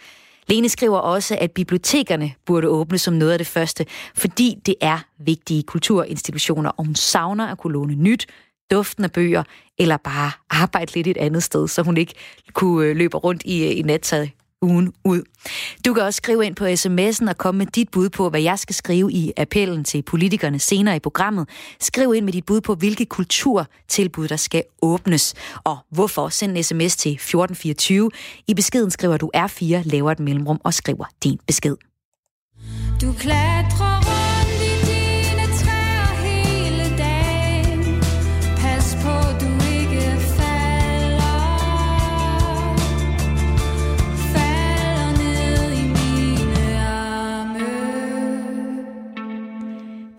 Lene 0.50 0.70
skriver 0.70 0.98
også, 0.98 1.38
at 1.42 1.52
bibliotekerne 1.52 2.34
burde 2.46 2.68
åbne 2.68 2.98
som 2.98 3.14
noget 3.14 3.32
af 3.32 3.38
det 3.38 3.48
første, 3.48 3.86
fordi 4.16 4.58
det 4.66 4.76
er 4.82 5.00
vigtige 5.20 5.64
kulturinstitutioner, 5.64 6.70
og 6.70 6.86
hun 6.86 6.96
savner 6.96 7.48
at 7.48 7.58
kunne 7.58 7.74
låne 7.74 7.96
nyt, 7.96 8.28
duften 8.72 9.04
af 9.04 9.12
bøger, 9.12 9.44
eller 9.78 9.98
bare 9.98 10.32
arbejde 10.50 10.94
lidt 10.94 11.08
et 11.08 11.18
andet 11.18 11.44
sted, 11.44 11.68
så 11.68 11.82
hun 11.82 11.98
ikke 11.98 12.14
kunne 12.54 12.86
øh, 12.86 12.96
løbe 12.96 13.18
rundt 13.18 13.44
i, 13.46 13.64
øh, 13.64 13.78
i 13.78 13.82
nattøj 13.82 14.28
ugen 14.62 14.94
ud. 15.06 15.22
Du 15.86 15.94
kan 15.94 16.04
også 16.04 16.18
skrive 16.18 16.46
ind 16.46 16.56
på 16.56 16.66
sms'en 16.66 17.30
og 17.30 17.38
komme 17.38 17.58
med 17.58 17.66
dit 17.66 17.90
bud 17.90 18.10
på, 18.10 18.30
hvad 18.30 18.42
jeg 18.42 18.60
skal 18.60 18.76
skrive 18.76 19.12
i 19.12 19.34
appellen 19.38 19.84
til 19.84 20.02
politikerne 20.02 20.60
senere 20.60 20.96
i 20.96 21.00
programmet. 21.00 21.50
Skriv 21.80 22.14
ind 22.14 22.26
med 22.26 22.34
dit 22.34 22.46
bud 22.46 22.62
på, 22.62 22.76
hvilke 22.76 23.06
kulturtilbud, 23.06 24.28
der 24.28 24.36
skal 24.36 24.64
åbnes, 24.82 25.34
og 25.64 25.78
hvorfor. 25.90 26.30
Send 26.30 26.58
en 26.58 26.64
sms 26.64 26.96
til 26.96 27.12
1424. 27.12 28.12
I 28.48 28.54
beskeden 28.54 28.92
skriver 28.92 29.18
du 29.18 29.32
R4, 29.36 29.82
laver 29.84 30.12
et 30.12 30.20
mellemrum 30.20 30.62
og 30.64 30.74
skriver 30.74 31.06
din 31.24 31.40
besked. 31.48 31.76
Du 33.02 33.14
klatrer 33.14 34.07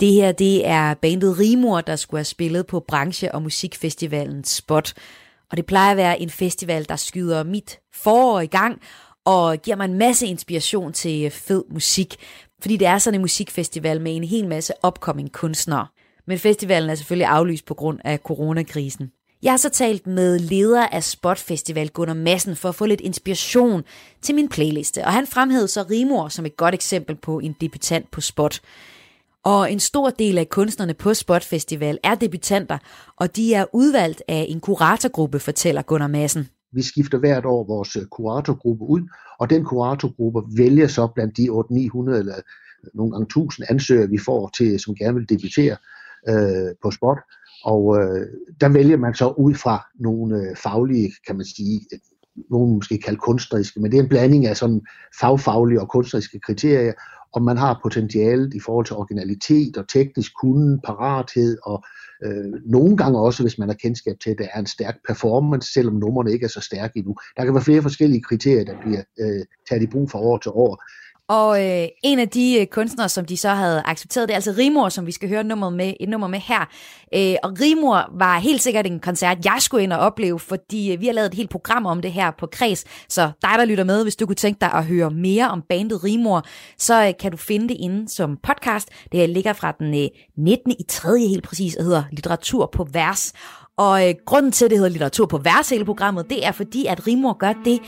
Det 0.01 0.13
her, 0.13 0.33
det 0.33 0.67
er 0.67 0.95
bandet 0.95 1.39
Rimor, 1.39 1.81
der 1.81 1.97
skulle 1.97 2.19
have 2.19 2.25
spillet 2.25 2.67
på 2.67 2.85
branche- 2.93 3.35
og 3.35 3.43
musikfestivalen 3.43 4.45
Spot. 4.45 4.95
Og 5.51 5.57
det 5.57 5.67
plejer 5.67 5.91
at 5.91 5.97
være 5.97 6.21
en 6.21 6.31
festival, 6.31 6.89
der 6.89 6.97
skyder 6.97 7.45
mit 7.45 7.79
forår 7.95 8.41
i 8.41 8.47
gang, 8.47 8.81
og 9.25 9.63
giver 9.63 9.77
mig 9.77 9.85
en 9.85 9.99
masse 9.99 10.27
inspiration 10.27 10.93
til 10.93 11.25
øh, 11.25 11.31
fed 11.31 11.65
musik. 11.71 12.17
Fordi 12.61 12.77
det 12.77 12.87
er 12.87 12.99
sådan 12.99 13.15
en 13.15 13.21
musikfestival 13.21 14.01
med 14.01 14.17
en 14.17 14.25
hel 14.25 14.49
masse 14.49 14.73
upcoming 14.87 15.33
kunstnere. 15.33 15.87
Men 16.27 16.39
festivalen 16.39 16.91
er 16.91 16.95
selvfølgelig 16.95 17.29
aflyst 17.29 17.65
på 17.65 17.75
grund 17.75 17.99
af 18.05 18.19
coronakrisen. 18.19 19.11
Jeg 19.43 19.53
har 19.53 19.57
så 19.57 19.69
talt 19.69 20.07
med 20.07 20.39
leder 20.39 20.87
af 20.87 21.05
Spot 21.05 21.39
Festival, 21.39 21.89
Gunnar 21.91 22.15
Madsen, 22.15 22.57
for 22.57 22.69
at 22.69 22.75
få 22.75 22.87
lidt 22.87 23.01
inspiration 23.01 23.85
til 24.23 24.35
min 24.35 24.49
playliste. 24.49 25.05
Og 25.05 25.13
han 25.13 25.27
fremhævede 25.27 25.69
så 25.69 25.83
Rimor 25.91 26.29
som 26.29 26.47
et 26.47 26.57
godt 26.57 26.75
eksempel 26.75 27.17
på 27.17 27.39
en 27.39 27.57
debutant 27.61 28.11
på 28.11 28.21
Spot. 28.21 28.61
Og 29.55 29.73
en 29.73 29.81
stor 29.81 30.11
del 30.11 30.39
af 30.39 30.49
kunstnerne 30.49 30.95
på 30.95 31.15
Spot 31.15 31.45
Festival 31.45 31.99
er 32.03 32.15
debutanter, 32.15 32.79
og 33.17 33.37
de 33.37 33.55
er 33.55 33.65
udvalgt 33.73 34.23
af 34.29 34.47
en 34.49 34.61
kuratorgruppe, 34.61 35.39
fortæller 35.39 35.83
Gunnar 35.83 36.07
Madsen. 36.07 36.49
Vi 36.73 36.83
skifter 36.83 37.19
hvert 37.19 37.45
år 37.45 37.65
vores 37.67 37.97
øh, 37.97 38.07
kuratorgruppe 38.07 38.85
ud, 38.85 39.01
og 39.41 39.51
den 39.51 39.65
kuratorgruppe 39.65 40.41
vælger 40.57 40.87
så 40.87 41.09
blandt 41.15 41.37
de 41.37 41.49
800-900 41.49 42.19
eller 42.19 42.35
nogle 42.95 43.13
gange 43.13 43.25
1000 43.25 43.67
ansøgere, 43.71 44.09
vi 44.09 44.19
får 44.19 44.51
til, 44.57 44.81
som 44.81 44.95
gerne 44.95 45.15
vil 45.19 45.29
debutere 45.29 45.77
øh, 46.29 46.75
på 46.83 46.91
spot. 46.91 47.19
Og 47.65 47.97
øh, 47.99 48.27
der 48.61 48.69
vælger 48.69 48.97
man 48.97 49.15
så 49.15 49.29
ud 49.29 49.55
fra 49.55 49.87
nogle 50.01 50.37
øh, 50.37 50.57
faglige, 50.57 51.13
kan 51.27 51.37
man 51.37 51.47
sige, 51.47 51.81
nogle 52.51 52.75
måske 52.75 52.99
kalde 52.99 53.19
kunstneriske, 53.19 53.81
men 53.81 53.91
det 53.91 53.99
er 53.99 54.03
en 54.03 54.09
blanding 54.09 54.47
af 54.47 54.57
sådan 54.57 54.81
fagfaglige 55.21 55.81
og 55.81 55.89
kunstneriske 55.89 56.41
kriterier, 56.41 56.93
om 57.33 57.43
man 57.43 57.57
har 57.57 57.81
potentialet 57.83 58.55
i 58.55 58.61
forhold 58.61 58.87
til 58.87 58.97
originalitet 58.97 59.77
og 59.77 59.89
teknisk 59.89 60.33
kunde, 60.41 60.81
parathed 60.85 61.59
og 61.63 61.85
øh, 62.25 62.53
nogle 62.67 62.97
gange 62.97 63.19
også, 63.19 63.43
hvis 63.43 63.59
man 63.59 63.69
har 63.69 63.75
kendskab 63.75 64.17
til, 64.23 64.31
at 64.31 64.39
der 64.39 64.47
er 64.53 64.59
en 64.59 64.67
stærk 64.67 64.97
performance, 65.09 65.73
selvom 65.73 65.95
numrene 65.95 66.33
ikke 66.33 66.45
er 66.45 66.49
så 66.49 66.61
stærke 66.61 66.99
endnu. 66.99 67.17
Der 67.37 67.45
kan 67.45 67.55
være 67.55 67.63
flere 67.63 67.83
forskellige 67.83 68.23
kriterier, 68.23 68.65
der 68.65 68.81
bliver 68.81 69.03
øh, 69.21 69.45
taget 69.69 69.83
i 69.83 69.87
brug 69.87 70.11
fra 70.11 70.19
år 70.19 70.39
til 70.39 70.53
år. 70.55 70.83
Og 71.29 71.65
øh, 71.65 71.89
en 72.03 72.19
af 72.19 72.29
de 72.29 72.61
øh, 72.61 72.67
kunstnere, 72.67 73.09
som 73.09 73.25
de 73.25 73.37
så 73.37 73.49
havde 73.49 73.83
accepteret, 73.85 74.29
det 74.29 74.35
er 74.35 74.37
altså 74.37 74.55
Rimor, 74.59 74.89
som 74.89 75.07
vi 75.07 75.13
skal 75.13 75.29
høre 75.29 75.45
nummeret 75.45 75.73
med, 75.73 75.95
et 76.01 76.09
nummer 76.09 76.29
med 76.29 76.39
her. 76.39 76.61
Øh, 77.15 77.37
og 77.43 77.57
Rimor 77.61 78.11
var 78.19 78.39
helt 78.39 78.63
sikkert 78.63 78.87
en 78.87 79.01
koncert, 79.01 79.45
jeg 79.45 79.57
skulle 79.61 79.83
ind 79.83 79.93
og 79.93 79.99
opleve, 79.99 80.39
fordi 80.39 80.93
øh, 80.93 81.01
vi 81.01 81.07
har 81.07 81.13
lavet 81.13 81.27
et 81.27 81.35
helt 81.35 81.51
program 81.51 81.87
om 81.87 82.03
det 82.03 82.13
her 82.13 82.31
på 82.31 82.47
Kreds. 82.47 82.85
Så 83.09 83.31
dig, 83.43 83.51
der 83.59 83.65
lytter 83.65 83.85
med, 83.85 84.03
hvis 84.03 84.17
du 84.17 84.27
kunne 84.27 84.35
tænke 84.35 84.61
dig 84.61 84.73
at 84.73 84.85
høre 84.85 85.11
mere 85.11 85.51
om 85.51 85.63
bandet 85.69 86.05
Rimor, 86.05 86.45
så 86.79 87.07
øh, 87.07 87.13
kan 87.21 87.31
du 87.31 87.37
finde 87.37 87.69
det 87.69 87.77
inde 87.81 88.09
som 88.09 88.37
podcast. 88.43 88.89
Det 89.13 89.29
ligger 89.29 89.53
fra 89.53 89.73
den 89.73 90.03
øh, 90.03 90.09
19. 90.37 90.73
i 90.73 90.83
3. 90.89 91.19
helt 91.19 91.45
præcis, 91.45 91.77
og 91.77 91.85
hedder 91.85 92.03
Litteratur 92.11 92.71
på 92.73 92.89
vers. 92.93 93.33
Og 93.79 94.09
øh, 94.09 94.15
grunden 94.27 94.53
til, 94.53 94.65
at 94.65 94.71
det 94.71 94.79
hedder 94.79 94.91
litteratur 94.91 95.27
på 95.27 95.39
vers 95.39 95.71
hele 95.71 95.85
programmet, 95.85 96.31
det 96.31 96.47
er 96.47 96.53
fordi, 96.53 96.87
at 96.87 97.07
Rimor 97.07 97.33
gør 97.33 97.53
det, 97.65 97.79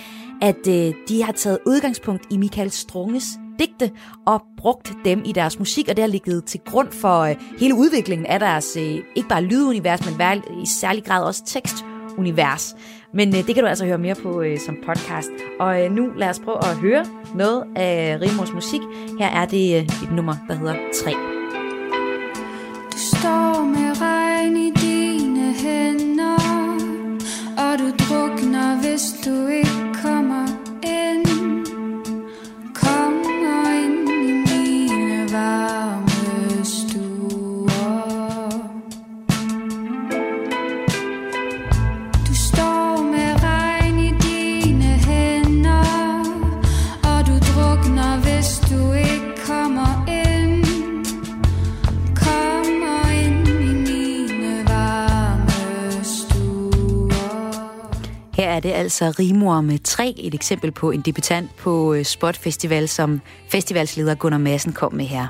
at 0.42 0.68
øh, 0.68 0.94
de 1.08 1.22
har 1.22 1.32
taget 1.32 1.58
udgangspunkt 1.66 2.26
i 2.30 2.36
Michael 2.36 2.70
Strunges 2.70 3.24
digte 3.58 3.90
og 4.26 4.42
brugt 4.56 4.92
dem 5.04 5.22
i 5.24 5.32
deres 5.32 5.58
musik, 5.58 5.88
og 5.88 5.96
det 5.96 6.02
har 6.02 6.08
ligget 6.08 6.44
til 6.44 6.60
grund 6.66 6.92
for 6.92 7.20
øh, 7.20 7.36
hele 7.58 7.74
udviklingen 7.74 8.26
af 8.26 8.40
deres, 8.40 8.76
øh, 8.76 8.98
ikke 9.16 9.28
bare 9.28 9.42
lydunivers, 9.42 10.06
men 10.06 10.18
vær, 10.18 10.34
i 10.62 10.66
særlig 10.66 11.04
grad 11.04 11.24
også 11.24 11.42
tekstunivers. 11.46 12.76
Men 13.14 13.28
øh, 13.28 13.46
det 13.46 13.54
kan 13.54 13.64
du 13.64 13.68
altså 13.68 13.84
høre 13.84 13.98
mere 13.98 14.14
på 14.14 14.40
øh, 14.42 14.58
som 14.58 14.76
podcast. 14.86 15.30
Og 15.60 15.84
øh, 15.84 15.92
nu 15.92 16.06
lad 16.16 16.28
os 16.28 16.38
prøve 16.38 16.58
at 16.58 16.76
høre 16.76 17.06
noget 17.34 17.64
af 17.76 18.18
Rimors 18.20 18.52
musik. 18.52 18.80
Her 19.18 19.28
er 19.28 19.46
det 19.46 19.76
øh, 19.76 19.82
et 19.82 20.12
nummer, 20.12 20.34
der 20.48 20.54
hedder 20.54 20.74
3. 21.04 21.39
Og 28.10 28.16
du 28.16 28.26
drukner, 28.26 28.76
hvis 28.80 29.14
er 58.60 58.62
det 58.62 58.72
altså 58.72 59.14
Rimor 59.18 59.60
med 59.60 59.78
3, 59.78 60.14
et 60.18 60.34
eksempel 60.34 60.72
på 60.72 60.90
en 60.90 61.00
debutant 61.00 61.56
på 61.56 61.94
øh, 61.94 62.04
Spot 62.04 62.36
Festival, 62.36 62.88
som 62.88 63.20
festivalsleder 63.48 64.14
Gunnar 64.14 64.38
Madsen 64.38 64.72
kom 64.72 64.94
med 64.94 65.04
her. 65.04 65.26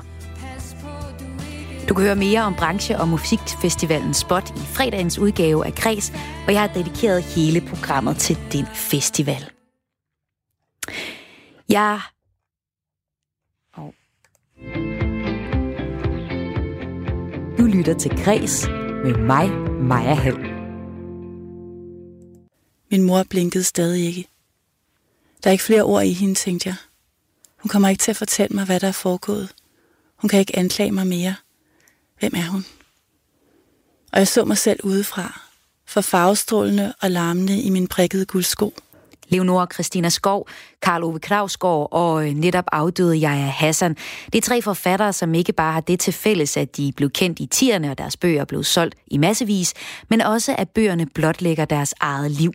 Du 1.89 1.93
kan 1.93 2.03
høre 2.03 2.15
mere 2.15 2.41
om 2.41 2.55
branche- 2.55 2.99
og 2.99 3.07
musikfestivalen 3.07 4.13
Spot 4.13 4.49
i 4.49 4.59
fredagens 4.59 5.19
udgave 5.19 5.65
af 5.65 5.73
Kreds, 5.73 6.13
og 6.47 6.53
jeg 6.53 6.61
har 6.61 6.67
dedikeret 6.67 7.23
hele 7.23 7.61
programmet 7.61 8.17
til 8.17 8.37
den 8.51 8.65
festival. 8.65 9.49
Jeg... 11.69 11.99
Oh. 13.77 13.91
Du 17.57 17.65
lytter 17.65 17.93
til 17.99 18.23
Kreds 18.23 18.67
med 19.03 19.17
mig, 19.17 19.49
Maja 19.81 20.13
Hall. 20.13 20.50
Min 22.91 23.03
mor 23.03 23.23
blinkede 23.23 23.63
stadig 23.63 24.05
ikke. 24.05 24.27
Der 25.43 25.49
er 25.49 25.51
ikke 25.51 25.63
flere 25.63 25.83
ord 25.83 26.05
i 26.05 26.13
hende, 26.13 26.35
tænkte 26.35 26.69
jeg. 26.69 26.75
Hun 27.57 27.69
kommer 27.69 27.89
ikke 27.89 28.01
til 28.01 28.11
at 28.11 28.17
fortælle 28.17 28.55
mig, 28.55 28.65
hvad 28.65 28.79
der 28.79 28.87
er 28.87 28.91
foregået. 28.91 29.49
Hun 30.15 30.29
kan 30.29 30.39
ikke 30.39 30.55
anklage 30.55 30.91
mig 30.91 31.07
mere. 31.07 31.35
Hvem 32.19 32.33
er 32.35 32.47
hun? 32.47 32.65
Og 34.11 34.19
jeg 34.19 34.27
så 34.27 34.45
mig 34.45 34.57
selv 34.57 34.79
udefra, 34.83 35.41
for 35.85 36.01
farvestrålende 36.01 36.93
og 37.01 37.11
larmende 37.11 37.61
i 37.61 37.69
min 37.69 37.87
prikkede 37.87 38.25
guldsko. 38.25 38.73
Leonora 39.31 39.67
Christina 39.73 40.09
Skov, 40.09 40.47
Karl 40.81 41.03
Ove 41.03 41.19
Kravsgaard 41.19 41.87
og 41.91 42.27
øh, 42.27 42.33
netop 42.33 42.65
afdøde 42.71 43.15
Jaja 43.15 43.45
Hassan. 43.45 43.95
Det 44.25 44.35
er 44.35 44.41
tre 44.41 44.61
forfattere, 44.61 45.13
som 45.13 45.33
ikke 45.33 45.53
bare 45.53 45.73
har 45.73 45.81
det 45.81 45.99
til 45.99 46.13
fælles, 46.13 46.57
at 46.57 46.77
de 46.77 46.93
blev 46.95 47.09
kendt 47.09 47.39
i 47.39 47.45
tierne, 47.45 47.91
og 47.91 47.97
deres 47.97 48.17
bøger 48.17 48.45
blev 48.45 48.63
solgt 48.63 48.95
i 49.07 49.17
massevis, 49.17 49.73
men 50.09 50.21
også 50.21 50.55
at 50.57 50.69
bøgerne 50.69 51.05
blotlægger 51.05 51.65
deres 51.65 51.93
eget 51.99 52.31
liv. 52.31 52.51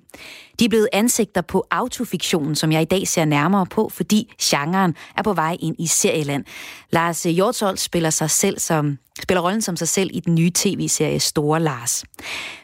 De 0.58 0.64
er 0.64 0.68
blevet 0.68 0.88
ansigter 0.92 1.40
på 1.40 1.66
autofiktionen, 1.70 2.54
som 2.54 2.72
jeg 2.72 2.82
i 2.82 2.84
dag 2.84 3.08
ser 3.08 3.24
nærmere 3.24 3.66
på, 3.66 3.88
fordi 3.88 4.34
genren 4.42 4.94
er 5.16 5.22
på 5.22 5.32
vej 5.32 5.56
ind 5.60 5.76
i 5.78 5.86
serieland. 5.86 6.44
Lars 6.90 7.22
Hjortholdt 7.22 7.80
spiller 7.80 8.10
sig 8.10 8.30
selv 8.30 8.58
som 8.58 8.98
spiller 9.22 9.42
rollen 9.42 9.62
som 9.62 9.76
sig 9.76 9.88
selv 9.88 10.10
i 10.12 10.20
den 10.20 10.34
nye 10.34 10.50
tv-serie 10.54 11.20
Store 11.20 11.60
Lars. 11.60 12.04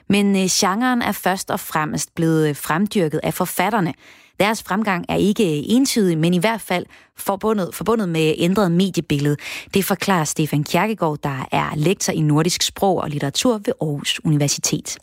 Men 0.09 0.37
øh, 0.37 0.49
genren 0.51 1.03
er 1.03 1.13
først 1.13 1.51
og 1.51 1.61
fremmest 1.61 2.15
blevet 2.15 2.49
øh, 2.49 2.57
fremdyrket 2.57 3.21
af 3.23 3.35
forfatterne. 3.35 3.95
Deres 4.41 4.63
fremgang 4.63 5.07
er 5.09 5.17
ikke 5.17 5.45
øh, 5.45 5.65
entydig, 5.69 6.19
men 6.19 6.35
i 6.35 6.39
hvert 6.39 6.61
fald 6.61 6.87
forbundet, 7.19 7.75
forbundet 7.75 8.09
med 8.09 8.35
ændret 8.39 8.73
mediebillede. 8.73 9.37
Det 9.75 9.85
forklarer 9.85 10.25
Stefan 10.25 10.65
Kjerkegaard, 10.65 11.19
der 11.23 11.49
er 11.53 11.77
lektor 11.77 12.13
i 12.13 12.21
nordisk 12.21 12.63
sprog 12.63 12.97
og 12.97 13.11
litteratur 13.11 13.53
ved 13.53 13.73
Aarhus 13.81 14.21
Universitet. 14.25 14.99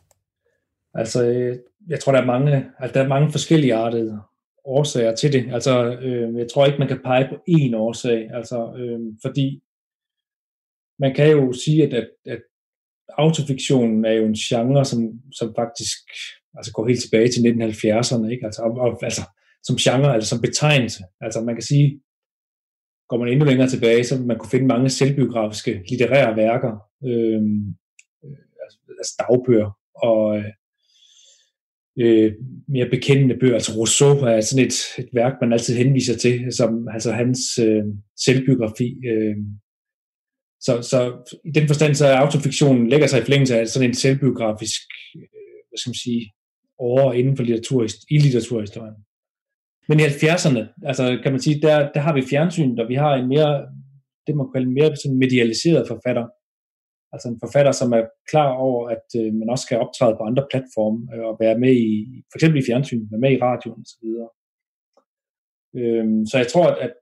Altså, 0.93 1.25
øh, 1.25 1.57
jeg 1.89 1.99
tror, 1.99 2.11
der 2.11 2.21
er 2.21 2.25
mange, 2.25 2.65
altså, 2.79 2.99
der 2.99 3.05
er 3.05 3.07
mange 3.07 3.31
forskellige 3.31 3.75
artede 3.75 4.19
årsager 4.65 5.15
til 5.15 5.33
det. 5.33 5.45
Altså, 5.53 5.97
øh, 6.01 6.37
jeg 6.37 6.47
tror 6.53 6.65
ikke, 6.65 6.79
man 6.79 6.87
kan 6.87 6.99
pege 7.05 7.27
på 7.29 7.35
én 7.35 7.75
årsag, 7.75 8.29
altså, 8.33 8.73
øh, 8.77 8.99
fordi 9.21 9.61
man 10.99 11.15
kan 11.15 11.31
jo 11.31 11.53
sige, 11.53 11.83
at, 11.83 11.93
at, 11.93 12.09
at 12.25 12.41
autofiktionen 13.17 14.05
er 14.05 14.11
jo 14.11 14.25
en 14.25 14.33
genre, 14.33 14.85
som, 14.85 14.99
som 15.31 15.53
faktisk 15.55 15.97
altså 16.57 16.71
går 16.73 16.87
helt 16.87 17.01
tilbage 17.01 17.27
til 17.27 17.39
1970'erne. 17.39 18.27
Ikke? 18.33 18.45
Altså, 18.45 18.61
og, 18.61 18.71
og, 18.71 19.03
altså, 19.03 19.21
som 19.63 19.75
genre, 19.75 20.13
altså 20.13 20.29
som 20.29 20.41
betegnelse. 20.41 21.03
Altså 21.21 21.41
man 21.41 21.55
kan 21.55 21.63
sige, 21.63 22.01
går 23.09 23.17
man 23.17 23.27
endnu 23.27 23.45
længere 23.45 23.69
tilbage, 23.69 24.03
så 24.03 24.17
man 24.17 24.37
kunne 24.37 24.49
finde 24.49 24.67
mange 24.67 24.89
selvbiografiske 24.89 25.83
litterære 25.89 26.35
værker, 26.35 26.73
øhm, 27.05 27.75
øh, 28.25 28.39
altså, 28.63 28.77
altså 28.99 29.15
dagbøger, 29.19 29.69
og 29.95 30.37
øh, 30.37 30.51
øh, 32.01 32.31
mere 32.67 32.89
bekendende 32.89 33.37
bøger, 33.39 33.53
altså 33.53 33.71
Rousseau 33.77 34.09
er 34.09 34.41
sådan 34.41 34.65
et, 34.65 34.77
et 34.97 35.09
værk, 35.13 35.33
man 35.41 35.53
altid 35.53 35.75
henviser 35.75 36.17
til, 36.17 36.53
som 36.53 36.87
altså 36.93 37.11
hans 37.11 37.39
øh, 37.59 37.83
selvbiografi. 38.25 38.97
Øh, 39.11 39.37
så, 40.61 40.81
så 40.81 40.99
i 41.45 41.51
den 41.51 41.67
forstand, 41.67 41.95
så 41.95 42.05
er 42.07 42.17
autofiktionen 42.17 42.89
lægger 42.89 43.07
sig 43.07 43.19
i 43.19 43.23
forlængelse 43.23 43.59
af 43.59 43.67
sådan 43.67 43.89
en 43.89 43.95
selvbiografisk, 43.95 44.81
øh, 45.15 45.21
hvad 45.69 45.77
skal 45.77 45.89
man 45.89 46.03
sige, 46.05 46.33
over 46.79 47.13
inden 47.13 47.35
for 47.37 47.43
litteratur, 47.43 47.87
i 48.09 48.17
litteraturhistorien. 48.17 48.95
Men 49.89 49.99
i 49.99 50.03
70'erne, 50.03 50.63
altså 50.89 51.19
kan 51.23 51.31
man 51.31 51.41
sige, 51.41 51.61
der, 51.61 51.91
der 51.91 51.99
har 51.99 52.13
vi 52.13 52.29
fjernsynet, 52.29 52.79
og 52.79 52.89
vi 52.89 52.95
har 52.95 53.13
en 53.15 53.27
mere, 53.27 53.53
det 54.27 54.35
man 54.35 54.51
kalder 54.53 54.67
en 54.67 54.73
mere 54.79 54.95
sådan 54.95 55.17
medialiseret 55.17 55.87
forfatter. 55.87 56.25
Altså 57.13 57.27
en 57.29 57.41
forfatter, 57.43 57.71
som 57.71 57.89
er 57.93 58.03
klar 58.31 58.51
over, 58.67 58.89
at 58.95 59.07
øh, 59.19 59.33
man 59.33 59.49
også 59.49 59.65
kan 59.67 59.79
optræde 59.79 60.15
på 60.17 60.23
andre 60.29 60.47
platforme, 60.51 60.99
øh, 61.13 61.25
og 61.29 61.37
være 61.39 61.59
med 61.63 61.73
i, 61.87 61.91
for 62.31 62.37
eksempel 62.37 62.61
i 62.61 62.67
fjernsynet, 62.69 63.11
være 63.11 63.25
med 63.25 63.31
i 63.31 63.41
radioen 63.47 63.85
osv. 63.87 64.05
Øhm, 65.79 66.25
så 66.29 66.37
jeg 66.37 66.47
tror, 66.47 66.67
at, 66.67 66.77
at 66.85 66.93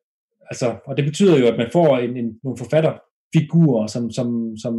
altså, 0.51 0.67
og 0.87 0.97
det 0.97 1.05
betyder 1.05 1.39
jo, 1.39 1.45
at 1.51 1.57
man 1.57 1.69
får 1.77 1.97
en, 1.97 2.17
en, 2.17 2.39
nogle 2.43 2.57
figurer, 3.35 3.87
som, 3.87 4.11
som, 4.11 4.27
som 4.63 4.73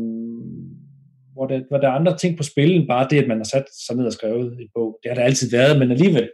hvor, 1.35 1.47
det, 1.51 1.65
hvor 1.69 1.79
der 1.79 1.89
er 1.89 1.99
andre 2.01 2.17
ting 2.19 2.33
på 2.37 2.43
spil, 2.43 2.71
end 2.75 2.89
bare 2.89 3.09
det, 3.11 3.23
at 3.23 3.29
man 3.29 3.41
har 3.43 3.49
sat 3.55 3.67
sig 3.87 3.97
ned 3.97 4.07
og 4.07 4.13
skrevet 4.13 4.47
en 4.53 4.71
bog. 4.75 4.91
Det 5.01 5.09
har 5.11 5.17
der 5.17 5.29
altid 5.31 5.51
været, 5.51 5.79
men 5.79 5.91
alligevel, 5.91 6.29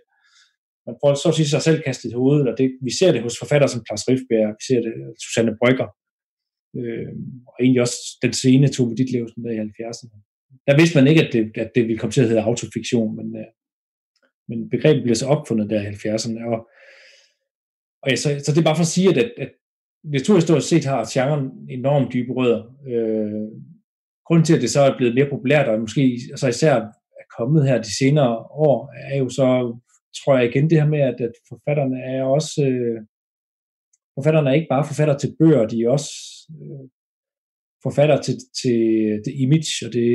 man 0.87 0.97
får 1.01 1.15
så 1.15 1.29
at 1.29 1.35
sige 1.35 1.53
sig 1.55 1.63
selv 1.63 1.83
kastet 1.83 2.11
i 2.11 2.19
hovedet, 2.21 2.47
og 2.51 2.55
det, 2.59 2.69
vi 2.87 2.93
ser 2.99 3.13
det 3.13 3.23
hos 3.23 3.39
forfattere 3.43 3.71
som 3.73 3.85
Klaus 3.87 4.09
Riffbjerg, 4.09 4.53
vi 4.59 4.65
ser 4.69 4.81
det 4.87 4.95
Susanne 5.25 5.59
Brygger, 5.61 5.89
øh, 6.79 7.11
og 7.49 7.55
egentlig 7.63 7.83
også 7.87 7.99
den 8.25 8.33
scene 8.41 8.69
Tove 8.69 8.95
Ditlevsen 8.99 9.45
der 9.45 9.53
i 9.53 9.61
70'erne. 9.69 10.17
Der 10.69 10.77
vidste 10.81 10.97
man 10.99 11.07
ikke, 11.11 11.23
at 11.25 11.33
det, 11.33 11.43
at 11.65 11.71
det 11.75 11.83
ville 11.89 11.99
komme 12.01 12.15
til 12.15 12.25
at 12.25 12.29
hedde 12.29 12.49
autofiktion, 12.51 13.11
men, 13.19 13.29
øh, 13.41 13.51
men 14.49 14.59
begrebet 14.75 15.03
bliver 15.03 15.21
så 15.23 15.27
opfundet 15.35 15.71
der 15.71 15.81
i 15.83 15.93
70'erne, 15.95 16.41
og, 16.51 16.59
og 18.03 18.07
ja, 18.11 18.17
så, 18.17 18.29
så 18.45 18.49
det 18.53 18.61
er 18.61 18.69
bare 18.71 18.81
for 18.81 18.89
at 18.89 18.95
sige, 18.97 19.09
at, 19.13 19.19
at, 19.45 19.53
naturhistorisk 20.05 20.69
set 20.69 20.85
har 20.85 21.11
genren 21.13 21.51
enormt 21.71 22.13
dybe 22.13 22.33
rødder. 22.33 22.63
Øh, 22.93 23.49
grunden 24.27 24.45
til, 24.45 24.57
at 24.57 24.63
det 24.63 24.71
så 24.71 24.81
er 24.81 24.97
blevet 24.97 25.15
mere 25.15 25.31
populært, 25.31 25.69
og 25.69 25.81
måske 25.81 26.03
altså 26.31 26.49
især 26.49 26.75
er 27.21 27.27
kommet 27.39 27.69
her 27.69 27.83
de 27.83 27.99
senere 27.99 28.37
år, 28.69 28.77
er 29.13 29.17
jo 29.19 29.29
så, 29.29 29.47
tror 30.19 30.37
jeg 30.37 30.49
igen 30.49 30.71
det 30.71 30.81
her 30.81 30.89
med, 30.89 31.01
at, 31.01 31.21
at 31.21 31.35
forfatterne 31.49 31.99
er 32.15 32.23
også, 32.23 32.65
øh, 32.71 33.01
forfatterne 34.19 34.51
er 34.51 34.55
ikke 34.55 34.73
bare 34.75 34.89
forfatter 34.91 35.17
til 35.19 35.37
bøger, 35.39 35.67
de 35.67 35.83
er 35.83 35.91
også 35.91 36.11
øh, 36.63 36.89
forfatter 37.87 38.19
til, 38.27 38.37
til 38.61 38.79
det 39.25 39.35
image 39.45 39.73
og 39.87 39.91
det, 39.99 40.11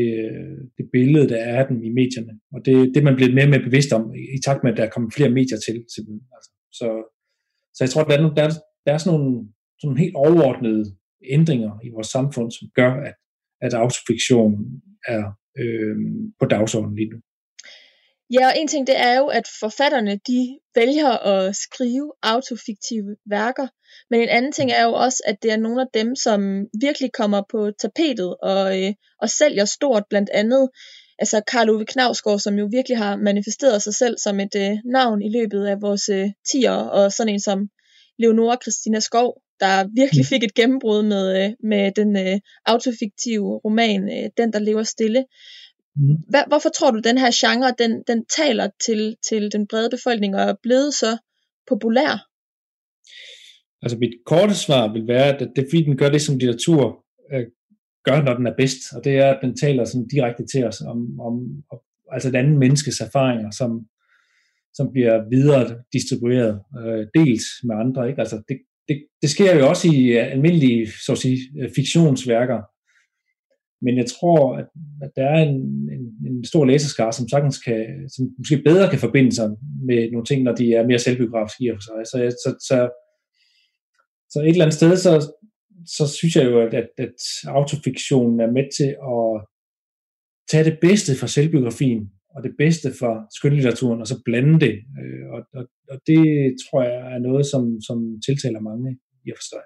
det 0.77 0.85
billede, 0.95 1.29
der 1.29 1.39
er 1.49 1.55
af 1.61 1.65
dem 1.69 1.77
i 1.83 1.89
medierne. 1.99 2.33
Og 2.53 2.59
det, 2.65 2.75
det 2.95 3.03
man 3.03 3.15
bliver 3.15 3.33
mere 3.35 3.47
og 3.47 3.53
mere 3.53 3.67
bevidst 3.69 3.91
om, 3.97 4.03
i 4.37 4.39
takt 4.45 4.63
med, 4.63 4.71
at 4.71 4.77
der 4.77 4.85
er 4.85 4.93
kommet 4.95 5.13
flere 5.13 5.35
medier 5.39 5.59
til. 5.65 5.75
til 5.93 6.01
dem. 6.07 6.15
Altså, 6.35 6.49
så, 6.79 6.87
så 7.75 7.79
jeg 7.83 7.89
tror, 7.89 8.01
at 8.03 8.09
der 8.09 8.17
er, 8.17 8.33
der, 8.37 8.43
er, 8.47 8.53
der 8.85 8.91
er 8.93 8.99
sådan 9.01 9.19
nogle, 9.19 9.33
sådan 9.81 9.97
helt 9.97 10.15
overordnede 10.15 10.83
ændringer 11.31 11.71
i 11.83 11.89
vores 11.89 12.07
samfund, 12.07 12.51
som 12.51 12.67
gør, 12.75 12.93
at 12.93 13.15
at 13.61 13.73
autofiktion 13.73 14.53
er 15.07 15.23
øh, 15.59 15.95
på 16.39 16.45
dagsordenen 16.45 16.95
lige 16.95 17.09
nu. 17.09 17.17
Ja, 18.33 18.47
og 18.47 18.53
en 18.57 18.67
ting 18.67 18.87
det 18.87 18.99
er 18.99 19.17
jo, 19.19 19.27
at 19.27 19.47
forfatterne 19.59 20.19
de 20.27 20.59
vælger 20.75 21.09
at 21.33 21.55
skrive 21.55 22.11
autofiktive 22.23 23.15
værker, 23.29 23.67
men 24.09 24.21
en 24.21 24.29
anden 24.29 24.51
ting 24.51 24.71
er 24.71 24.83
jo 24.83 24.93
også, 24.93 25.23
at 25.25 25.43
det 25.43 25.51
er 25.51 25.57
nogle 25.57 25.81
af 25.81 25.87
dem, 25.93 26.15
som 26.15 26.65
virkelig 26.81 27.09
kommer 27.13 27.41
på 27.51 27.71
tapetet 27.79 28.35
og, 28.43 28.83
øh, 28.83 28.93
og 29.21 29.29
sælger 29.29 29.65
stort, 29.65 30.03
blandt 30.09 30.29
andet 30.33 30.69
altså 31.19 31.41
Karl 31.51 31.69
Ove 31.69 31.85
Knavsgaard, 31.85 32.39
som 32.39 32.55
jo 32.55 32.67
virkelig 32.71 32.97
har 32.97 33.15
manifesteret 33.15 33.81
sig 33.81 33.95
selv 33.95 34.17
som 34.17 34.39
et 34.39 34.55
øh, 34.55 34.77
navn 34.85 35.21
i 35.21 35.29
løbet 35.37 35.65
af 35.65 35.81
vores 35.81 36.09
øh, 36.09 36.27
tiger, 36.51 36.77
og 36.97 37.11
sådan 37.11 37.33
en 37.33 37.39
som 37.39 37.59
Leonora 38.19 38.57
Christina 38.63 38.99
Skov, 38.99 39.41
der 39.59 39.87
virkelig 39.95 40.23
mm. 40.23 40.29
fik 40.31 40.43
et 40.43 40.53
gennembrud 40.53 41.03
med, 41.03 41.25
øh, 41.43 41.51
med 41.63 41.91
den 41.95 42.17
øh, 42.17 42.39
autofiktive 42.65 43.47
roman, 43.65 44.01
øh, 44.15 44.29
Den, 44.37 44.53
der 44.53 44.59
lever 44.59 44.83
stille. 44.83 45.25
Mm. 45.95 46.15
Hva, 46.29 46.43
hvorfor 46.47 46.69
tror 46.69 46.91
du, 46.91 46.99
den 46.99 47.17
her 47.17 47.31
genre, 47.41 47.73
den, 47.79 48.03
den 48.07 48.25
taler 48.37 48.69
til, 48.85 49.15
til 49.29 49.51
den 49.51 49.67
brede 49.67 49.89
befolkning 49.89 50.35
og 50.35 50.41
er 50.41 50.55
blevet 50.63 50.93
så 50.93 51.17
populær? 51.69 52.29
Altså 53.81 53.97
mit 53.97 54.15
korte 54.25 54.55
svar 54.55 54.93
vil 54.93 55.07
være, 55.07 55.27
at 55.33 55.39
det 55.55 55.61
er 55.61 55.69
fordi, 55.69 55.83
den 55.83 55.97
gør 55.97 56.09
det, 56.09 56.21
som 56.21 56.37
litteratur 56.37 57.05
øh, 57.33 57.45
gør, 58.07 58.21
når 58.21 58.33
den 58.33 58.47
er 58.47 58.55
bedst. 58.57 58.81
Og 58.95 59.03
det 59.03 59.13
er, 59.17 59.29
at 59.33 59.39
den 59.43 59.57
taler 59.57 59.85
sådan 59.85 60.07
direkte 60.07 60.43
til 60.51 60.65
os 60.65 60.81
om, 60.81 61.19
om, 61.19 61.33
om 61.71 61.79
altså 62.11 62.29
et 62.29 62.35
andet 62.35 62.57
menneskes 62.59 62.99
erfaringer, 62.99 63.51
som, 63.51 63.71
som 64.73 64.91
bliver 64.91 65.29
videre 65.29 65.63
distribueret, 65.93 66.61
øh, 66.79 67.07
dels 67.17 67.45
med 67.63 67.75
andre. 67.83 68.09
Ikke? 68.09 68.19
Altså 68.19 68.37
det, 68.47 68.57
det, 68.89 68.97
det 69.21 69.29
sker 69.29 69.55
jo 69.55 69.69
også 69.69 69.87
i 69.87 69.99
øh, 70.17 70.31
almindelige 70.31 70.87
så 71.05 71.11
at 71.11 71.17
sige, 71.17 71.37
øh, 71.59 71.69
fiktionsværker. 71.75 72.59
Men 73.85 73.97
jeg 73.97 74.05
tror, 74.05 74.57
at, 74.59 74.67
at 75.03 75.11
der 75.15 75.25
er 75.35 75.39
en, 75.49 75.59
en, 75.95 76.03
en 76.29 76.45
stor 76.45 76.65
læserskare, 76.65 77.13
som 77.13 77.29
sagtens 77.29 77.57
kan, 77.57 78.09
som 78.15 78.23
måske 78.37 78.61
bedre 78.69 78.89
kan 78.89 78.99
forbinde 78.99 79.31
sig 79.35 79.49
med 79.89 80.11
nogle 80.11 80.25
ting, 80.25 80.43
når 80.43 80.55
de 80.55 80.73
er 80.73 80.87
mere 80.87 80.99
selvbiografiske 80.99 81.63
i 81.63 81.69
og 81.69 81.75
for 81.77 81.81
sig. 81.81 81.99
Så, 82.11 82.17
så, 82.43 82.49
så, 82.67 82.77
så 84.31 84.39
et 84.39 84.49
eller 84.49 84.65
andet 84.65 84.79
sted, 84.79 84.97
så, 84.97 85.13
så 85.97 86.03
synes 86.17 86.35
jeg 86.35 86.45
jo, 86.45 86.61
at, 86.65 86.73
at, 86.73 86.89
at 86.97 87.15
autofiktionen 87.45 88.39
er 88.39 88.51
med 88.51 88.65
til 88.77 88.91
at 89.15 89.29
tage 90.51 90.63
det 90.69 90.77
bedste 90.81 91.15
fra 91.15 91.27
selvbiografien 91.27 92.11
og 92.35 92.43
det 92.43 92.53
bedste 92.57 92.89
fra 92.99 93.11
skønlitteraturen, 93.37 94.01
og 94.01 94.07
så 94.07 94.21
blande 94.25 94.59
det. 94.65 94.75
Øh, 95.01 95.25
og, 95.33 95.41
og, 95.57 95.63
og 95.91 95.97
det 96.07 96.23
tror 96.61 96.83
jeg 96.83 97.13
er 97.15 97.19
noget, 97.27 97.45
som, 97.45 97.63
som 97.87 97.97
tiltaler 98.27 98.59
mange 98.59 98.89
i 99.25 99.29
at 99.31 99.37
forstå. 99.41 99.59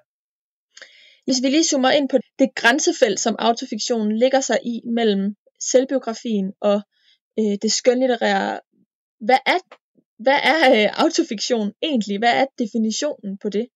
Hvis 1.26 1.42
vi 1.42 1.48
lige 1.48 1.64
zoomer 1.70 1.90
ind 1.90 2.08
på 2.08 2.18
det 2.38 2.48
grænsefelt, 2.54 3.20
som 3.20 3.36
autofiktionen 3.38 4.16
ligger 4.22 4.40
sig 4.40 4.58
i 4.64 4.74
mellem 4.98 5.34
selvbiografien 5.70 6.52
og 6.60 6.78
øh, 7.38 7.54
det 7.62 7.72
skønlitterære, 7.72 8.60
hvad 9.20 9.40
er, 9.46 9.58
hvad 10.24 10.38
er 10.54 10.60
øh, 10.74 11.04
autofiktion 11.04 11.72
egentlig? 11.82 12.18
Hvad 12.18 12.34
er 12.40 12.46
definitionen 12.58 13.38
på 13.42 13.48
det? 13.48 13.66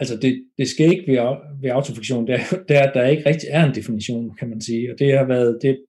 Altså 0.00 0.16
det, 0.16 0.32
det 0.58 0.68
skal 0.68 0.90
ikke 0.90 1.12
ved, 1.12 1.18
ved 1.62 1.70
autofiktion, 1.70 2.26
det 2.26 2.34
er, 2.34 2.44
det 2.68 2.76
er, 2.76 2.92
der 2.92 3.06
ikke 3.06 3.28
rigtig 3.30 3.48
er 3.52 3.64
en 3.64 3.74
definition, 3.74 4.36
kan 4.36 4.48
man 4.48 4.60
sige. 4.60 4.92
Og 4.92 4.98
det 4.98 5.18
har 5.18 5.24
været, 5.24 5.58
det, 5.62 5.85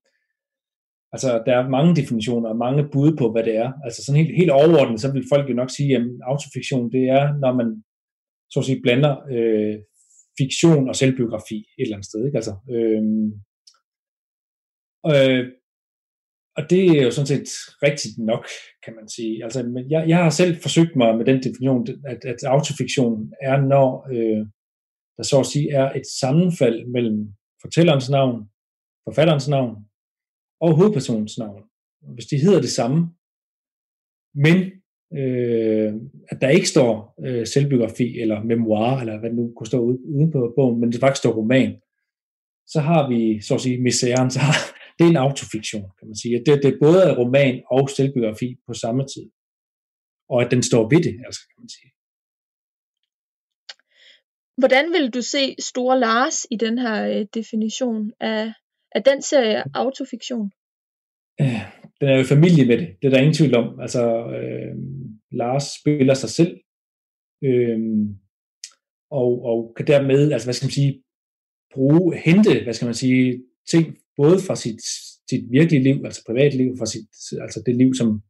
Altså, 1.13 1.43
der 1.45 1.53
er 1.57 1.69
mange 1.69 1.95
definitioner 1.95 2.49
og 2.49 2.57
mange 2.57 2.89
bud 2.93 3.17
på, 3.17 3.31
hvad 3.31 3.43
det 3.43 3.55
er. 3.55 3.71
Altså, 3.85 3.99
sådan 4.05 4.21
helt, 4.21 4.37
helt 4.37 4.51
overordnet, 4.51 5.01
så 5.01 5.11
vil 5.11 5.29
folk 5.33 5.49
jo 5.49 5.55
nok 5.55 5.69
sige, 5.69 5.95
at 5.95 6.03
autofiktion, 6.31 6.91
det 6.91 7.03
er, 7.09 7.23
når 7.43 7.53
man 7.53 7.83
så 8.51 8.59
at 8.59 8.65
sige, 8.65 8.81
blander 8.83 9.13
øh, 9.35 9.75
fiktion 10.39 10.89
og 10.89 10.95
selvbiografi 10.95 11.57
et 11.57 11.83
eller 11.83 11.95
andet 11.95 12.09
sted. 12.09 12.25
Ikke? 12.25 12.37
Altså, 12.37 12.53
øh, 12.75 13.01
øh, 15.13 15.43
og 16.57 16.63
det 16.69 16.83
er 16.97 17.03
jo 17.03 17.11
sådan 17.11 17.31
set 17.33 17.49
rigtigt 17.87 18.17
nok, 18.17 18.45
kan 18.85 18.93
man 18.95 19.07
sige. 19.09 19.43
Altså, 19.43 19.63
men 19.63 19.91
jeg, 19.91 20.09
jeg 20.09 20.17
har 20.23 20.29
selv 20.29 20.61
forsøgt 20.61 20.95
mig 20.95 21.17
med 21.17 21.25
den 21.25 21.43
definition, 21.43 21.87
at, 22.05 22.25
at 22.25 22.43
autofiktion 22.43 23.31
er, 23.41 23.61
når 23.73 23.87
øh, 24.15 24.45
der 25.17 25.23
så 25.23 25.39
at 25.39 25.45
sige 25.45 25.71
er 25.71 25.91
et 25.99 26.07
sammenfald 26.21 26.87
mellem 26.95 27.19
fortællerens 27.61 28.09
navn, 28.09 28.49
forfatterens 29.07 29.47
navn 29.47 29.86
og 30.61 30.75
hovedpersonens 30.75 31.37
navn. 31.37 31.63
Hvis 32.15 32.25
de 32.25 32.37
hedder 32.37 32.61
det 32.61 32.69
samme, 32.69 32.99
men 34.35 34.57
øh, 35.19 35.93
at 36.29 36.37
der 36.41 36.49
ikke 36.49 36.69
står 36.69 37.15
øh, 37.25 37.47
selvbiografi 37.47 38.19
eller 38.19 38.43
memoir, 38.43 38.99
eller 38.99 39.19
hvad 39.19 39.29
det 39.29 39.37
nu 39.37 39.53
kunne 39.55 39.67
stå 39.67 39.79
ude, 39.79 39.99
ude 40.05 40.31
på 40.31 40.53
bogen, 40.55 40.79
men 40.79 40.91
det 40.91 40.99
faktisk 40.99 41.19
står 41.19 41.33
roman, 41.33 41.71
så 42.67 42.79
har 42.79 43.09
vi, 43.09 43.41
så 43.41 43.55
at 43.55 43.61
sige, 43.61 43.81
misæren, 43.81 44.31
så 44.31 44.39
har, 44.39 44.53
det 44.97 45.05
er 45.05 45.09
en 45.09 45.25
autofiktion, 45.27 45.91
kan 45.99 46.07
man 46.07 46.15
sige. 46.15 46.43
Det, 46.45 46.63
det 46.63 46.73
er 46.73 46.79
både 46.81 47.17
roman 47.17 47.63
og 47.71 47.89
selvbiografi 47.89 48.55
på 48.67 48.73
samme 48.73 49.03
tid. 49.13 49.29
Og 50.29 50.41
at 50.43 50.51
den 50.51 50.63
står 50.63 50.83
ved 50.89 51.01
det, 51.07 51.15
altså, 51.25 51.41
kan 51.49 51.59
man 51.63 51.69
sige. 51.69 51.91
Hvordan 54.57 54.85
vil 54.91 55.09
du 55.09 55.21
se 55.21 55.55
Store 55.59 55.99
Lars 55.99 56.47
i 56.51 56.55
den 56.55 56.77
her 56.77 56.97
øh, 57.09 57.25
definition 57.33 58.13
af, 58.19 58.53
er 58.97 59.11
den 59.11 59.21
serie 59.21 59.63
autofiktion? 59.73 60.51
Øh, 61.41 61.61
den 61.99 62.09
er 62.09 62.15
jo 62.15 62.21
i 62.21 62.33
familie 62.35 62.65
med 62.65 62.77
det, 62.77 62.87
det 63.01 63.07
er 63.07 63.11
der 63.11 63.17
ingen 63.19 63.33
tvivl 63.33 63.55
om. 63.55 63.79
Altså, 63.79 64.03
øh, 64.37 64.75
Lars 65.31 65.65
spiller 65.79 66.13
sig 66.13 66.29
selv, 66.29 66.53
øh, 67.43 67.79
og, 69.11 69.31
og 69.49 69.73
kan 69.77 69.87
dermed, 69.87 70.31
altså 70.31 70.45
hvad 70.45 70.53
skal 70.53 70.65
man 70.65 70.79
sige, 70.79 71.03
bruge, 71.73 72.17
hente, 72.25 72.63
hvad 72.63 72.73
skal 72.73 72.85
man 72.85 73.01
sige, 73.03 73.43
ting 73.71 73.97
både 74.17 74.37
fra 74.47 74.55
sit, 74.55 74.81
sit 75.29 75.51
virkelige 75.51 75.83
liv, 75.83 75.97
altså 76.05 76.23
privatliv, 76.25 76.77
fra 76.77 76.85
sit, 76.85 77.09
altså 77.41 77.63
det 77.65 77.75
liv, 77.75 77.93
som, 77.93 78.21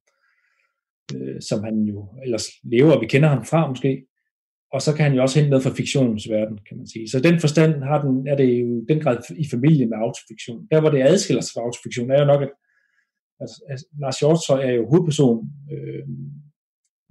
øh, 1.16 1.42
som 1.42 1.64
han 1.64 1.76
jo 1.84 2.08
ellers 2.24 2.48
lever, 2.64 2.92
og 2.96 3.02
vi 3.02 3.08
kender 3.08 3.30
ham 3.30 3.46
fra 3.46 3.70
måske. 3.70 4.07
Og 4.74 4.82
så 4.82 4.94
kan 4.96 5.06
han 5.06 5.16
jo 5.16 5.22
også 5.22 5.40
hente 5.40 5.50
noget 5.50 5.64
fra 5.64 5.78
fiktionens 5.80 6.30
verden, 6.30 6.58
kan 6.68 6.78
man 6.78 6.88
sige. 6.88 7.10
Så 7.10 7.20
den 7.20 7.40
forstand 7.40 7.84
har 7.84 8.02
den, 8.02 8.28
er 8.28 8.36
det 8.36 8.50
jo 8.62 8.86
den 8.90 9.00
grad 9.04 9.18
i 9.38 9.46
familie 9.50 9.86
med 9.88 9.98
autofiktion. 9.98 10.68
Der, 10.72 10.80
hvor 10.82 10.90
det 10.90 11.02
adskiller 11.02 11.42
sig 11.42 11.54
fra 11.54 11.66
autofiktion, 11.68 12.12
er 12.12 12.20
jo 12.20 12.26
nok, 12.26 12.42
at 12.42 12.52
altså, 13.42 13.58
altså, 13.72 13.86
Lars 14.02 14.20
Hjortøj 14.20 14.60
er 14.70 14.74
jo 14.80 14.90
hovedperson, 14.90 15.38
øh, 15.74 16.04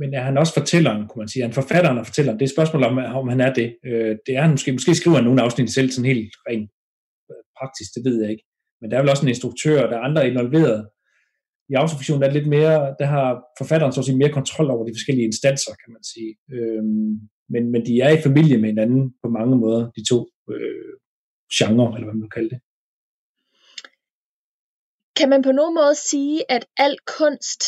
men 0.00 0.14
er 0.14 0.22
han 0.28 0.38
også 0.38 0.54
fortælleren, 0.54 1.08
kunne 1.08 1.20
man 1.22 1.28
sige. 1.28 1.42
Er 1.42 1.46
han 1.46 1.60
forfatteren 1.60 1.98
og 1.98 2.06
fortælleren? 2.06 2.36
Det 2.38 2.44
er 2.44 2.50
et 2.50 2.56
spørgsmål 2.56 2.82
om, 2.84 2.98
om 3.20 3.28
han 3.28 3.40
er 3.40 3.52
det. 3.52 3.68
Øh, 3.86 4.16
det 4.26 4.32
er 4.36 4.42
han 4.42 4.50
måske. 4.50 4.72
Måske 4.72 4.94
skriver 4.94 5.16
han 5.16 5.24
nogle 5.24 5.42
afsnit 5.42 5.74
selv, 5.74 5.90
sådan 5.90 6.10
helt 6.12 6.34
rent 6.48 6.70
øh, 7.30 7.42
praktisk, 7.58 7.90
det 7.94 8.04
ved 8.04 8.16
jeg 8.22 8.30
ikke. 8.30 8.44
Men 8.80 8.90
der 8.90 8.96
er 8.96 9.02
vel 9.02 9.10
også 9.14 9.24
en 9.24 9.34
instruktør, 9.34 9.82
og 9.84 9.88
der 9.90 9.96
er 9.96 10.06
andre 10.08 10.28
involveret. 10.30 10.88
I 11.70 11.74
autofiktion 11.74 12.20
der 12.20 12.26
er 12.26 12.32
det 12.32 12.38
lidt 12.40 12.54
mere, 12.58 12.94
der 13.00 13.06
har 13.14 13.28
forfatteren 13.60 13.92
så 13.92 14.00
at 14.00 14.04
sige 14.04 14.18
mere 14.22 14.36
kontrol 14.38 14.70
over 14.70 14.84
de 14.84 14.96
forskellige 14.96 15.26
instanser, 15.30 15.72
kan 15.82 15.90
man 15.96 16.04
sige. 16.12 16.32
Øhm, 16.56 17.12
men, 17.48 17.70
men 17.72 17.86
de 17.86 18.00
er 18.00 18.10
i 18.18 18.22
familie 18.22 18.58
med 18.58 18.68
hinanden 18.68 19.14
på 19.22 19.28
mange 19.28 19.56
måder, 19.56 19.90
de 19.90 20.04
to 20.10 20.28
øh, 20.50 20.92
genrer, 21.54 21.94
eller 21.94 22.06
hvad 22.06 22.20
man 22.20 22.30
kalder 22.30 22.48
det. 22.48 22.60
Kan 25.16 25.28
man 25.28 25.42
på 25.42 25.52
nogen 25.52 25.74
måde 25.74 25.94
sige, 25.94 26.50
at 26.50 26.66
al 26.76 26.96
kunst 27.18 27.62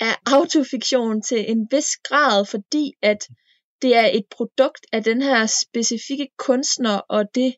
er 0.00 0.14
autofiktion 0.36 1.22
til 1.22 1.50
en 1.50 1.68
vis 1.70 1.90
grad, 2.08 2.46
fordi 2.46 2.92
at 3.02 3.28
det 3.82 3.96
er 3.96 4.06
et 4.06 4.26
produkt 4.36 4.86
af 4.92 5.04
den 5.04 5.22
her 5.22 5.46
specifikke 5.46 6.28
kunstner 6.38 6.96
og 6.98 7.34
det 7.34 7.54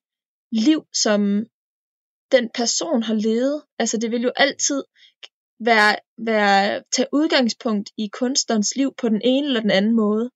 liv, 0.53 0.87
som 0.93 1.47
den 2.33 2.51
person 2.55 3.03
har 3.03 3.15
levet. 3.15 3.63
Altså 3.79 3.99
det 3.99 4.11
vil 4.11 4.23
jo 4.23 4.33
altid 4.37 4.85
være, 5.61 5.97
være 6.19 6.83
tage 6.93 7.09
udgangspunkt 7.13 7.91
i 7.99 8.09
kunstnerens 8.13 8.77
liv 8.77 8.95
på 9.01 9.09
den 9.09 9.21
ene 9.25 9.47
eller 9.47 9.61
den 9.61 9.71
anden 9.71 9.97
måde. 9.97 10.31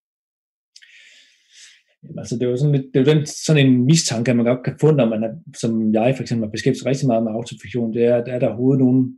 Jamen, 2.03 2.19
altså, 2.19 2.35
det 2.35 2.43
er 2.43 2.51
jo 2.51 2.57
sådan, 2.57 2.75
lidt, 2.75 2.87
det 2.91 2.97
er 3.01 3.05
jo 3.05 3.13
den, 3.13 3.27
sådan 3.27 3.67
en 3.67 3.85
mistanke, 3.91 4.35
man 4.35 4.47
godt 4.47 4.65
kan 4.65 4.77
få, 4.81 4.91
når 4.91 5.09
man 5.09 5.23
er, 5.27 5.33
som 5.63 5.95
jeg 5.95 6.15
for 6.17 6.23
eksempel 6.23 6.47
har 6.47 6.57
beskæftiget 6.57 6.87
rigtig 6.87 7.07
meget 7.07 7.23
med 7.25 7.33
autofiktion, 7.33 7.95
det 7.95 8.05
er, 8.05 8.17
at 8.17 8.29
er 8.35 8.39
der 8.39 8.49
overhovedet 8.49 8.85
nogen, 8.85 9.17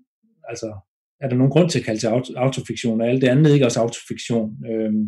altså, 0.51 0.69
er 1.23 1.29
der 1.29 1.37
nogen 1.37 1.55
grund 1.55 1.69
til 1.71 1.79
at 1.79 1.85
kalde 1.85 2.01
det 2.01 2.37
autofiktion, 2.37 3.01
og 3.01 3.09
alt 3.09 3.23
det 3.23 3.29
andet 3.29 3.53
ikke 3.53 3.67
også 3.67 3.81
autofiktion. 3.81 4.47
Øhm, 4.71 5.05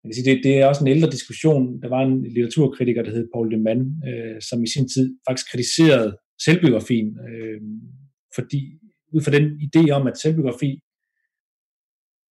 jeg 0.00 0.08
kan 0.08 0.14
sige, 0.14 0.28
det, 0.30 0.44
det 0.44 0.54
er 0.58 0.66
også 0.66 0.84
en 0.84 0.94
ældre 0.94 1.10
diskussion. 1.10 1.82
Der 1.82 1.88
var 1.88 2.02
en 2.02 2.22
litteraturkritiker, 2.34 3.02
der 3.02 3.10
hed 3.10 3.28
Paul 3.34 3.50
de 3.52 3.60
Man, 3.68 3.80
øh, 4.08 4.36
som 4.48 4.62
i 4.62 4.68
sin 4.74 4.88
tid 4.94 5.06
faktisk 5.28 5.50
kritiserede 5.50 6.16
selvbiografien, 6.44 7.08
øh, 7.28 7.60
fordi 8.36 8.60
ud 9.14 9.20
fra 9.24 9.34
den 9.36 9.44
idé 9.66 9.90
om, 9.90 10.06
at 10.06 10.18
selvbiografi 10.18 10.70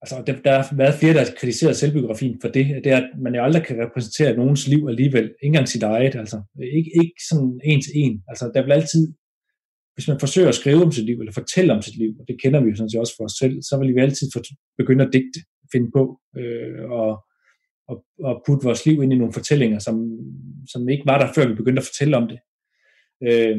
altså 0.01 0.23
der, 0.27 0.35
der 0.47 0.55
har 0.61 0.75
været 0.75 0.99
flere, 0.99 1.13
der 1.13 1.19
har 1.19 1.33
kritiseret 1.37 1.75
selvbiografien 1.75 2.37
for 2.41 2.47
det, 2.47 2.65
det 2.83 2.91
er, 2.91 2.97
at 2.97 3.09
man 3.23 3.35
jo 3.35 3.43
aldrig 3.43 3.63
kan 3.63 3.81
repræsentere 3.85 4.37
nogens 4.37 4.67
liv 4.67 4.87
alligevel, 4.89 5.23
ikke 5.23 5.35
engang 5.41 5.67
sit 5.67 5.83
eget, 5.83 6.15
altså. 6.15 6.41
Ikke, 6.77 6.91
ikke 7.01 7.21
sådan 7.29 7.59
en 7.63 7.81
til 7.81 7.93
en, 7.95 8.23
altså 8.27 8.51
der 8.53 8.63
vil 8.63 8.71
altid, 8.71 9.13
hvis 9.95 10.07
man 10.07 10.19
forsøger 10.19 10.49
at 10.49 10.55
skrive 10.55 10.83
om 10.83 10.91
sit 10.91 11.05
liv, 11.05 11.19
eller 11.19 11.33
fortælle 11.33 11.73
om 11.73 11.81
sit 11.81 11.97
liv, 11.97 12.11
og 12.19 12.25
det 12.27 12.41
kender 12.41 12.59
vi 12.61 12.69
jo 12.69 12.75
sådan 12.75 12.89
set 12.89 12.99
også 12.99 13.15
for 13.17 13.25
os 13.25 13.35
selv, 13.41 13.61
så 13.61 13.77
vil 13.79 13.95
vi 13.95 14.01
altid 14.01 14.27
begynde 14.77 15.05
at 15.05 15.13
digte, 15.13 15.39
finde 15.73 15.91
på, 15.97 16.03
øh, 16.39 16.83
og, 16.99 17.11
og, 17.89 17.95
og 18.23 18.43
putte 18.45 18.65
vores 18.67 18.85
liv 18.85 19.03
ind 19.03 19.13
i 19.13 19.17
nogle 19.17 19.33
fortællinger, 19.33 19.79
som, 19.79 19.95
som 20.71 20.89
ikke 20.89 21.05
var 21.05 21.17
der, 21.19 21.33
før 21.35 21.47
vi 21.47 21.55
begyndte 21.55 21.79
at 21.79 21.89
fortælle 21.91 22.17
om 22.17 22.27
det. 22.31 22.39
Øh, 23.27 23.57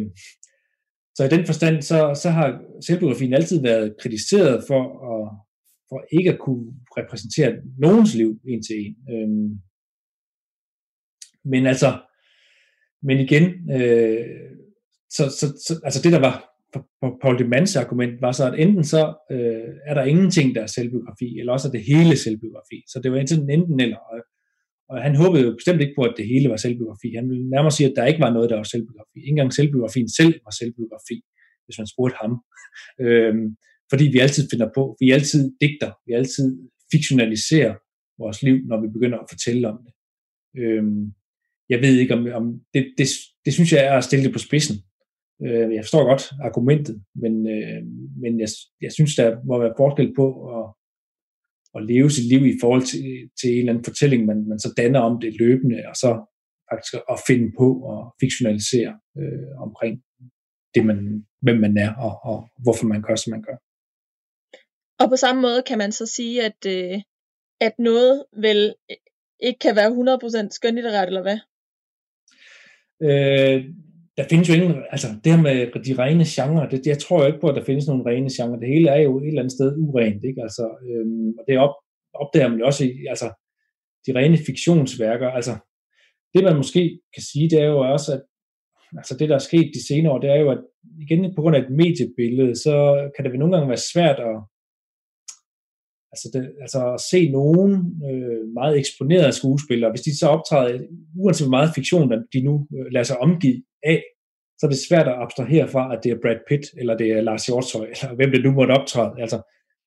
så 1.16 1.24
i 1.24 1.28
den 1.28 1.46
forstand, 1.46 1.82
så, 1.82 1.98
så 2.22 2.30
har 2.30 2.60
selvbiografien 2.86 3.34
altid 3.34 3.62
været 3.62 3.94
kritiseret 4.00 4.64
for 4.68 4.82
at 5.12 5.22
for 5.92 6.04
ikke 6.18 6.32
at 6.32 6.38
kunne 6.38 6.64
repræsentere 6.98 7.50
nogens 7.78 8.14
liv 8.14 8.40
en 8.48 8.62
til 8.62 8.76
en. 8.84 8.94
Øhm, 9.12 9.50
men 11.44 11.66
altså, 11.66 11.90
men 13.02 13.16
igen, 13.26 13.44
øh, 13.76 14.26
så, 15.16 15.24
så, 15.38 15.46
så, 15.66 15.72
altså 15.84 16.00
det 16.02 16.12
der 16.12 16.22
var 16.28 16.36
Paul 17.22 17.38
de 17.38 17.48
Mans 17.48 17.76
argument, 17.76 18.22
var 18.22 18.32
så, 18.32 18.44
at 18.50 18.60
enten 18.64 18.84
så 18.84 19.02
øh, 19.32 19.70
er 19.86 19.94
der 19.94 20.04
ingenting, 20.12 20.54
der 20.54 20.62
er 20.62 20.66
selvbiografi, 20.76 21.38
eller 21.38 21.52
også 21.52 21.68
er 21.68 21.72
det 21.72 21.84
hele 21.92 22.16
selvbiografi. 22.16 22.78
Så 22.92 23.00
det 23.02 23.12
var 23.12 23.18
enten 23.18 23.50
enten 23.50 23.80
eller. 23.80 24.00
Og, 24.12 24.18
og 24.88 25.02
han 25.02 25.14
håbede 25.22 25.42
jo 25.44 25.54
bestemt 25.58 25.80
ikke 25.80 25.98
på, 25.98 26.02
at 26.02 26.14
det 26.16 26.26
hele 26.32 26.48
var 26.50 26.56
selvbiografi. 26.56 27.08
Han 27.20 27.30
ville 27.30 27.50
nærmere 27.50 27.76
sige, 27.76 27.88
at 27.90 27.96
der 27.96 28.06
ikke 28.06 28.24
var 28.26 28.32
noget, 28.32 28.50
der 28.50 28.56
var 28.56 28.68
selvbiografi. 28.74 29.16
Ikke 29.18 29.28
engang 29.28 29.52
selvbiografien 29.52 30.08
selv 30.08 30.34
var 30.46 30.54
selvbiografi, 30.60 31.18
hvis 31.64 31.78
man 31.78 31.86
spurgte 31.92 32.16
ham. 32.22 32.32
øhm, 33.06 33.46
fordi 33.92 34.04
vi 34.14 34.18
altid 34.18 34.48
finder 34.50 34.68
på, 34.74 34.96
vi 35.00 35.10
altid 35.10 35.42
digter, 35.60 35.90
vi 36.06 36.12
altid 36.12 36.46
fiktionaliserer 36.92 37.74
vores 38.22 38.42
liv, 38.42 38.56
når 38.70 38.80
vi 38.80 38.88
begynder 38.96 39.18
at 39.18 39.30
fortælle 39.30 39.68
om 39.68 39.78
det. 39.84 39.92
Øhm, 40.62 41.12
jeg 41.68 41.78
ved 41.82 41.94
ikke, 41.98 42.14
om, 42.14 42.26
om 42.40 42.60
det, 42.74 42.94
det, 42.98 43.08
det 43.44 43.52
synes 43.52 43.72
jeg 43.72 43.84
er 43.86 43.96
at 43.96 44.04
stille 44.04 44.24
det 44.24 44.32
på 44.32 44.38
spidsen. 44.38 44.76
Øh, 45.44 45.68
jeg 45.74 45.84
forstår 45.84 46.04
godt 46.04 46.24
argumentet, 46.48 46.96
men, 47.22 47.34
øh, 47.54 47.82
men 48.22 48.40
jeg, 48.40 48.48
jeg 48.80 48.92
synes, 48.92 49.16
der 49.16 49.44
må 49.44 49.58
være 49.58 49.78
forskel 49.82 50.14
på 50.20 50.26
at, 50.56 50.64
at 51.76 51.86
leve 51.90 52.10
sit 52.10 52.28
liv 52.32 52.42
i 52.46 52.58
forhold 52.60 52.82
til, 52.92 53.04
til 53.40 53.50
en 53.50 53.58
eller 53.58 53.72
anden 53.72 53.88
fortælling, 53.90 54.20
man, 54.26 54.48
man 54.48 54.58
så 54.58 54.70
danner 54.76 55.00
om 55.00 55.20
det 55.20 55.40
løbende, 55.42 55.78
og 55.90 55.96
så 55.96 56.10
faktisk 56.70 56.94
at 57.14 57.18
finde 57.28 57.48
på 57.58 57.68
og 57.92 58.00
fiktionalisere 58.22 58.92
øh, 59.20 59.52
omkring 59.66 59.94
det, 60.74 60.86
man, 60.86 60.98
hvem 61.44 61.58
man 61.66 61.76
er, 61.76 61.92
og, 62.06 62.14
og 62.30 62.38
hvorfor 62.64 62.86
man 62.86 63.02
gør, 63.02 63.16
som 63.16 63.30
man 63.30 63.42
gør. 63.48 63.56
Og 65.02 65.08
på 65.10 65.16
samme 65.16 65.42
måde 65.42 65.62
kan 65.66 65.78
man 65.78 65.92
så 65.92 66.06
sige, 66.06 66.44
at, 66.44 66.66
øh, 66.66 67.00
at 67.60 67.72
noget 67.78 68.24
vel 68.36 68.74
øh, 68.90 68.96
ikke 69.40 69.58
kan 69.58 69.76
være 69.76 69.90
100% 70.46 70.48
skønlitterært, 70.50 71.08
eller 71.08 71.22
hvad? 71.22 71.38
Øh, 73.08 73.64
der 74.16 74.24
findes 74.30 74.48
jo 74.48 74.54
ingen, 74.54 74.74
altså 74.90 75.08
det 75.24 75.32
her 75.32 75.42
med 75.42 75.84
de 75.86 76.02
rene 76.02 76.24
genrer, 76.34 76.68
det, 76.68 76.86
jeg 76.86 76.98
tror 76.98 77.20
jo 77.20 77.26
ikke 77.26 77.40
på, 77.40 77.48
at 77.48 77.56
der 77.56 77.64
findes 77.64 77.86
nogle 77.88 78.04
rene 78.10 78.30
genrer. 78.36 78.60
Det 78.60 78.68
hele 78.74 78.88
er 78.88 79.00
jo 79.00 79.18
et 79.18 79.28
eller 79.28 79.42
andet 79.42 79.56
sted 79.58 79.76
urent, 79.78 80.24
ikke? 80.24 80.42
Altså, 80.42 80.64
øhm, 80.88 81.28
og 81.38 81.44
det 81.48 81.58
op, 81.58 81.74
opdager 82.14 82.48
man 82.48 82.58
jo 82.58 82.66
også 82.66 82.84
i, 82.84 82.92
altså, 83.08 83.28
de 84.06 84.10
rene 84.18 84.38
fiktionsværker, 84.46 85.28
altså, 85.38 85.54
det 86.34 86.44
man 86.44 86.56
måske 86.56 87.00
kan 87.14 87.22
sige, 87.32 87.50
det 87.50 87.58
er 87.60 87.66
jo 87.66 87.78
også, 87.94 88.12
at 88.12 88.22
altså 88.96 89.16
det, 89.18 89.28
der 89.28 89.34
er 89.34 89.48
sket 89.48 89.70
de 89.74 89.86
senere 89.86 90.12
år, 90.12 90.18
det 90.18 90.30
er 90.30 90.40
jo, 90.44 90.50
at 90.50 90.62
igen 91.00 91.34
på 91.34 91.42
grund 91.42 91.56
af 91.56 91.60
et 91.60 91.70
mediebillede, 91.70 92.54
så 92.56 92.74
kan 93.14 93.24
det 93.24 93.32
vel 93.32 93.40
nogle 93.40 93.54
gange 93.54 93.68
være 93.68 93.88
svært 93.92 94.18
at, 94.30 94.36
altså, 96.12 96.26
det, 96.34 96.42
altså 96.64 96.80
at 96.96 97.00
se 97.00 97.20
nogen 97.30 97.72
øh, 98.10 98.42
meget 98.58 98.78
eksponerede 98.78 99.32
skuespillere, 99.32 99.90
hvis 99.90 100.06
de 100.08 100.18
så 100.18 100.26
optræder, 100.26 100.80
uanset 101.22 101.46
hvor 101.46 101.56
meget 101.56 101.74
fiktion 101.74 102.10
de 102.34 102.40
nu 102.48 102.54
øh, 102.76 102.86
lader 102.94 103.08
sig 103.08 103.18
omgive 103.26 103.62
af, 103.92 104.02
så 104.58 104.66
er 104.66 104.70
det 104.70 104.86
svært 104.88 105.08
at 105.08 105.20
abstrahere 105.24 105.68
fra, 105.68 105.84
at 105.94 106.00
det 106.04 106.10
er 106.12 106.22
Brad 106.22 106.40
Pitt, 106.48 106.64
eller 106.80 106.94
det 106.96 107.08
er 107.16 107.20
Lars 107.20 107.46
Hjortøj, 107.46 107.86
eller 108.02 108.14
hvem 108.16 108.30
det 108.30 108.44
nu 108.44 108.52
måtte 108.52 108.72
optræde. 108.78 109.12
Altså, 109.24 109.38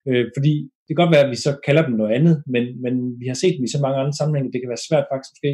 øh, 0.10 0.26
fordi 0.36 0.54
det 0.86 0.92
kan 0.92 1.02
godt 1.04 1.16
være, 1.16 1.26
at 1.26 1.34
vi 1.34 1.40
så 1.46 1.52
kalder 1.68 1.84
dem 1.88 1.96
noget 1.96 2.14
andet, 2.18 2.36
men, 2.54 2.64
men 2.84 2.94
vi 3.22 3.26
har 3.28 3.38
set 3.42 3.56
dem 3.58 3.64
i 3.66 3.74
så 3.74 3.80
mange 3.82 3.98
andre 4.02 4.18
sammenhænge, 4.20 4.52
det 4.52 4.62
kan 4.62 4.74
være 4.74 4.88
svært 4.88 5.08
faktisk 5.12 5.32
måske 5.34 5.52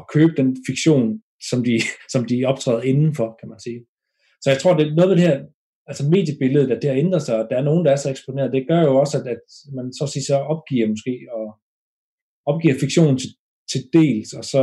at 0.00 0.04
købe 0.14 0.32
den 0.40 0.48
fiktion, 0.68 1.04
som 1.50 1.58
de, 1.68 1.76
som 2.14 2.22
de 2.30 2.36
optræder 2.50 2.82
indenfor, 2.90 3.28
kan 3.40 3.48
man 3.52 3.60
sige. 3.66 3.80
Så 4.42 4.46
jeg 4.52 4.58
tror, 4.60 4.72
det 4.74 4.84
er 4.84 4.96
noget 4.98 5.10
ved 5.10 5.16
det 5.18 5.28
her 5.30 5.38
altså 5.88 6.08
mediebilledet, 6.08 6.70
at 6.70 6.82
det 6.82 6.90
har 6.90 6.96
ændret 6.96 7.22
sig, 7.22 7.36
og 7.38 7.46
der 7.50 7.56
er 7.56 7.62
nogen, 7.62 7.84
der 7.84 7.92
er 7.92 7.96
så 7.96 8.10
eksponeret, 8.10 8.52
det 8.52 8.68
gør 8.68 8.80
jo 8.82 8.96
også, 8.96 9.18
at, 9.18 9.26
at 9.26 9.40
man 9.74 9.92
så 9.92 10.04
at 10.04 10.10
sige, 10.10 10.24
så 10.24 10.36
opgiver 10.36 10.88
måske, 10.88 11.26
og 11.32 11.58
opgiver 12.46 12.74
fiktion 12.80 13.18
til, 13.18 13.30
til 13.72 13.80
dels, 13.92 14.32
og 14.32 14.44
så 14.44 14.62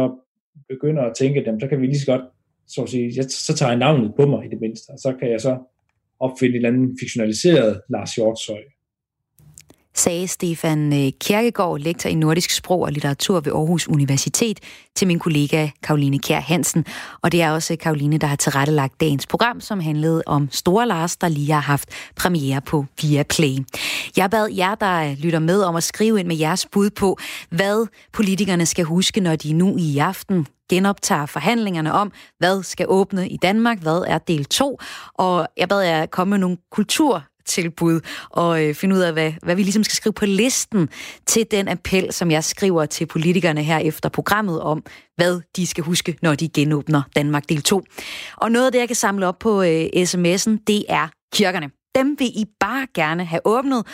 begynder 0.70 1.04
at 1.04 1.16
tænke, 1.16 1.40
at 1.40 1.62
så 1.62 1.68
kan 1.68 1.82
vi 1.82 1.86
lige 1.86 2.00
så 2.00 2.12
godt, 2.14 2.26
så 2.68 2.84
at 2.84 2.90
sige, 2.90 3.14
jeg, 3.16 3.26
så 3.30 3.54
tager 3.56 3.72
jeg 3.72 3.80
navnet 3.80 4.14
på 4.16 4.26
mig 4.26 4.46
i 4.46 4.50
det 4.50 4.60
mindste, 4.62 4.90
og 4.90 5.00
så 5.00 5.16
kan 5.20 5.32
jeg 5.32 5.42
så 5.42 5.54
opfinde 6.20 6.54
et 6.54 6.56
eller 6.56 6.70
andet 6.70 6.98
fiktionaliseret 7.00 7.82
Lars 7.90 8.16
Hjortshøj, 8.16 8.64
sagde 9.96 10.28
Stefan 10.28 10.94
øh, 10.94 11.12
Kjerkegaard, 11.20 11.80
lektor 11.80 12.10
i 12.10 12.16
nordisk 12.16 12.50
sprog 12.50 12.82
og 12.82 12.92
litteratur 12.92 13.40
ved 13.40 13.52
Aarhus 13.52 13.88
Universitet, 13.88 14.60
til 14.96 15.08
min 15.08 15.20
kollega 15.20 15.70
Karoline 15.84 16.20
Kjær 16.20 16.40
Hansen. 16.40 16.86
Og 17.22 17.32
det 17.32 17.42
er 17.42 17.52
også 17.52 17.76
Karoline, 17.76 18.18
der 18.18 18.28
har 18.28 18.36
tilrettelagt 18.36 19.00
dagens 19.02 19.28
program, 19.28 19.62
som 19.62 19.80
handlede 19.80 20.24
om 20.26 20.50
Store 20.52 20.88
Lars, 20.88 21.18
der 21.18 21.28
lige 21.28 21.52
har 21.52 21.60
haft 21.60 21.90
premiere 22.16 22.62
på 22.62 22.86
Viaplay. 23.02 23.58
Jeg 24.18 24.30
bad 24.30 24.48
jer, 24.58 24.76
der 24.76 25.16
lytter 25.16 25.40
med, 25.40 25.62
om 25.62 25.76
at 25.76 25.84
skrive 25.84 26.20
ind 26.20 26.28
med 26.28 26.36
jeres 26.36 26.66
bud 26.72 26.90
på, 26.90 27.18
hvad 27.50 27.88
politikerne 28.14 28.66
skal 28.66 28.86
huske, 28.86 29.22
når 29.22 29.36
de 29.36 29.54
nu 29.54 29.76
i 29.78 29.98
aften 29.98 30.48
genoptager 30.70 31.26
forhandlingerne 31.26 31.94
om, 31.94 32.12
hvad 32.38 32.64
skal 32.64 32.86
åbne 32.90 33.30
i 33.30 33.38
Danmark, 33.38 33.80
hvad 33.80 34.04
er 34.08 34.18
del 34.18 34.46
2, 34.46 34.80
og 35.14 35.48
jeg 35.58 35.70
bad 35.70 35.82
jer 35.82 36.06
komme 36.06 36.30
med 36.30 36.38
nogle 36.38 36.58
kultur 36.72 37.24
tilbud 37.46 38.00
og 38.30 38.64
øh, 38.64 38.76
finde 38.76 38.96
ud 38.96 39.00
af, 39.00 39.14
hvad, 39.14 39.32
hvad 39.44 39.56
vi 39.56 39.64
ligesom 39.64 39.84
skal 39.84 39.96
skrive 39.96 40.14
på 40.14 40.26
listen 40.26 40.90
til 41.26 41.46
den 41.52 41.68
appel, 41.68 42.14
som 42.14 42.32
jeg 42.32 42.44
skriver 42.44 42.86
til 42.86 43.06
politikerne 43.06 43.64
her 43.64 43.78
efter 43.78 44.10
programmet 44.10 44.62
om, 44.62 44.84
hvad 45.16 45.42
de 45.56 45.68
skal 45.68 45.84
huske, 45.84 46.18
når 46.22 46.36
de 46.36 46.50
genåbner 46.50 47.02
Danmark 47.16 47.50
del 47.50 47.62
2. 47.62 47.84
Og 48.38 48.52
noget 48.52 48.66
af 48.66 48.72
det, 48.72 48.80
jeg 48.80 48.88
kan 48.88 48.96
samle 48.96 49.28
op 49.28 49.40
på 49.40 49.62
øh, 49.62 49.86
sms'en, 49.86 50.64
det 50.68 50.86
er 50.90 51.08
kirkerne. 51.34 51.70
dem 51.96 52.16
vil 52.20 52.28
I 52.28 52.46
bare 52.60 52.88
gerne 52.94 53.26
have 53.26 53.42
åbnet. 53.46 53.86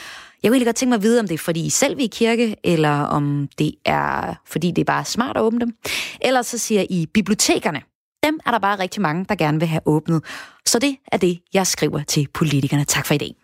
Jeg 0.43 0.49
kunne 0.49 0.55
egentlig 0.55 0.67
godt 0.67 0.75
tænke 0.75 0.89
mig 0.89 0.95
at 0.95 1.03
vide, 1.03 1.19
om 1.19 1.27
det 1.27 1.33
er 1.33 1.37
fordi 1.37 1.65
I 1.65 1.69
selv 1.69 1.97
vil 1.97 2.03
i 2.05 2.07
kirke, 2.07 2.55
eller 2.63 3.01
om 3.01 3.49
det 3.59 3.71
er 3.85 4.35
fordi 4.47 4.71
det 4.71 4.81
er 4.81 4.85
bare 4.85 5.05
smart 5.05 5.37
at 5.37 5.43
åbne 5.43 5.59
dem. 5.59 5.73
Ellers 6.21 6.47
så 6.47 6.57
siger 6.57 6.85
I 6.89 7.05
bibliotekerne. 7.13 7.81
Dem 8.23 8.39
er 8.45 8.51
der 8.51 8.59
bare 8.59 8.79
rigtig 8.79 9.01
mange, 9.01 9.25
der 9.29 9.35
gerne 9.35 9.59
vil 9.59 9.67
have 9.67 9.81
åbnet. 9.85 10.23
Så 10.65 10.79
det 10.79 10.95
er 11.11 11.17
det, 11.17 11.39
jeg 11.53 11.67
skriver 11.67 12.03
til 12.03 12.27
politikerne. 12.33 12.85
Tak 12.85 13.05
for 13.05 13.13
i 13.13 13.17
dag. 13.17 13.40